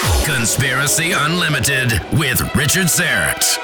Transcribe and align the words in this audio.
Conspiracy 0.00 1.12
Unlimited 1.12 1.92
with 2.14 2.40
Richard 2.56 2.86
Syrett. 2.88 3.58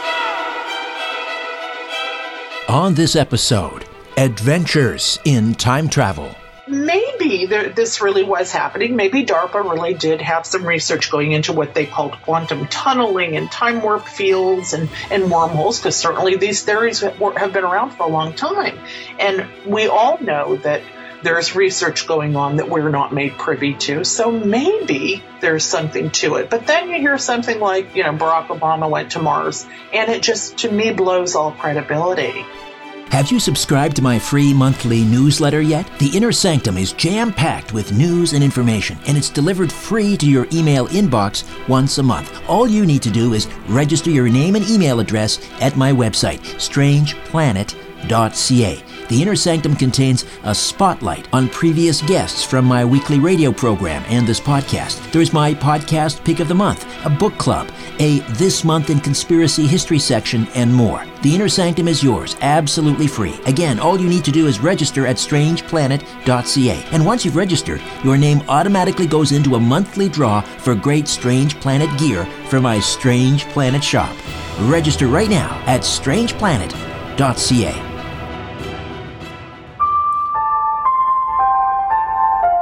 On 2.69 2.95
this 2.95 3.17
episode, 3.17 3.85
adventures 4.17 5.19
in 5.25 5.55
time 5.55 5.89
travel. 5.89 6.33
Maybe 6.69 7.47
there, 7.47 7.71
this 7.71 8.01
really 8.01 8.23
was 8.23 8.53
happening. 8.53 8.95
Maybe 8.95 9.27
DARPA 9.27 9.73
really 9.73 9.95
did 9.95 10.21
have 10.21 10.47
some 10.47 10.65
research 10.65 11.11
going 11.11 11.33
into 11.33 11.53
what 11.53 11.75
they 11.75 11.85
called 11.85 12.13
quantum 12.23 12.69
tunneling 12.69 13.37
and 13.37 13.51
time 13.51 13.83
warp 13.83 14.07
fields 14.07 14.73
and, 14.73 14.89
and 15.11 15.33
wormholes, 15.33 15.81
because 15.81 15.97
certainly 15.97 16.37
these 16.37 16.63
theories 16.63 17.01
have 17.01 17.19
been 17.53 17.65
around 17.65 17.91
for 17.91 18.05
a 18.05 18.09
long 18.09 18.35
time. 18.35 18.79
And 19.19 19.49
we 19.67 19.89
all 19.89 20.23
know 20.23 20.55
that 20.59 20.83
there's 21.23 21.55
research 21.55 22.07
going 22.07 22.37
on 22.37 22.57
that 22.57 22.69
we're 22.69 22.89
not 22.89 23.13
made 23.13 23.33
privy 23.33 23.75
to. 23.75 24.05
So 24.05 24.31
maybe 24.31 25.23
there's 25.41 25.65
something 25.65 26.11
to 26.11 26.37
it. 26.37 26.51
But 26.51 26.67
then 26.67 26.89
you 26.91 26.99
hear 26.99 27.19
something 27.19 27.61
like, 27.61 27.95
you 27.95 28.03
know, 28.03 28.13
Barack 28.13 28.47
Obama 28.47 28.89
went 28.89 29.13
to 29.13 29.23
Mars, 29.23 29.67
and 29.93 30.11
it 30.11 30.23
just, 30.23 30.59
to 30.59 30.71
me, 30.71 30.93
blows 30.93 31.35
all 31.35 31.53
credibility. 31.53 32.45
Have 33.11 33.33
you 33.33 33.41
subscribed 33.41 33.97
to 33.97 34.03
my 34.03 34.21
free 34.21 34.55
monthly 34.55 35.05
newsletter 35.05 35.61
yet? 35.61 35.91
The 35.99 36.17
Inner 36.17 36.31
Sanctum 36.31 36.77
is 36.77 36.93
jam 36.93 37.33
packed 37.33 37.73
with 37.73 37.93
news 37.93 38.35
and 38.35 38.45
information, 38.45 38.99
and 39.09 39.19
it's 39.19 39.29
delivered 39.29 39.73
free 39.73 40.17
to 40.17 40.27
your 40.27 40.47
email 40.53 40.87
inbox 40.87 41.43
once 41.69 41.99
a 41.99 42.05
month. 42.05 42.41
All 42.49 42.69
you 42.69 42.87
need 42.87 43.03
to 43.03 43.11
do 43.11 43.35
is 43.35 43.49
register 43.67 44.11
your 44.11 44.29
name 44.29 44.55
and 44.55 44.69
email 44.71 45.01
address 45.01 45.41
at 45.61 45.77
my 45.77 45.91
website, 45.91 46.41
strangeplanet.ca. 48.01 48.83
The 49.09 49.23
Inner 49.23 49.35
Sanctum 49.35 49.75
contains 49.75 50.25
a 50.45 50.55
spotlight 50.55 51.27
on 51.33 51.49
previous 51.49 52.01
guests 52.03 52.45
from 52.45 52.65
my 52.65 52.85
weekly 52.85 53.19
radio 53.19 53.51
program 53.51 54.05
and 54.07 54.25
this 54.25 54.39
podcast. 54.39 55.11
There's 55.11 55.33
my 55.33 55.53
podcast 55.53 56.25
pick 56.25 56.39
of 56.39 56.47
the 56.47 56.55
month, 56.55 56.87
a 57.05 57.11
book 57.11 57.37
club, 57.37 57.69
a 57.99 58.21
This 58.35 58.63
Month 58.63 58.89
in 58.89 59.01
Conspiracy 59.01 59.67
History 59.67 59.99
section, 59.99 60.47
and 60.55 60.73
more. 60.73 61.05
The 61.23 61.35
Inner 61.35 61.49
Sanctum 61.49 61.89
is 61.89 62.05
yours, 62.05 62.37
absolutely 62.41 63.09
free. 63.09 63.35
Again, 63.47 63.81
all 63.81 63.99
you 63.99 64.09
need 64.09 64.25
to 64.27 64.31
do 64.31 64.47
is 64.47 64.61
register 64.61 65.09
at 65.09 65.17
strangeplanet.ca. 65.17 66.85
And 66.93 67.05
once 67.05 67.25
you've 67.25 67.35
registered, 67.35 67.83
your 68.05 68.17
name 68.17 68.43
automatically 68.49 69.09
goes 69.09 69.33
into 69.33 69.57
a 69.57 69.61
monthly 69.61 70.09
draw 70.09 70.41
for 70.41 70.77
great 70.77 71.09
Strange 71.09 71.61
Planet 71.61 71.91
gear 71.99 72.27
from 72.49 72.63
my 72.63 72.79
Strange 72.79 73.47
Planet 73.47 73.83
shop. 73.83 74.17
Register 74.61 75.09
right 75.09 75.31
now 75.31 75.61
at 75.67 75.81
strangeplanet.ca. 75.81 77.90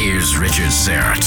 Here's 0.00 0.38
Richard 0.38 0.70
Syrett. 0.70 1.26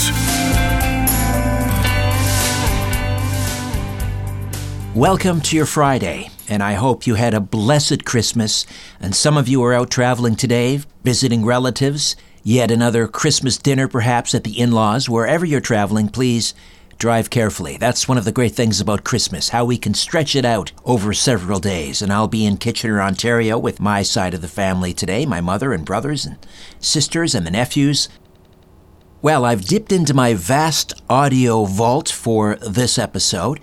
Welcome 4.96 5.42
to 5.42 5.58
your 5.58 5.66
Friday, 5.66 6.30
and 6.48 6.64
I 6.64 6.76
hope 6.76 7.06
you 7.06 7.16
had 7.16 7.34
a 7.34 7.42
blessed 7.42 8.06
Christmas. 8.06 8.66
And 9.02 9.14
some 9.14 9.36
of 9.36 9.50
you 9.50 9.62
are 9.64 9.74
out 9.74 9.92
traveling 9.92 10.38
today, 10.38 10.80
visiting 11.04 11.44
relatives. 11.44 12.16
Yet 12.44 12.72
another 12.72 13.10
Christmas 13.10 13.58
dinner, 13.58 13.90
perhaps 13.90 14.34
at 14.34 14.46
the 14.46 14.58
in 14.58 14.72
laws. 14.72 15.10
Wherever 15.10 15.46
you're 15.46 15.60
traveling, 15.60 16.08
please 16.08 16.54
drive 16.98 17.30
carefully. 17.30 17.76
That's 17.76 18.08
one 18.08 18.20
of 18.20 18.26
the 18.26 18.32
great 18.32 18.54
things 18.54 18.80
about 18.80 19.04
Christmas, 19.04 19.50
how 19.50 19.66
we 19.66 19.78
can 19.78 19.96
stretch 19.96 20.34
it 20.34 20.46
out 20.46 20.72
over 20.86 21.14
several 21.14 21.60
days. 21.60 22.02
And 22.02 22.14
I'll 22.14 22.30
be 22.30 22.46
in 22.46 22.56
Kitchener, 22.56 23.02
Ontario 23.02 23.58
with 23.58 23.82
my 23.82 24.02
side 24.02 24.34
of 24.34 24.42
the 24.42 24.48
family 24.48 24.94
today 24.94 25.26
my 25.26 25.42
mother 25.42 25.74
and 25.74 25.84
brothers 25.84 26.26
and 26.26 26.38
sisters 26.80 27.36
and 27.36 27.46
the 27.46 27.52
nephews. 27.52 28.08
Well, 29.24 29.46
I've 29.46 29.66
dipped 29.66 29.92
into 29.92 30.16
my 30.16 30.34
vast 30.34 31.00
audio 31.08 31.66
vault 31.66 32.10
for 32.10 32.56
this 32.56 32.98
episode. 32.98 33.60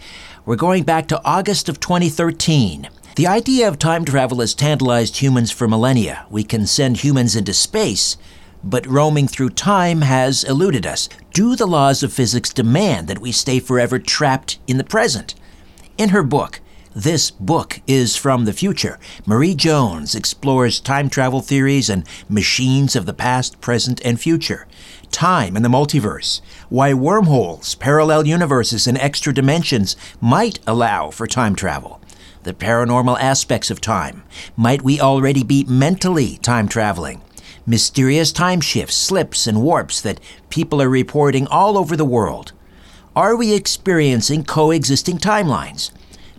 We're 0.46 0.54
going 0.54 0.84
back 0.84 1.08
to 1.08 1.20
August 1.24 1.68
of 1.68 1.80
2013. 1.80 2.88
The 3.16 3.26
idea 3.26 3.66
of 3.66 3.76
time 3.76 4.04
travel 4.04 4.38
has 4.38 4.54
tantalized 4.54 5.16
humans 5.16 5.50
for 5.50 5.66
millennia. 5.66 6.26
We 6.30 6.44
can 6.44 6.64
send 6.68 6.98
humans 6.98 7.34
into 7.34 7.52
space, 7.52 8.16
but 8.62 8.86
roaming 8.86 9.26
through 9.26 9.50
time 9.50 10.02
has 10.02 10.44
eluded 10.44 10.86
us. 10.86 11.08
Do 11.32 11.56
the 11.56 11.66
laws 11.66 12.04
of 12.04 12.12
physics 12.12 12.52
demand 12.52 13.08
that 13.08 13.18
we 13.18 13.32
stay 13.32 13.58
forever 13.58 13.98
trapped 13.98 14.60
in 14.68 14.78
the 14.78 14.84
present? 14.84 15.34
In 15.96 16.10
her 16.10 16.22
book, 16.22 16.60
this 16.94 17.32
book 17.32 17.80
is 17.86 18.16
from 18.16 18.44
the 18.44 18.52
future. 18.52 18.98
Marie 19.26 19.54
Jones 19.54 20.14
explores 20.14 20.78
time 20.80 21.10
travel 21.10 21.40
theories 21.40 21.90
and 21.90 22.04
machines 22.28 22.94
of 22.94 23.06
the 23.06 23.12
past, 23.12 23.60
present, 23.60 24.00
and 24.04 24.20
future. 24.20 24.68
Time 25.10 25.56
and 25.56 25.64
the 25.64 25.68
multiverse. 25.68 26.40
Why 26.68 26.94
wormholes, 26.94 27.74
parallel 27.76 28.26
universes, 28.26 28.86
and 28.86 28.98
extra 28.98 29.32
dimensions 29.32 29.96
might 30.20 30.58
allow 30.66 31.10
for 31.10 31.26
time 31.26 31.54
travel. 31.54 32.00
The 32.44 32.54
paranormal 32.54 33.18
aspects 33.20 33.70
of 33.70 33.80
time. 33.80 34.22
Might 34.56 34.82
we 34.82 35.00
already 35.00 35.42
be 35.42 35.64
mentally 35.64 36.36
time 36.38 36.68
traveling? 36.68 37.20
Mysterious 37.66 38.32
time 38.32 38.60
shifts, 38.60 38.96
slips, 38.96 39.46
and 39.46 39.62
warps 39.62 40.00
that 40.00 40.20
people 40.48 40.80
are 40.80 40.88
reporting 40.88 41.46
all 41.48 41.76
over 41.76 41.96
the 41.96 42.04
world. 42.04 42.52
Are 43.14 43.36
we 43.36 43.52
experiencing 43.52 44.44
coexisting 44.44 45.18
timelines? 45.18 45.90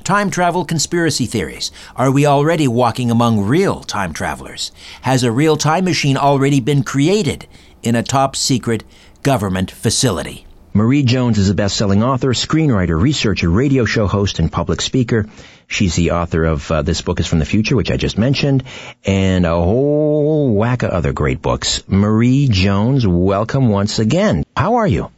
Time 0.03 0.31
travel 0.31 0.65
conspiracy 0.65 1.27
theories. 1.27 1.71
Are 1.95 2.09
we 2.09 2.25
already 2.25 2.67
walking 2.67 3.11
among 3.11 3.41
real 3.41 3.81
time 3.81 4.11
travelers? 4.11 4.71
Has 5.01 5.21
a 5.21 5.31
real 5.31 5.55
time 5.55 5.85
machine 5.85 6.17
already 6.17 6.59
been 6.59 6.81
created 6.81 7.47
in 7.83 7.95
a 7.95 8.03
top 8.03 8.35
secret 8.35 8.83
government 9.23 9.71
facility? 9.71 10.45
Marie 10.73 11.03
Jones 11.03 11.39
is 11.39 11.49
a 11.49 11.55
best-selling 11.55 12.03
author, 12.03 12.29
screenwriter, 12.29 12.99
researcher, 12.99 13.49
radio 13.49 13.85
show 13.85 14.05
host, 14.05 14.39
and 14.39 14.51
public 14.51 14.81
speaker. 14.81 15.25
She's 15.67 15.95
the 15.95 16.11
author 16.11 16.45
of 16.45 16.71
uh, 16.71 16.83
This 16.83 17.01
Book 17.01 17.19
is 17.19 17.27
from 17.27 17.39
the 17.39 17.45
Future, 17.45 17.75
which 17.75 17.91
I 17.91 17.97
just 17.97 18.17
mentioned, 18.17 18.63
and 19.03 19.45
a 19.45 19.55
whole 19.55 20.53
whack 20.53 20.83
of 20.83 20.91
other 20.91 21.11
great 21.11 21.41
books. 21.41 21.83
Marie 21.87 22.47
Jones, 22.49 23.05
welcome 23.07 23.69
once 23.69 23.99
again. 23.99 24.45
How 24.55 24.75
are 24.75 24.87
you? 24.87 25.11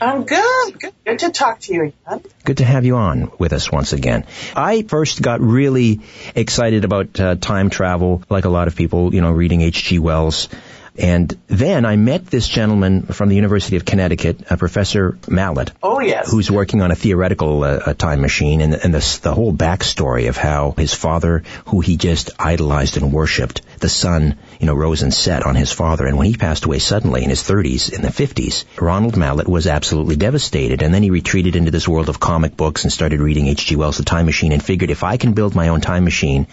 I'm 0.00 0.24
good. 0.24 0.78
good. 0.78 0.92
Good 1.04 1.18
to 1.20 1.30
talk 1.30 1.60
to 1.60 1.74
you 1.74 1.92
again. 2.06 2.24
Good 2.44 2.58
to 2.58 2.64
have 2.64 2.84
you 2.84 2.96
on 2.96 3.30
with 3.38 3.52
us 3.52 3.70
once 3.70 3.92
again. 3.92 4.24
I 4.56 4.82
first 4.82 5.20
got 5.20 5.40
really 5.40 6.00
excited 6.34 6.84
about 6.84 7.18
uh, 7.20 7.34
time 7.36 7.68
travel, 7.68 8.22
like 8.30 8.44
a 8.44 8.48
lot 8.48 8.68
of 8.68 8.76
people, 8.76 9.14
you 9.14 9.20
know, 9.20 9.30
reading 9.32 9.60
H.G. 9.60 9.98
Wells 9.98 10.48
And 11.00 11.34
then 11.46 11.86
I 11.86 11.96
met 11.96 12.26
this 12.26 12.46
gentleman 12.46 13.06
from 13.06 13.30
the 13.30 13.34
University 13.34 13.76
of 13.76 13.86
Connecticut, 13.86 14.52
uh, 14.52 14.56
Professor 14.56 15.16
Mallett. 15.28 15.72
Oh, 15.82 16.00
yes. 16.00 16.30
Who's 16.30 16.50
working 16.50 16.82
on 16.82 16.90
a 16.90 16.94
theoretical 16.94 17.64
uh, 17.64 17.94
time 17.94 18.20
machine 18.20 18.60
and, 18.60 18.74
and 18.74 18.92
the, 18.92 19.18
the 19.22 19.34
whole 19.34 19.52
backstory 19.54 20.28
of 20.28 20.36
how 20.36 20.72
his 20.76 20.92
father, 20.92 21.42
who 21.66 21.80
he 21.80 21.96
just 21.96 22.30
idolized 22.38 22.98
and 22.98 23.14
worshipped, 23.14 23.62
the 23.80 23.88
sun, 23.88 24.36
you 24.58 24.66
know, 24.66 24.74
rose 24.74 25.02
and 25.02 25.14
set 25.14 25.44
on 25.44 25.54
his 25.54 25.72
father. 25.72 26.06
And 26.06 26.18
when 26.18 26.26
he 26.26 26.36
passed 26.36 26.66
away 26.66 26.78
suddenly 26.78 27.24
in 27.24 27.30
his 27.30 27.42
30s, 27.42 27.90
in 27.90 28.02
the 28.02 28.08
50s, 28.08 28.64
Ronald 28.78 29.16
Mallett 29.16 29.48
was 29.48 29.66
absolutely 29.66 30.16
devastated. 30.16 30.82
And 30.82 30.92
then 30.92 31.02
he 31.02 31.10
retreated 31.10 31.56
into 31.56 31.70
this 31.70 31.88
world 31.88 32.10
of 32.10 32.20
comic 32.20 32.58
books 32.58 32.84
and 32.84 32.92
started 32.92 33.20
reading 33.20 33.46
H.G. 33.46 33.74
Wells' 33.76 33.96
The 33.96 34.04
Time 34.04 34.26
Machine 34.26 34.52
and 34.52 34.62
figured 34.62 34.90
if 34.90 35.02
I 35.02 35.16
can 35.16 35.32
build 35.32 35.54
my 35.54 35.68
own 35.68 35.80
time 35.80 36.04
machine, 36.04 36.46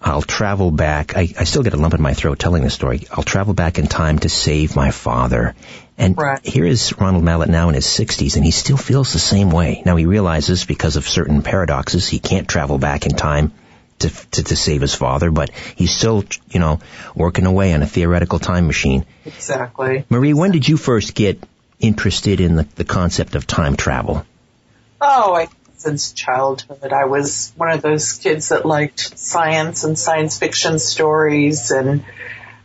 I'll 0.00 0.22
travel 0.22 0.70
back. 0.70 1.16
I, 1.16 1.28
I 1.38 1.44
still 1.44 1.62
get 1.62 1.74
a 1.74 1.76
lump 1.76 1.92
in 1.92 2.00
my 2.00 2.14
throat 2.14 2.38
telling 2.38 2.62
this 2.62 2.72
story. 2.72 3.06
I'll 3.10 3.22
travel 3.22 3.52
back 3.52 3.78
in 3.78 3.86
time 3.86 4.18
to 4.20 4.28
save 4.30 4.74
my 4.74 4.90
father. 4.90 5.54
And 5.98 6.16
right. 6.16 6.44
here 6.44 6.64
is 6.64 6.94
Ronald 6.98 7.22
Mallett 7.22 7.50
now 7.50 7.68
in 7.68 7.74
his 7.74 7.84
60s, 7.84 8.36
and 8.36 8.44
he 8.44 8.50
still 8.50 8.78
feels 8.78 9.12
the 9.12 9.18
same 9.18 9.50
way. 9.50 9.82
Now 9.84 9.96
he 9.96 10.06
realizes 10.06 10.64
because 10.64 10.96
of 10.96 11.06
certain 11.06 11.42
paradoxes, 11.42 12.08
he 12.08 12.18
can't 12.18 12.48
travel 12.48 12.78
back 12.78 13.04
in 13.04 13.12
time 13.12 13.52
to, 13.98 14.08
to, 14.08 14.42
to 14.42 14.56
save 14.56 14.80
his 14.80 14.94
father, 14.94 15.30
but 15.30 15.50
he's 15.76 15.94
still, 15.94 16.24
you 16.48 16.60
know, 16.60 16.80
working 17.14 17.44
away 17.44 17.74
on 17.74 17.82
a 17.82 17.86
theoretical 17.86 18.38
time 18.38 18.66
machine. 18.66 19.04
Exactly. 19.26 20.06
Marie, 20.08 20.32
when 20.32 20.50
did 20.50 20.66
you 20.66 20.78
first 20.78 21.14
get 21.14 21.38
interested 21.78 22.40
in 22.40 22.56
the, 22.56 22.62
the 22.76 22.84
concept 22.84 23.34
of 23.34 23.46
time 23.46 23.76
travel? 23.76 24.24
Oh, 25.02 25.34
I 25.34 25.48
since 25.80 26.12
childhood. 26.12 26.92
I 26.92 27.06
was 27.06 27.52
one 27.56 27.70
of 27.70 27.82
those 27.82 28.14
kids 28.14 28.50
that 28.50 28.66
liked 28.66 29.18
science 29.18 29.84
and 29.84 29.98
science 29.98 30.38
fiction 30.38 30.78
stories 30.78 31.70
and 31.70 32.04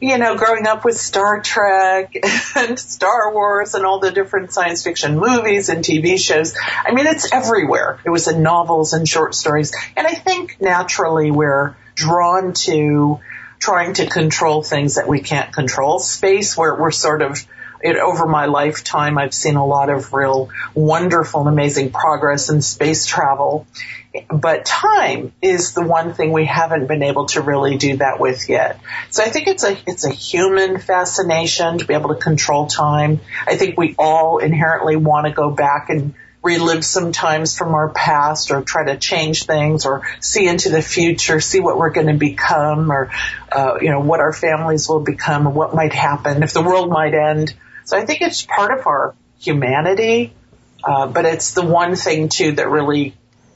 you 0.01 0.17
know, 0.17 0.35
growing 0.35 0.67
up 0.67 0.83
with 0.83 0.97
Star 0.97 1.41
Trek 1.41 2.15
and 2.55 2.77
Star 2.77 3.33
Wars 3.33 3.73
and 3.73 3.85
all 3.85 3.99
the 3.99 4.11
different 4.11 4.51
science 4.51 4.83
fiction 4.83 5.17
movies 5.17 5.69
and 5.69 5.83
TV 5.83 6.19
shows. 6.19 6.53
I 6.85 6.93
mean, 6.93 7.07
it's 7.07 7.31
everywhere. 7.31 7.99
It 8.05 8.09
was 8.09 8.27
in 8.27 8.43
novels 8.43 8.93
and 8.93 9.07
short 9.07 9.35
stories. 9.35 9.73
And 9.95 10.05
I 10.05 10.13
think 10.13 10.57
naturally 10.59 11.31
we're 11.31 11.75
drawn 11.95 12.53
to 12.53 13.21
trying 13.59 13.93
to 13.93 14.05
control 14.05 14.61
things 14.61 14.95
that 14.95 15.07
we 15.07 15.21
can't 15.21 15.53
control. 15.53 15.99
Space, 15.99 16.57
where 16.57 16.75
we're 16.75 16.91
sort 16.91 17.21
of 17.21 17.39
it, 17.85 17.97
over 17.97 18.25
my 18.25 18.47
lifetime, 18.47 19.17
I've 19.17 19.33
seen 19.33 19.55
a 19.55 19.65
lot 19.65 19.89
of 19.89 20.11
real 20.11 20.49
wonderful 20.73 21.41
and 21.41 21.49
amazing 21.49 21.91
progress 21.91 22.49
in 22.49 22.61
space 22.63 23.05
travel. 23.05 23.67
But 24.31 24.65
time 24.65 25.33
is 25.41 25.73
the 25.73 25.83
one 25.83 26.13
thing 26.13 26.31
we 26.31 26.45
haven't 26.45 26.87
been 26.87 27.03
able 27.03 27.27
to 27.27 27.41
really 27.41 27.77
do 27.77 27.97
that 27.97 28.19
with 28.19 28.49
yet. 28.49 28.79
So 29.11 29.23
I 29.23 29.29
think 29.29 29.47
it's 29.47 29.63
a, 29.63 29.77
it's 29.85 30.03
a 30.05 30.09
human 30.09 30.79
fascination 30.79 31.77
to 31.77 31.85
be 31.85 31.93
able 31.93 32.09
to 32.09 32.19
control 32.19 32.65
time. 32.65 33.19
I 33.45 33.55
think 33.55 33.77
we 33.77 33.93
all 33.99 34.39
inherently 34.39 34.95
want 34.95 35.27
to 35.27 35.33
go 35.33 35.51
back 35.51 35.89
and 35.89 36.15
relive 36.41 36.85
some 36.85 37.11
times 37.11 37.57
from 37.57 37.73
our 37.73 37.89
past 37.89 38.51
or 38.51 38.61
try 38.61 38.85
to 38.85 38.97
change 38.97 39.45
things 39.45 39.85
or 39.85 40.03
see 40.21 40.47
into 40.47 40.69
the 40.69 40.81
future, 40.81 41.39
see 41.39 41.59
what 41.59 41.77
we're 41.77 41.89
going 41.89 42.07
to 42.07 42.13
become 42.13 42.91
or, 42.91 43.11
uh, 43.51 43.77
you 43.81 43.89
know, 43.89 43.99
what 43.99 44.19
our 44.19 44.31
families 44.31 44.87
will 44.87 45.01
become 45.01 45.47
or 45.47 45.51
what 45.51 45.75
might 45.75 45.93
happen 45.93 46.41
if 46.41 46.53
the 46.53 46.61
world 46.61 46.89
might 46.89 47.13
end. 47.13 47.53
So 47.85 47.97
I 47.97 48.05
think 48.05 48.21
it's 48.21 48.41
part 48.41 48.77
of 48.77 48.85
our 48.87 49.15
humanity, 49.39 50.33
uh, 50.83 51.07
but 51.07 51.25
it's 51.25 51.53
the 51.53 51.63
one 51.63 51.95
thing 51.95 52.29
too 52.29 52.53
that 52.53 52.69
really 52.69 53.15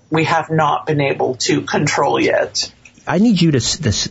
we 0.10 0.24
have 0.24 0.50
not 0.50 0.86
been 0.86 1.02
able 1.02 1.36
to 1.36 1.62
control 1.62 2.20
yet. 2.20 2.72
I 3.08 3.18
need 3.18 3.42
you 3.42 3.52
to 3.52 3.60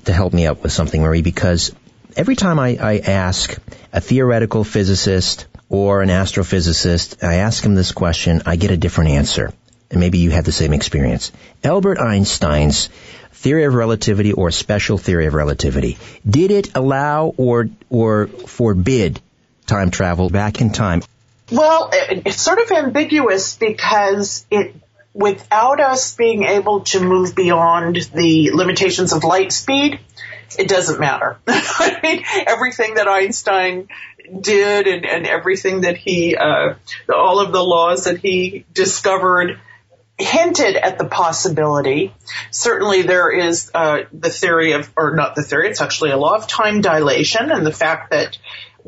to 0.05 0.13
help 0.13 0.33
me 0.33 0.47
out 0.47 0.63
with 0.63 0.73
something, 0.73 1.01
Marie, 1.01 1.23
because 1.23 1.73
every 2.17 2.35
time 2.35 2.59
I, 2.59 2.77
I 2.81 2.99
ask 2.99 3.57
a 3.93 4.01
theoretical 4.01 4.65
physicist 4.65 5.47
or 5.69 6.03
an 6.03 6.09
astrophysicist, 6.09 7.23
I 7.23 7.37
ask 7.37 7.65
him 7.65 7.75
this 7.75 7.93
question, 7.93 8.43
I 8.47 8.57
get 8.57 8.73
a 8.73 8.77
different 8.77 9.11
answer. 9.11 9.53
And 9.91 10.01
maybe 10.01 10.19
you 10.19 10.31
had 10.31 10.45
the 10.45 10.53
same 10.53 10.73
experience. 10.73 11.33
Albert 11.65 11.99
Einstein's 11.99 12.89
theory 13.33 13.65
of 13.65 13.75
relativity 13.75 14.33
or 14.33 14.51
special 14.51 14.99
theory 14.99 15.27
of 15.27 15.35
relativity, 15.35 15.97
did 16.29 16.51
it 16.51 16.77
allow 16.77 17.33
or, 17.37 17.69
or 17.89 18.27
forbid 18.27 19.21
time 19.69 19.91
travel 19.91 20.31
back 20.31 20.61
in 20.61 20.71
time? 20.71 21.03
Well, 21.51 21.91
it's 21.93 22.43
sort 22.43 22.59
of 22.59 22.71
ambiguous 22.73 23.57
because 23.57 24.45
it, 24.51 24.75
without 25.15 25.81
us 25.81 26.15
being 26.15 26.43
able 26.43 26.81
to 26.81 27.01
move 27.01 27.35
beyond 27.35 27.97
the 28.15 28.51
limitations 28.53 29.13
of 29.13 29.25
light 29.25 29.53
speed, 29.53 30.01
it 30.59 30.69
doesn't 30.69 31.01
matter. 31.01 31.39
I 31.47 31.99
mean, 32.03 32.25
everything 32.47 32.95
that 32.95 33.09
Einstein 33.09 33.89
did 34.41 34.87
and, 34.87 35.07
and 35.07 35.27
everything 35.27 35.83
that 35.83 35.97
he, 35.97 36.37
uh, 36.37 36.75
all 37.13 37.41
of 37.41 37.53
the 37.53 37.63
laws 37.63 38.05
that 38.05 38.19
he 38.19 38.65
discovered 38.73 39.59
hinted 40.19 40.75
at 40.77 40.99
the 40.99 41.05
possibility. 41.05 42.13
Certainly 42.51 43.03
there 43.03 43.31
is, 43.31 43.71
uh, 43.73 44.01
the 44.13 44.31
theory 44.31 44.73
of, 44.73 44.93
or 44.97 45.15
not 45.15 45.37
the 45.37 45.43
theory, 45.43 45.69
it's 45.71 45.81
actually 45.81 46.11
a 46.11 46.17
law 46.17 46.35
of 46.35 46.49
time 46.49 46.81
dilation 46.81 47.51
and 47.51 47.65
the 47.65 47.73
fact 47.73 48.11
that 48.11 48.37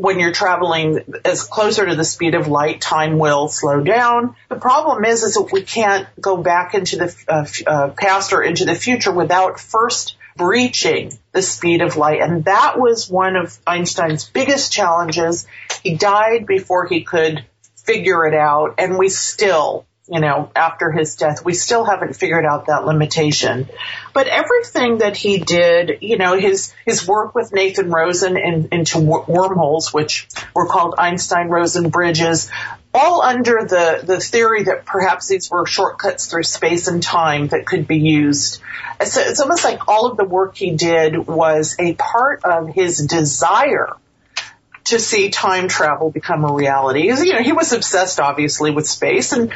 when 0.01 0.19
you're 0.19 0.33
traveling 0.33 1.05
as 1.27 1.45
closer 1.45 1.85
to 1.85 1.95
the 1.95 2.05
speed 2.05 2.35
of 2.35 2.49
light, 2.49 2.81
time 2.81 3.19
will 3.19 3.49
slow 3.49 3.83
down. 3.83 4.35
The 4.49 4.57
problem 4.57 5.05
is, 5.05 5.23
is 5.23 5.35
that 5.35 5.51
we 5.53 5.61
can't 5.61 6.09
go 6.19 6.39
back 6.39 6.73
into 6.75 6.97
the 6.97 7.25
uh, 7.29 7.47
uh, 7.67 7.89
past 7.91 8.33
or 8.33 8.43
into 8.43 8.65
the 8.65 8.75
future 8.75 9.13
without 9.13 9.61
first 9.61 10.17
breaching 10.39 11.19
the 11.33 11.43
speed 11.43 11.83
of 11.83 11.99
light. 11.99 12.23
And 12.23 12.47
that 12.47 12.79
was 12.79 13.11
one 13.11 13.37
of 13.37 13.59
Einstein's 13.67 14.25
biggest 14.25 14.73
challenges. 14.73 15.47
He 15.83 15.97
died 15.97 16.47
before 16.47 16.87
he 16.87 17.03
could 17.03 17.45
figure 17.77 18.25
it 18.25 18.35
out, 18.35 18.77
and 18.79 18.99
we 18.99 19.11
still 19.11 19.85
you 20.11 20.21
know, 20.21 20.51
after 20.57 20.91
his 20.91 21.15
death. 21.15 21.45
We 21.45 21.55
still 21.55 21.85
haven't 21.85 22.17
figured 22.17 22.45
out 22.45 22.67
that 22.67 22.85
limitation. 22.85 23.69
But 24.13 24.27
everything 24.27 24.99
that 24.99 25.17
he 25.17 25.39
did, 25.39 25.99
you 26.01 26.19
know, 26.19 26.37
his, 26.37 26.75
his 26.85 27.07
work 27.07 27.35
with 27.35 27.53
Nathan 27.53 27.91
Rosen 27.91 28.37
in, 28.37 28.69
into 28.73 28.99
wormholes, 28.99 29.95
which 29.95 30.27
were 30.55 30.67
called 30.67 30.97
Einstein-Rosen 30.99 31.91
bridges, 31.91 32.51
all 32.93 33.23
under 33.23 33.65
the, 33.65 34.03
the 34.05 34.19
theory 34.19 34.65
that 34.65 34.85
perhaps 34.85 35.29
these 35.29 35.49
were 35.49 35.65
shortcuts 35.65 36.27
through 36.27 36.43
space 36.43 36.89
and 36.89 37.01
time 37.01 37.47
that 37.49 37.65
could 37.65 37.87
be 37.87 37.99
used. 37.99 38.61
So 39.05 39.21
it's 39.21 39.41
almost 39.41 39.63
like 39.63 39.87
all 39.87 40.11
of 40.11 40.17
the 40.17 40.25
work 40.25 40.57
he 40.57 40.73
did 40.73 41.17
was 41.17 41.77
a 41.79 41.95
part 41.95 42.45
of 42.45 42.69
his 42.69 42.99
desire 42.99 43.95
to 44.87 44.99
see 44.99 45.31
time 45.31 45.69
travel 45.69 46.11
become 46.11 46.45
a 46.45 46.53
reality. 46.53 47.03
You 47.03 47.35
know, 47.35 47.43
he 47.43 47.53
was 47.53 47.73
obsessed 47.73 48.19
obviously 48.19 48.73
with 48.73 48.89
space 48.89 49.33
and 49.33 49.53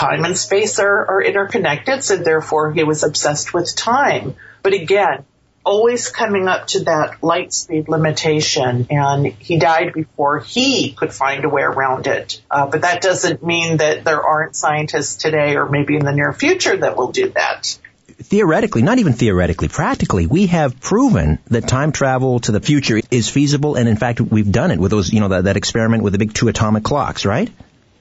time 0.00 0.24
and 0.24 0.36
space 0.36 0.78
are, 0.78 1.06
are 1.10 1.22
interconnected, 1.22 2.02
so 2.02 2.16
therefore 2.16 2.72
he 2.72 2.84
was 2.84 3.02
obsessed 3.04 3.52
with 3.52 3.76
time. 3.76 4.34
But 4.62 4.72
again, 4.72 5.24
always 5.62 6.08
coming 6.08 6.48
up 6.48 6.68
to 6.68 6.84
that 6.84 7.22
light 7.22 7.52
speed 7.52 7.88
limitation, 7.88 8.86
and 8.90 9.26
he 9.26 9.58
died 9.58 9.92
before 9.92 10.40
he 10.40 10.92
could 10.92 11.12
find 11.12 11.44
a 11.44 11.48
way 11.48 11.62
around 11.62 12.06
it. 12.06 12.40
Uh, 12.50 12.66
but 12.66 12.80
that 12.82 13.02
doesn't 13.02 13.44
mean 13.44 13.76
that 13.76 14.04
there 14.04 14.22
aren't 14.22 14.56
scientists 14.56 15.16
today 15.16 15.56
or 15.56 15.68
maybe 15.68 15.96
in 15.96 16.04
the 16.04 16.12
near 16.12 16.32
future 16.32 16.76
that 16.76 16.96
will 16.96 17.12
do 17.12 17.28
that. 17.30 17.78
Theoretically, 18.22 18.82
not 18.82 18.98
even 18.98 19.14
theoretically, 19.14 19.68
practically, 19.68 20.26
we 20.26 20.46
have 20.46 20.80
proven 20.80 21.38
that 21.48 21.68
time 21.68 21.92
travel 21.92 22.40
to 22.40 22.52
the 22.52 22.60
future 22.60 23.00
is 23.10 23.28
feasible, 23.28 23.76
and 23.76 23.88
in 23.88 23.96
fact, 23.96 24.20
we've 24.20 24.50
done 24.50 24.70
it 24.70 24.78
with 24.78 24.90
those, 24.90 25.12
you 25.12 25.20
know, 25.20 25.28
that, 25.28 25.44
that 25.44 25.56
experiment 25.56 26.02
with 26.02 26.12
the 26.12 26.18
big 26.18 26.32
two 26.32 26.48
atomic 26.48 26.84
clocks, 26.84 27.24
right? 27.24 27.50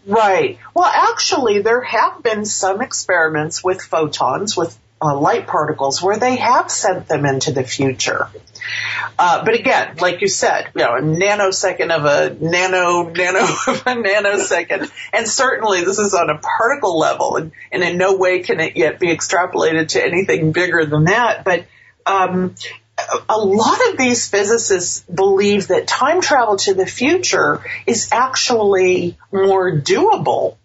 Right. 0.09 0.57
Well, 0.73 0.85
actually, 0.91 1.61
there 1.61 1.81
have 1.81 2.23
been 2.23 2.43
some 2.43 2.81
experiments 2.81 3.63
with 3.63 3.79
photons, 3.81 4.57
with 4.57 4.77
uh, 4.99 5.17
light 5.17 5.45
particles, 5.45 6.01
where 6.01 6.17
they 6.17 6.37
have 6.37 6.71
sent 6.71 7.07
them 7.07 7.25
into 7.25 7.51
the 7.51 7.63
future. 7.63 8.27
Uh, 9.19 9.45
but 9.45 9.53
again, 9.53 9.97
like 10.01 10.21
you 10.21 10.27
said, 10.27 10.71
you 10.75 10.83
know, 10.83 10.95
a 10.95 11.01
nanosecond 11.01 11.91
of 11.91 12.05
a 12.05 12.33
nano, 12.43 13.03
nano 13.09 13.39
of 13.67 13.83
a 13.85 13.95
nanosecond. 13.95 14.89
And 15.13 15.27
certainly 15.27 15.83
this 15.83 15.99
is 15.99 16.15
on 16.15 16.31
a 16.31 16.39
particle 16.39 16.97
level 16.97 17.35
and, 17.35 17.51
and 17.71 17.83
in 17.83 17.97
no 17.97 18.17
way 18.17 18.39
can 18.39 18.59
it 18.59 18.77
yet 18.77 18.99
be 18.99 19.07
extrapolated 19.07 19.89
to 19.89 20.03
anything 20.03 20.53
bigger 20.53 20.85
than 20.85 21.05
that. 21.05 21.43
But, 21.45 21.65
um, 22.07 22.55
a 23.29 23.37
lot 23.37 23.79
of 23.89 23.97
these 23.97 24.27
physicists 24.27 25.01
believe 25.13 25.67
that 25.67 25.87
time 25.87 26.21
travel 26.21 26.57
to 26.57 26.73
the 26.73 26.85
future 26.85 27.63
is 27.85 28.09
actually 28.11 29.17
more 29.31 29.71
doable 29.71 30.57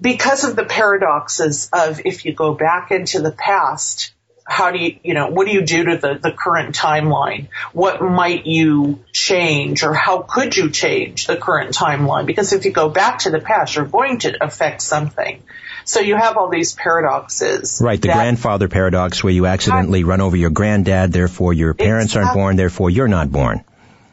because 0.00 0.44
of 0.44 0.56
the 0.56 0.64
paradoxes 0.64 1.68
of 1.72 2.00
if 2.04 2.24
you 2.24 2.32
go 2.32 2.54
back 2.54 2.90
into 2.90 3.20
the 3.20 3.32
past, 3.32 4.12
how 4.44 4.70
do 4.70 4.78
you, 4.78 4.98
you 5.02 5.14
know, 5.14 5.28
what 5.28 5.46
do 5.46 5.52
you 5.52 5.62
do 5.62 5.84
to 5.84 5.98
the, 5.98 6.18
the 6.22 6.32
current 6.32 6.74
timeline? 6.74 7.48
What 7.72 8.00
might 8.00 8.46
you 8.46 9.04
change 9.12 9.82
or 9.82 9.92
how 9.92 10.22
could 10.22 10.56
you 10.56 10.70
change 10.70 11.26
the 11.26 11.36
current 11.36 11.74
timeline? 11.74 12.26
Because 12.26 12.52
if 12.52 12.64
you 12.64 12.72
go 12.72 12.88
back 12.88 13.20
to 13.20 13.30
the 13.30 13.40
past, 13.40 13.76
you're 13.76 13.84
going 13.84 14.20
to 14.20 14.42
affect 14.42 14.80
something. 14.80 15.42
So 15.88 16.00
you 16.00 16.16
have 16.16 16.36
all 16.36 16.50
these 16.50 16.74
paradoxes. 16.74 17.80
Right, 17.82 17.98
the 18.00 18.08
grandfather 18.08 18.68
paradox 18.68 19.24
where 19.24 19.32
you 19.32 19.46
accidentally 19.46 20.04
run 20.04 20.20
over 20.20 20.36
your 20.36 20.50
granddad, 20.50 21.14
therefore 21.14 21.54
your 21.54 21.72
parents 21.72 22.12
exactly. 22.12 22.26
aren't 22.26 22.36
born, 22.36 22.56
therefore 22.56 22.90
you're 22.90 23.08
not 23.08 23.32
born. 23.32 23.64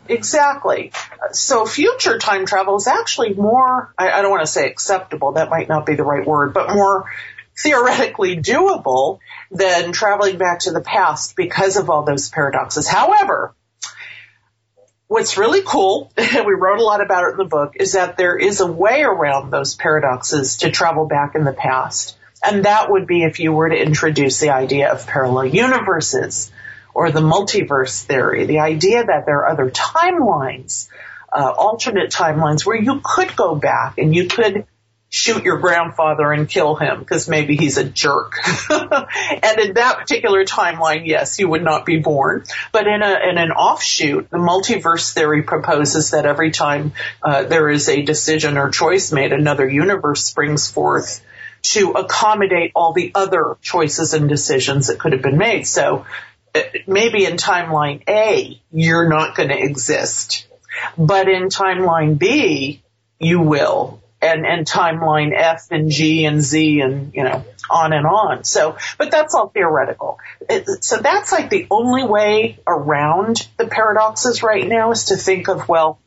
Exactly. 0.07 0.93
So 1.33 1.65
future 1.65 2.17
time 2.17 2.45
travel 2.45 2.77
is 2.77 2.87
actually 2.87 3.33
more, 3.33 3.93
I, 3.97 4.09
I 4.09 4.21
don't 4.21 4.31
want 4.31 4.43
to 4.43 4.47
say 4.47 4.69
acceptable, 4.69 5.33
that 5.33 5.49
might 5.49 5.67
not 5.67 5.85
be 5.85 5.95
the 5.95 6.05
right 6.05 6.25
word, 6.25 6.53
but 6.53 6.73
more 6.73 7.11
theoretically 7.61 8.37
doable 8.37 9.19
than 9.51 9.91
traveling 9.91 10.37
back 10.37 10.59
to 10.59 10.71
the 10.71 10.79
past 10.79 11.35
because 11.35 11.75
of 11.75 11.89
all 11.89 12.03
those 12.03 12.29
paradoxes. 12.29 12.87
However, 12.87 13.53
what's 15.15 15.37
really 15.37 15.61
cool, 15.65 16.11
and 16.17 16.45
we 16.45 16.53
wrote 16.53 16.79
a 16.79 16.83
lot 16.83 16.99
about 17.01 17.23
it 17.23 17.31
in 17.31 17.37
the 17.37 17.45
book, 17.45 17.77
is 17.77 17.93
that 17.93 18.17
there 18.17 18.37
is 18.37 18.59
a 18.59 18.69
way 18.69 19.01
around 19.01 19.49
those 19.49 19.73
paradoxes 19.73 20.57
to 20.57 20.69
travel 20.69 21.07
back 21.07 21.35
in 21.35 21.45
the 21.45 21.53
past. 21.53 22.17
And 22.43 22.65
that 22.65 22.91
would 22.91 23.07
be 23.07 23.23
if 23.23 23.39
you 23.39 23.53
were 23.53 23.69
to 23.69 23.81
introduce 23.81 24.41
the 24.41 24.49
idea 24.49 24.91
of 24.91 25.07
parallel 25.07 25.45
universes 25.45 26.51
or 26.93 27.11
the 27.11 27.21
multiverse 27.21 28.03
theory, 28.03 28.45
the 28.45 28.59
idea 28.59 29.05
that 29.05 29.25
there 29.25 29.37
are 29.37 29.49
other 29.49 29.71
timelines, 29.71 30.89
uh, 31.31 31.49
alternate 31.49 32.11
timelines 32.11 32.65
where 32.65 32.77
you 32.77 32.99
could 33.01 33.37
go 33.37 33.55
back 33.55 33.97
and 33.97 34.13
you 34.13 34.27
could 34.27 34.65
shoot 35.15 35.45
your 35.45 35.59
grandfather 35.59 36.33
and 36.33 36.49
kill 36.49 36.75
him 36.75 36.99
because 36.99 37.29
maybe 37.29 37.55
he's 37.55 37.77
a 37.77 37.85
jerk. 37.85 38.37
and 38.69 39.59
in 39.59 39.73
that 39.75 39.95
particular 39.99 40.43
timeline, 40.43 41.07
yes, 41.07 41.39
you 41.39 41.47
would 41.47 41.63
not 41.63 41.85
be 41.85 41.97
born. 41.97 42.43
But 42.73 42.85
in 42.87 43.01
a 43.01 43.29
in 43.29 43.37
an 43.37 43.51
offshoot, 43.51 44.29
the 44.29 44.37
multiverse 44.37 45.13
theory 45.13 45.43
proposes 45.43 46.11
that 46.11 46.25
every 46.25 46.51
time 46.51 46.91
uh, 47.23 47.43
there 47.43 47.69
is 47.69 47.87
a 47.87 48.01
decision 48.01 48.57
or 48.57 48.69
choice 48.71 49.13
made, 49.13 49.31
another 49.31 49.69
universe 49.69 50.25
springs 50.25 50.69
forth 50.69 51.23
to 51.61 51.91
accommodate 51.91 52.73
all 52.75 52.91
the 52.91 53.13
other 53.15 53.55
choices 53.61 54.13
and 54.13 54.27
decisions 54.27 54.87
that 54.87 54.99
could 54.99 55.13
have 55.13 55.21
been 55.21 55.37
made. 55.37 55.65
So 55.65 56.05
uh, 56.53 56.61
maybe 56.87 57.25
in 57.25 57.37
timeline 57.37 58.03
A, 58.09 58.59
you're 58.69 59.07
not 59.07 59.35
going 59.35 59.49
to 59.49 59.57
exist. 59.57 60.45
But 60.97 61.29
in 61.29 61.43
timeline 61.43 62.19
B, 62.19 62.83
you 63.17 63.39
will 63.39 64.01
and, 64.25 64.45
and 64.45 64.65
timeline 64.65 65.33
F 65.35 65.67
and 65.71 65.89
G 65.89 66.25
and 66.25 66.41
Z 66.41 66.81
and, 66.81 67.13
you 67.13 67.23
know, 67.23 67.45
on 67.69 67.93
and 67.93 68.05
on. 68.05 68.43
So, 68.43 68.77
but 68.97 69.11
that's 69.11 69.33
all 69.33 69.49
theoretical. 69.49 70.19
It, 70.49 70.83
so 70.83 70.97
that's 70.97 71.31
like 71.31 71.49
the 71.49 71.67
only 71.71 72.03
way 72.03 72.59
around 72.67 73.47
the 73.57 73.67
paradoxes 73.67 74.43
right 74.43 74.67
now 74.67 74.91
is 74.91 75.05
to 75.05 75.17
think 75.17 75.47
of, 75.47 75.67
well, 75.67 75.99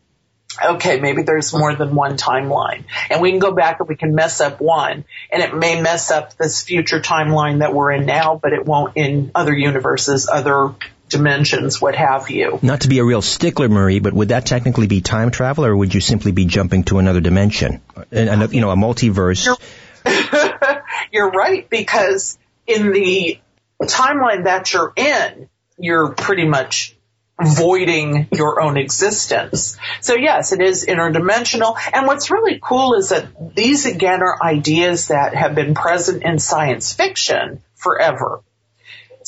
okay, 0.62 0.98
maybe 1.00 1.22
there's 1.22 1.52
more 1.52 1.74
than 1.74 1.94
one 1.94 2.16
timeline. 2.16 2.84
And 3.10 3.20
we 3.20 3.30
can 3.30 3.38
go 3.38 3.52
back 3.52 3.80
and 3.80 3.88
we 3.88 3.96
can 3.96 4.14
mess 4.14 4.40
up 4.40 4.60
one, 4.60 5.04
and 5.30 5.42
it 5.42 5.54
may 5.54 5.80
mess 5.80 6.10
up 6.10 6.36
this 6.36 6.62
future 6.62 7.00
timeline 7.00 7.58
that 7.60 7.74
we're 7.74 7.92
in 7.92 8.06
now, 8.06 8.38
but 8.42 8.52
it 8.52 8.64
won't 8.64 8.96
in 8.96 9.30
other 9.34 9.54
universes, 9.54 10.28
other 10.28 10.74
dimensions, 11.08 11.80
what 11.80 11.94
have 11.94 12.30
you. 12.30 12.58
Not 12.62 12.82
to 12.82 12.88
be 12.88 12.98
a 12.98 13.04
real 13.04 13.22
stickler, 13.22 13.68
Marie, 13.68 14.00
but 14.00 14.12
would 14.12 14.28
that 14.28 14.46
technically 14.46 14.86
be 14.86 15.00
time 15.00 15.30
travel, 15.30 15.64
or 15.64 15.76
would 15.76 15.94
you 15.94 16.00
simply 16.00 16.32
be 16.32 16.44
jumping 16.44 16.84
to 16.84 16.98
another 16.98 17.20
dimension? 17.20 17.80
And, 18.10 18.52
you 18.52 18.60
know, 18.60 18.70
a 18.70 18.76
multiverse. 18.76 19.44
You're, 19.44 20.82
you're 21.12 21.30
right, 21.30 21.68
because 21.68 22.38
in 22.66 22.92
the 22.92 23.38
timeline 23.82 24.44
that 24.44 24.72
you're 24.72 24.92
in, 24.96 25.48
you're 25.78 26.12
pretty 26.14 26.46
much 26.46 26.96
voiding 27.40 28.26
your 28.32 28.60
own 28.60 28.76
existence. 28.76 29.76
So 30.00 30.14
yes, 30.14 30.52
it 30.52 30.60
is 30.60 30.86
interdimensional. 30.86 31.78
And 31.92 32.06
what's 32.06 32.30
really 32.30 32.58
cool 32.60 32.94
is 32.94 33.10
that 33.10 33.54
these 33.54 33.86
again 33.86 34.22
are 34.22 34.42
ideas 34.42 35.08
that 35.08 35.34
have 35.34 35.54
been 35.54 35.74
present 35.74 36.24
in 36.24 36.38
science 36.38 36.92
fiction 36.92 37.62
forever. 37.76 38.42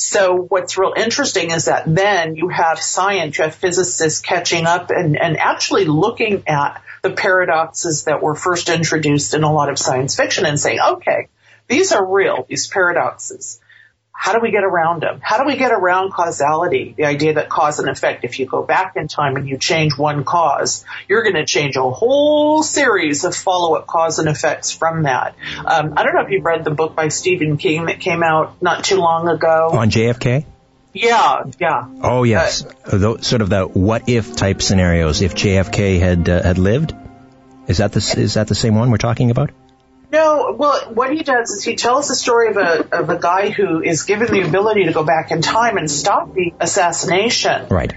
So 0.01 0.35
what's 0.35 0.77
real 0.79 0.93
interesting 0.97 1.51
is 1.51 1.65
that 1.65 1.83
then 1.85 2.35
you 2.35 2.49
have 2.49 2.79
science, 2.79 3.37
you 3.37 3.43
have 3.43 3.53
physicists 3.53 4.19
catching 4.19 4.65
up 4.65 4.89
and, 4.89 5.15
and 5.15 5.37
actually 5.37 5.85
looking 5.85 6.43
at 6.47 6.81
the 7.03 7.11
paradoxes 7.11 8.05
that 8.05 8.21
were 8.21 8.35
first 8.35 8.69
introduced 8.69 9.35
in 9.35 9.43
a 9.43 9.51
lot 9.51 9.69
of 9.69 9.77
science 9.77 10.15
fiction 10.15 10.45
and 10.45 10.59
saying, 10.59 10.79
okay, 10.79 11.27
these 11.67 11.91
are 11.91 12.03
real, 12.03 12.45
these 12.49 12.67
paradoxes. 12.67 13.59
How 14.21 14.33
do 14.33 14.39
we 14.39 14.51
get 14.51 14.63
around 14.63 15.01
them? 15.01 15.19
How 15.19 15.39
do 15.39 15.47
we 15.47 15.57
get 15.57 15.71
around 15.71 16.11
causality? 16.11 16.93
The 16.95 17.05
idea 17.05 17.33
that 17.33 17.49
cause 17.49 17.79
and 17.79 17.89
effect, 17.89 18.23
if 18.23 18.37
you 18.37 18.45
go 18.45 18.61
back 18.61 18.95
in 18.95 19.07
time 19.07 19.35
and 19.35 19.49
you 19.49 19.57
change 19.57 19.97
one 19.97 20.25
cause, 20.25 20.85
you're 21.09 21.23
going 21.23 21.33
to 21.33 21.45
change 21.47 21.75
a 21.75 21.89
whole 21.89 22.61
series 22.61 23.23
of 23.23 23.35
follow-up 23.35 23.87
cause 23.87 24.19
and 24.19 24.29
effects 24.29 24.71
from 24.71 25.03
that. 25.03 25.33
Um, 25.65 25.95
I 25.97 26.03
don't 26.03 26.13
know 26.13 26.21
if 26.21 26.29
you've 26.29 26.45
read 26.45 26.63
the 26.63 26.69
book 26.69 26.95
by 26.95 27.07
Stephen 27.07 27.57
King 27.57 27.87
that 27.87 27.99
came 27.99 28.21
out 28.21 28.61
not 28.61 28.83
too 28.83 28.97
long 28.97 29.27
ago. 29.27 29.69
On 29.71 29.89
JFK? 29.89 30.45
Yeah, 30.93 31.45
yeah. 31.59 31.87
Oh 32.03 32.21
yes, 32.21 32.63
uh, 32.63 33.17
sort 33.21 33.41
of 33.41 33.49
the 33.49 33.65
what 33.65 34.07
if 34.07 34.35
type 34.35 34.61
scenarios. 34.61 35.23
If 35.23 35.33
JFK 35.33 35.99
had 35.99 36.29
uh, 36.29 36.43
had 36.43 36.59
lived, 36.59 36.93
is 37.67 37.77
that 37.77 37.91
the 37.91 38.15
is 38.19 38.35
that 38.35 38.47
the 38.47 38.55
same 38.55 38.75
one 38.75 38.91
we're 38.91 38.97
talking 38.97 39.31
about? 39.31 39.49
No, 40.11 40.53
well, 40.57 40.93
what 40.93 41.13
he 41.13 41.23
does 41.23 41.51
is 41.51 41.63
he 41.63 41.75
tells 41.75 42.09
the 42.09 42.15
story 42.15 42.49
of 42.49 42.57
a 42.57 42.99
of 42.99 43.09
a 43.09 43.17
guy 43.17 43.49
who 43.49 43.81
is 43.81 44.03
given 44.03 44.31
the 44.31 44.41
ability 44.41 44.85
to 44.85 44.91
go 44.91 45.05
back 45.05 45.31
in 45.31 45.41
time 45.41 45.77
and 45.77 45.89
stop 45.89 46.33
the 46.33 46.53
assassination. 46.59 47.67
Right. 47.69 47.93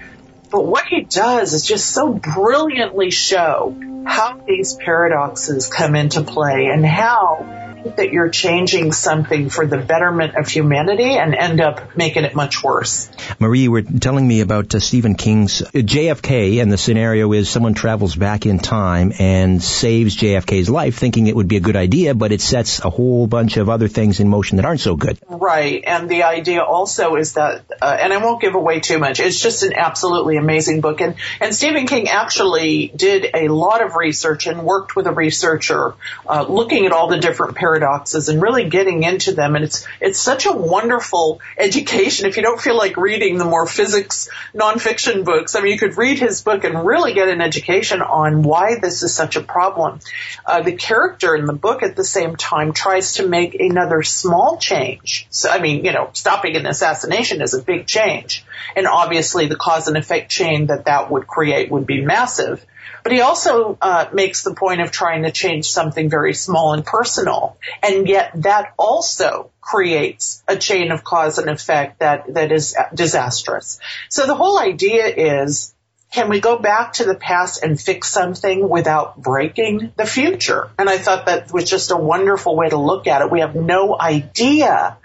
But 0.49 0.65
what 0.65 0.85
he 0.85 1.01
does 1.01 1.53
is 1.53 1.65
just 1.65 1.91
so 1.91 2.13
brilliantly 2.13 3.11
show 3.11 3.75
how 4.05 4.39
these 4.47 4.75
paradoxes 4.75 5.67
come 5.67 5.95
into 5.95 6.21
play 6.23 6.67
and 6.71 6.85
how 6.85 7.64
that 7.97 8.11
you're 8.11 8.29
changing 8.29 8.91
something 8.91 9.49
for 9.49 9.65
the 9.65 9.77
betterment 9.77 10.35
of 10.35 10.47
humanity 10.47 11.17
and 11.17 11.35
end 11.35 11.61
up 11.61 11.95
making 11.95 12.23
it 12.23 12.35
much 12.35 12.63
worse. 12.63 13.09
Marie, 13.39 13.61
you 13.61 13.71
were 13.71 13.83
telling 13.83 14.27
me 14.27 14.41
about 14.41 14.73
uh, 14.73 14.79
Stephen 14.79 15.15
King's 15.15 15.61
uh, 15.61 15.65
JFK, 15.73 16.61
and 16.61 16.71
the 16.71 16.77
scenario 16.77 17.31
is 17.33 17.47
someone 17.47 17.75
travels 17.75 18.15
back 18.15 18.45
in 18.45 18.59
time 18.59 19.13
and 19.19 19.61
saves 19.61 20.17
JFK's 20.17 20.69
life, 20.69 20.97
thinking 20.97 21.27
it 21.27 21.35
would 21.35 21.47
be 21.47 21.57
a 21.57 21.61
good 21.61 21.75
idea, 21.75 22.15
but 22.15 22.31
it 22.31 22.41
sets 22.41 22.83
a 22.83 22.89
whole 22.89 23.27
bunch 23.27 23.57
of 23.57 23.69
other 23.69 23.87
things 23.87 24.19
in 24.19 24.27
motion 24.27 24.57
that 24.57 24.65
aren't 24.65 24.81
so 24.81 24.95
good. 24.95 25.19
Right, 25.29 25.83
and 25.85 26.09
the 26.09 26.23
idea 26.23 26.63
also 26.63 27.15
is 27.15 27.33
that, 27.33 27.65
uh, 27.81 27.97
and 27.99 28.11
I 28.11 28.17
won't 28.17 28.41
give 28.41 28.55
away 28.55 28.79
too 28.79 28.97
much. 28.97 29.19
It's 29.19 29.39
just 29.39 29.63
an 29.63 29.73
absolutely 29.75 30.37
amazing 30.37 30.81
book, 30.81 31.01
and 31.01 31.15
and 31.39 31.53
Stephen 31.53 31.85
King 31.85 32.07
actually 32.09 32.87
did 32.95 33.29
a 33.33 33.47
lot 33.49 33.83
of 33.83 33.95
research 33.95 34.47
and 34.47 34.63
worked 34.63 34.95
with 34.95 35.05
a 35.05 35.11
researcher, 35.11 35.93
uh, 36.27 36.45
looking 36.47 36.85
at 36.85 36.91
all 36.91 37.07
the 37.07 37.17
different 37.17 37.55
paradigms 37.55 37.74
paradoxes 37.75 38.29
and 38.29 38.41
really 38.41 38.69
getting 38.69 39.03
into 39.03 39.33
them. 39.33 39.55
And 39.55 39.65
it's, 39.65 39.85
it's 39.99 40.19
such 40.19 40.45
a 40.45 40.53
wonderful 40.53 41.41
education. 41.57 42.25
If 42.27 42.37
you 42.37 42.43
don't 42.43 42.59
feel 42.59 42.77
like 42.77 42.97
reading 42.97 43.37
the 43.37 43.45
more 43.45 43.67
physics 43.67 44.29
nonfiction 44.53 45.25
books, 45.25 45.55
I 45.55 45.61
mean, 45.61 45.73
you 45.73 45.79
could 45.79 45.97
read 45.97 46.19
his 46.19 46.41
book 46.41 46.63
and 46.63 46.85
really 46.85 47.13
get 47.13 47.27
an 47.27 47.41
education 47.41 48.01
on 48.01 48.43
why 48.43 48.79
this 48.81 49.03
is 49.03 49.13
such 49.13 49.35
a 49.35 49.41
problem. 49.41 49.99
Uh, 50.45 50.61
the 50.61 50.73
character 50.73 51.35
in 51.35 51.45
the 51.45 51.53
book 51.53 51.83
at 51.83 51.95
the 51.95 52.03
same 52.03 52.35
time 52.35 52.73
tries 52.73 53.13
to 53.13 53.27
make 53.27 53.55
another 53.55 54.03
small 54.03 54.57
change. 54.57 55.27
So, 55.29 55.49
I 55.49 55.59
mean, 55.59 55.83
you 55.83 55.91
know, 55.91 56.09
stopping 56.13 56.55
an 56.55 56.65
assassination 56.65 57.41
is 57.41 57.53
a 57.53 57.61
big 57.61 57.87
change. 57.87 58.45
And 58.75 58.87
obviously 58.87 59.47
the 59.47 59.55
cause 59.55 59.87
and 59.87 59.97
effect 59.97 60.31
chain 60.31 60.67
that 60.67 60.85
that 60.85 61.11
would 61.11 61.27
create 61.27 61.71
would 61.71 61.85
be 61.85 62.01
massive. 62.01 62.65
But 63.03 63.11
he 63.11 63.21
also 63.21 63.77
uh, 63.81 64.07
makes 64.13 64.43
the 64.43 64.53
point 64.53 64.81
of 64.81 64.91
trying 64.91 65.23
to 65.23 65.31
change 65.31 65.69
something 65.69 66.09
very 66.09 66.33
small 66.33 66.73
and 66.73 66.85
personal, 66.85 67.57
and 67.83 68.07
yet 68.07 68.31
that 68.35 68.73
also 68.77 69.51
creates 69.61 70.43
a 70.47 70.55
chain 70.55 70.91
of 70.91 71.03
cause 71.03 71.37
and 71.37 71.49
effect 71.49 71.99
that 71.99 72.33
that 72.33 72.51
is 72.51 72.75
disastrous. 72.93 73.79
So 74.09 74.27
the 74.27 74.35
whole 74.35 74.59
idea 74.59 75.07
is 75.07 75.73
can 76.11 76.29
we 76.29 76.39
go 76.39 76.57
back 76.57 76.93
to 76.93 77.03
the 77.03 77.15
past 77.15 77.61
and 77.61 77.79
fix 77.79 78.07
something 78.07 78.69
without 78.69 79.17
breaking 79.17 79.91
the 79.97 80.05
future? 80.05 80.69
And 80.79 80.89
I 80.89 80.97
thought 80.97 81.25
that 81.25 81.51
was 81.51 81.69
just 81.69 81.91
a 81.91 81.97
wonderful 81.97 82.55
way 82.55 82.69
to 82.69 82.77
look 82.77 83.07
at 83.07 83.21
it. 83.21 83.29
We 83.29 83.41
have 83.41 83.55
no 83.55 83.99
idea 83.99 84.97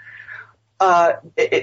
uh, 0.81 1.17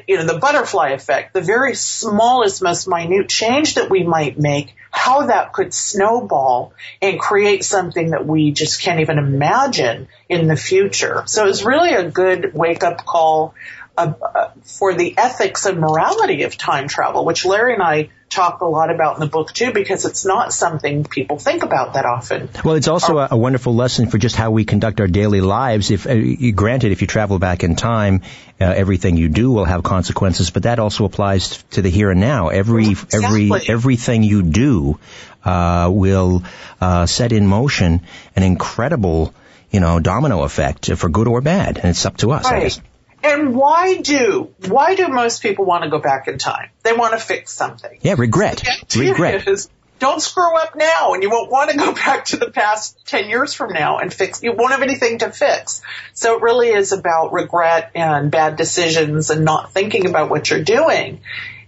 you 0.06 0.16
know, 0.16 0.24
the 0.24 0.38
butterfly 0.38 0.90
effect, 0.90 1.34
the 1.34 1.40
very 1.40 1.74
smallest, 1.74 2.62
most 2.62 2.86
minute 2.86 3.28
change 3.28 3.74
that 3.74 3.90
we 3.90 4.04
might 4.04 4.38
make, 4.38 4.76
how 4.92 5.26
that 5.26 5.52
could 5.52 5.74
snowball 5.74 6.72
and 7.02 7.18
create 7.18 7.64
something 7.64 8.10
that 8.10 8.24
we 8.24 8.52
just 8.52 8.80
can't 8.80 9.00
even 9.00 9.18
imagine 9.18 10.06
in 10.28 10.46
the 10.46 10.54
future. 10.54 11.24
So 11.26 11.48
it's 11.48 11.64
really 11.64 11.94
a 11.94 12.08
good 12.08 12.54
wake 12.54 12.84
up 12.84 13.04
call 13.04 13.54
uh, 13.98 14.50
for 14.62 14.94
the 14.94 15.16
ethics 15.18 15.66
and 15.66 15.80
morality 15.80 16.44
of 16.44 16.56
time 16.56 16.88
travel, 16.88 17.24
which 17.24 17.44
Larry 17.44 17.74
and 17.74 17.82
I 17.82 18.10
talk 18.28 18.60
a 18.60 18.66
lot 18.66 18.90
about 18.90 19.14
in 19.14 19.20
the 19.20 19.26
book 19.26 19.52
too, 19.52 19.72
because 19.72 20.04
it's 20.04 20.24
not 20.24 20.52
something 20.52 21.04
people 21.04 21.38
think 21.38 21.62
about 21.62 21.94
that 21.94 22.04
often. 22.04 22.48
Well, 22.64 22.74
it's 22.74 22.88
also 22.88 23.18
a, 23.18 23.28
a 23.30 23.36
wonderful 23.36 23.74
lesson 23.74 24.08
for 24.10 24.18
just 24.18 24.36
how 24.36 24.50
we 24.50 24.64
conduct 24.64 25.00
our 25.00 25.06
daily 25.06 25.40
lives. 25.40 25.90
If 25.90 26.06
uh, 26.06 26.52
granted, 26.54 26.92
if 26.92 27.00
you 27.00 27.06
travel 27.06 27.38
back 27.38 27.64
in 27.64 27.74
time, 27.74 28.22
uh, 28.60 28.64
everything 28.64 29.16
you 29.16 29.28
do 29.28 29.50
will 29.50 29.64
have 29.64 29.82
consequences, 29.82 30.50
but 30.50 30.64
that 30.64 30.78
also 30.78 31.04
applies 31.04 31.62
to 31.70 31.82
the 31.82 31.90
here 31.90 32.10
and 32.10 32.20
now. 32.20 32.48
Every 32.48 32.90
exactly. 32.90 33.50
every 33.50 33.68
everything 33.68 34.22
you 34.22 34.42
do 34.42 34.98
uh, 35.44 35.90
will 35.92 36.44
uh, 36.80 37.06
set 37.06 37.32
in 37.32 37.46
motion 37.46 38.02
an 38.36 38.42
incredible, 38.42 39.34
you 39.70 39.80
know, 39.80 40.00
domino 40.00 40.42
effect 40.42 40.92
for 40.94 41.08
good 41.08 41.28
or 41.28 41.40
bad, 41.40 41.78
and 41.78 41.86
it's 41.86 42.04
up 42.04 42.18
to 42.18 42.32
us. 42.32 42.44
Right. 42.44 42.80
And 43.22 43.54
why 43.54 43.96
do 43.96 44.54
why 44.66 44.94
do 44.94 45.08
most 45.08 45.42
people 45.42 45.64
want 45.64 45.84
to 45.84 45.90
go 45.90 45.98
back 45.98 46.28
in 46.28 46.38
time? 46.38 46.70
They 46.82 46.92
want 46.92 47.14
to 47.14 47.18
fix 47.18 47.52
something. 47.52 47.98
Yeah, 48.00 48.14
regret. 48.16 48.62
Regret. 48.94 49.48
Is, 49.48 49.68
don't 49.98 50.20
screw 50.20 50.56
up 50.56 50.76
now 50.76 51.14
and 51.14 51.22
you 51.22 51.30
won't 51.30 51.50
want 51.50 51.70
to 51.70 51.76
go 51.76 51.92
back 52.06 52.26
to 52.26 52.36
the 52.36 52.50
past 52.50 53.06
10 53.06 53.28
years 53.28 53.54
from 53.54 53.72
now 53.72 53.98
and 53.98 54.12
fix, 54.12 54.42
you 54.42 54.52
won't 54.52 54.72
have 54.72 54.82
anything 54.82 55.18
to 55.18 55.30
fix. 55.30 55.82
So 56.14 56.36
it 56.36 56.42
really 56.42 56.68
is 56.68 56.92
about 56.92 57.32
regret 57.32 57.90
and 57.94 58.30
bad 58.30 58.56
decisions 58.56 59.30
and 59.30 59.44
not 59.44 59.72
thinking 59.72 60.06
about 60.06 60.30
what 60.30 60.50
you're 60.50 60.62
doing. 60.62 61.20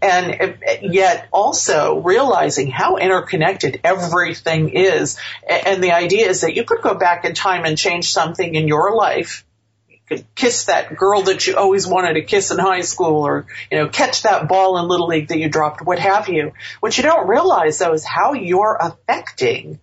And 0.02 0.59
yet 0.80 1.28
also 1.30 2.00
realizing 2.00 2.71
how 2.71 2.97
interconnected 2.97 3.80
everything 3.85 4.71
is. 4.71 5.19
And 5.47 5.85
the 5.85 5.92
idea 5.92 6.28
is 6.28 6.40
that 6.40 6.54
you 6.54 6.64
could 6.64 6.80
go 6.80 6.95
back 6.95 7.26
in 7.26 7.35
time 7.35 7.66
and 7.66 7.76
change 7.76 8.11
something 8.11 8.54
in 8.54 8.66
your 8.66 8.95
life 8.95 9.45
could 10.11 10.35
kiss 10.35 10.64
that 10.64 10.97
girl 10.97 11.23
that 11.23 11.47
you 11.47 11.57
always 11.57 11.87
wanted 11.87 12.14
to 12.14 12.23
kiss 12.23 12.50
in 12.50 12.59
high 12.59 12.81
school 12.81 13.26
or, 13.26 13.47
you 13.71 13.79
know, 13.79 13.88
catch 13.88 14.23
that 14.23 14.49
ball 14.49 14.76
in 14.79 14.88
Little 14.88 15.07
League 15.07 15.29
that 15.29 15.38
you 15.38 15.49
dropped, 15.49 15.83
what 15.83 16.00
have 16.00 16.29
you. 16.29 16.52
What 16.81 16.97
you 16.97 17.05
don't 17.05 17.29
realize 17.29 17.79
though 17.79 17.93
is 17.93 18.05
how 18.05 18.35
you're 18.35 18.76
affecting 18.81 19.79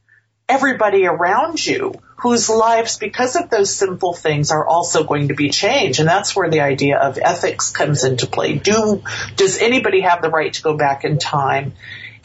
everybody 0.50 1.06
around 1.06 1.66
you 1.66 1.94
whose 2.18 2.50
lives, 2.50 2.98
because 2.98 3.36
of 3.36 3.50
those 3.50 3.74
simple 3.74 4.14
things, 4.14 4.52
are 4.52 4.66
also 4.66 5.04
going 5.04 5.30
to 5.30 5.36
be 5.36 5.50
changed. 5.50 6.00
And 6.00 6.10
that's 6.10 6.36
where 6.36 6.50
the 6.50 6.62
idea 6.62 6.98
of 6.98 7.18
ethics 7.22 7.72
comes 7.72 8.04
into 8.04 8.28
play. 8.28 8.58
Do, 8.58 9.04
does 9.36 9.60
anybody 9.60 10.02
have 10.02 10.22
the 10.22 10.30
right 10.30 10.52
to 10.52 10.62
go 10.62 10.76
back 10.76 11.06
in 11.06 11.20
time 11.20 11.74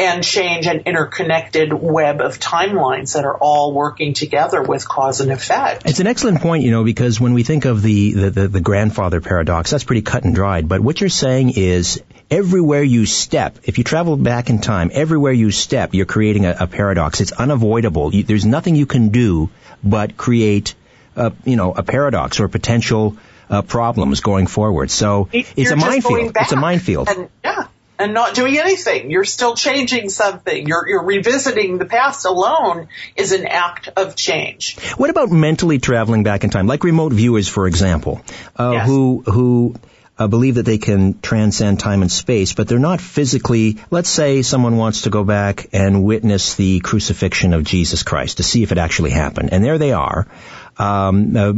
and 0.02 0.24
change 0.24 0.66
an 0.66 0.80
interconnected 0.80 1.72
web 1.72 2.20
of 2.20 2.38
timelines 2.38 3.14
that 3.14 3.24
are 3.24 3.36
all 3.36 3.72
working 3.72 4.14
together 4.14 4.62
with 4.62 4.86
cause 4.86 5.20
and 5.20 5.30
effect. 5.30 5.82
It's 5.86 6.00
an 6.00 6.06
excellent 6.06 6.40
point, 6.40 6.64
you 6.64 6.70
know, 6.70 6.84
because 6.84 7.20
when 7.20 7.34
we 7.34 7.42
think 7.42 7.64
of 7.64 7.82
the, 7.82 8.12
the, 8.12 8.30
the, 8.30 8.48
the 8.48 8.60
grandfather 8.60 9.20
paradox, 9.20 9.70
that's 9.70 9.84
pretty 9.84 10.02
cut 10.02 10.24
and 10.24 10.34
dried. 10.34 10.68
But 10.68 10.80
what 10.80 11.00
you're 11.00 11.10
saying 11.10 11.52
is 11.56 12.02
everywhere 12.30 12.82
you 12.82 13.06
step, 13.06 13.58
if 13.64 13.78
you 13.78 13.84
travel 13.84 14.16
back 14.16 14.50
in 14.50 14.60
time, 14.60 14.90
everywhere 14.92 15.32
you 15.32 15.50
step, 15.50 15.94
you're 15.94 16.06
creating 16.06 16.46
a, 16.46 16.56
a 16.60 16.66
paradox. 16.66 17.20
It's 17.20 17.32
unavoidable. 17.32 18.14
You, 18.14 18.24
there's 18.24 18.46
nothing 18.46 18.74
you 18.74 18.86
can 18.86 19.10
do 19.10 19.50
but 19.84 20.16
create, 20.16 20.74
a, 21.16 21.32
you 21.44 21.56
know, 21.56 21.72
a 21.72 21.82
paradox 21.82 22.40
or 22.40 22.48
potential 22.48 23.16
uh, 23.50 23.62
problems 23.62 24.20
going 24.20 24.46
forward. 24.46 24.90
So 24.90 25.28
it's 25.32 25.56
You're 25.56 25.74
a 25.74 25.76
minefield. 25.76 26.32
It's 26.36 26.52
a 26.52 26.56
minefield. 26.56 27.08
And, 27.08 27.28
yeah, 27.44 27.66
and 28.02 28.14
not 28.14 28.34
doing 28.34 28.58
anything. 28.58 29.10
You're 29.10 29.24
still 29.24 29.54
changing 29.54 30.08
something. 30.10 30.66
You're, 30.66 30.88
you're 30.88 31.04
revisiting 31.04 31.78
the 31.78 31.84
past 31.86 32.26
alone 32.26 32.88
is 33.16 33.32
an 33.32 33.46
act 33.46 33.88
of 33.96 34.16
change. 34.16 34.78
What 34.96 35.10
about 35.10 35.30
mentally 35.30 35.78
traveling 35.78 36.22
back 36.24 36.44
in 36.44 36.50
time, 36.50 36.66
like 36.66 36.84
remote 36.84 37.12
viewers, 37.12 37.48
for 37.48 37.66
example, 37.66 38.20
uh, 38.58 38.72
yes. 38.72 38.86
who 38.86 39.22
who 39.24 39.74
uh, 40.18 40.26
believe 40.26 40.56
that 40.56 40.66
they 40.66 40.78
can 40.78 41.20
transcend 41.20 41.80
time 41.80 42.02
and 42.02 42.10
space, 42.10 42.52
but 42.52 42.68
they're 42.68 42.78
not 42.78 43.00
physically. 43.00 43.78
Let's 43.90 44.10
say 44.10 44.42
someone 44.42 44.76
wants 44.76 45.02
to 45.02 45.10
go 45.10 45.24
back 45.24 45.68
and 45.72 46.04
witness 46.04 46.54
the 46.54 46.80
crucifixion 46.80 47.54
of 47.54 47.64
Jesus 47.64 48.02
Christ 48.02 48.36
to 48.36 48.42
see 48.42 48.62
if 48.62 48.72
it 48.72 48.78
actually 48.78 49.10
happened, 49.10 49.52
and 49.52 49.64
there 49.64 49.78
they 49.78 49.92
are. 49.92 50.26
Um, 50.78 51.36
uh, 51.36 51.52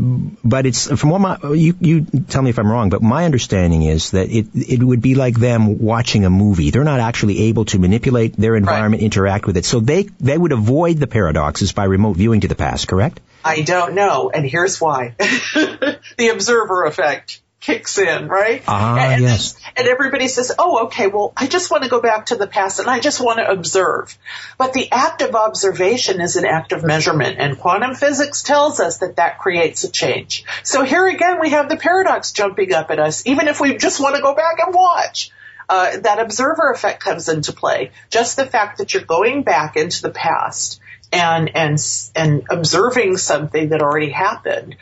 but 0.44 0.66
it's 0.66 0.88
from 0.88 1.10
what 1.10 1.20
my 1.20 1.38
you 1.52 1.76
you 1.80 2.06
tell 2.28 2.42
me 2.42 2.50
if 2.50 2.58
I'm 2.58 2.70
wrong, 2.70 2.90
but 2.90 3.02
my 3.02 3.24
understanding 3.24 3.82
is 3.82 4.10
that 4.10 4.30
it 4.30 4.46
it 4.54 4.82
would 4.82 5.00
be 5.00 5.14
like 5.14 5.38
them 5.38 5.78
watching 5.78 6.24
a 6.24 6.30
movie. 6.30 6.70
They're 6.70 6.84
not 6.84 7.00
actually 7.00 7.44
able 7.44 7.64
to 7.66 7.78
manipulate 7.78 8.36
their 8.36 8.56
environment, 8.56 9.02
right. 9.02 9.04
interact 9.04 9.46
with 9.46 9.56
it, 9.56 9.64
so 9.64 9.80
they 9.80 10.04
they 10.20 10.36
would 10.36 10.52
avoid 10.52 10.98
the 10.98 11.06
paradoxes 11.06 11.72
by 11.72 11.84
remote 11.84 12.16
viewing 12.16 12.40
to 12.40 12.48
the 12.48 12.56
past. 12.56 12.88
Correct? 12.88 13.20
I 13.44 13.60
don't 13.60 13.94
know, 13.94 14.30
and 14.30 14.44
here's 14.44 14.80
why: 14.80 15.14
the 15.18 16.30
observer 16.32 16.84
effect 16.84 17.40
kicks 17.64 17.96
in, 17.96 18.28
right? 18.28 18.62
Ah, 18.68 18.98
and, 18.98 19.22
yes. 19.22 19.56
And 19.74 19.88
everybody 19.88 20.28
says, 20.28 20.52
oh, 20.58 20.84
okay, 20.86 21.06
well, 21.06 21.32
I 21.34 21.46
just 21.46 21.70
want 21.70 21.82
to 21.84 21.88
go 21.88 22.00
back 22.00 22.26
to 22.26 22.36
the 22.36 22.46
past 22.46 22.78
and 22.78 22.90
I 22.90 23.00
just 23.00 23.22
want 23.22 23.38
to 23.38 23.50
observe. 23.50 24.16
But 24.58 24.74
the 24.74 24.92
act 24.92 25.22
of 25.22 25.34
observation 25.34 26.20
is 26.20 26.36
an 26.36 26.44
act 26.44 26.72
of 26.72 26.84
measurement 26.84 27.38
and 27.38 27.58
quantum 27.58 27.94
physics 27.94 28.42
tells 28.42 28.80
us 28.80 28.98
that 28.98 29.16
that 29.16 29.38
creates 29.38 29.82
a 29.84 29.90
change. 29.90 30.44
So 30.62 30.84
here 30.84 31.06
again, 31.06 31.40
we 31.40 31.50
have 31.50 31.70
the 31.70 31.76
paradox 31.76 32.32
jumping 32.32 32.74
up 32.74 32.90
at 32.90 32.98
us, 32.98 33.26
even 33.26 33.48
if 33.48 33.60
we 33.60 33.78
just 33.78 33.98
want 33.98 34.16
to 34.16 34.22
go 34.22 34.34
back 34.34 34.58
and 34.64 34.74
watch. 34.74 35.30
Uh, 35.66 35.96
that 36.00 36.18
observer 36.18 36.70
effect 36.72 37.02
comes 37.02 37.30
into 37.30 37.54
play. 37.54 37.90
Just 38.10 38.36
the 38.36 38.44
fact 38.44 38.76
that 38.76 38.92
you're 38.92 39.02
going 39.02 39.44
back 39.44 39.76
into 39.76 40.02
the 40.02 40.10
past 40.10 40.78
and 41.10 41.56
and 41.56 41.78
and 42.14 42.42
observing 42.50 43.16
something 43.16 43.70
that 43.70 43.80
already 43.80 44.10
happened 44.10 44.76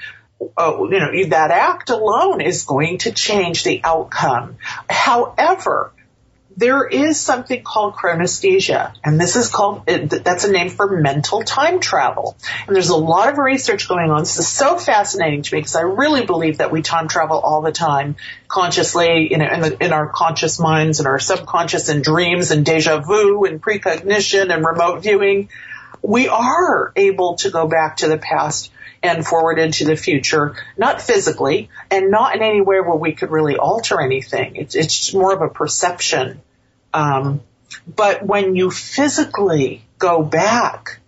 uh, 0.56 0.76
you 0.90 0.98
know, 0.98 1.28
that 1.28 1.50
act 1.50 1.90
alone 1.90 2.40
is 2.40 2.64
going 2.64 2.98
to 2.98 3.12
change 3.12 3.64
the 3.64 3.80
outcome. 3.84 4.56
However, 4.88 5.92
there 6.56 6.86
is 6.86 7.20
something 7.20 7.62
called 7.62 7.94
chronesthesia, 7.94 8.94
and 9.04 9.20
this 9.20 9.36
is 9.36 9.48
called, 9.48 9.86
that's 9.86 10.44
a 10.44 10.52
name 10.52 10.68
for 10.68 11.00
mental 11.00 11.42
time 11.42 11.80
travel. 11.80 12.36
And 12.66 12.74
there's 12.74 12.90
a 12.90 12.96
lot 12.96 13.30
of 13.30 13.38
research 13.38 13.88
going 13.88 14.10
on. 14.10 14.20
This 14.20 14.38
is 14.38 14.48
so 14.48 14.78
fascinating 14.78 15.42
to 15.42 15.54
me 15.54 15.60
because 15.60 15.76
I 15.76 15.82
really 15.82 16.26
believe 16.26 16.58
that 16.58 16.70
we 16.70 16.82
time 16.82 17.08
travel 17.08 17.38
all 17.38 17.62
the 17.62 17.72
time, 17.72 18.16
consciously, 18.48 19.28
you 19.30 19.38
know, 19.38 19.48
in, 19.50 19.60
the, 19.60 19.84
in 19.84 19.92
our 19.92 20.08
conscious 20.08 20.58
minds 20.58 20.98
and 20.98 21.06
our 21.06 21.18
subconscious 21.18 21.88
and 21.88 22.04
dreams 22.04 22.50
and 22.50 22.64
deja 22.64 23.00
vu 23.00 23.44
and 23.44 23.62
precognition 23.62 24.50
and 24.50 24.64
remote 24.64 25.02
viewing. 25.02 25.48
We 26.02 26.28
are 26.28 26.92
able 26.96 27.36
to 27.36 27.50
go 27.50 27.68
back 27.68 27.98
to 27.98 28.08
the 28.08 28.18
past 28.18 28.71
and 29.02 29.26
forward 29.26 29.58
into 29.58 29.84
the 29.84 29.96
future, 29.96 30.56
not 30.76 31.02
physically 31.02 31.70
and 31.90 32.10
not 32.10 32.36
in 32.36 32.42
any 32.42 32.60
way 32.60 32.80
where 32.80 32.94
we 32.94 33.12
could 33.12 33.30
really 33.30 33.56
alter 33.56 34.00
anything. 34.00 34.56
It's, 34.56 34.74
it's 34.74 35.12
more 35.12 35.34
of 35.34 35.42
a 35.42 35.48
perception. 35.48 36.40
Um, 36.94 37.42
but 37.86 38.24
when 38.24 38.54
you 38.54 38.70
physically 38.70 39.84
go 39.98 40.22
back, 40.22 41.00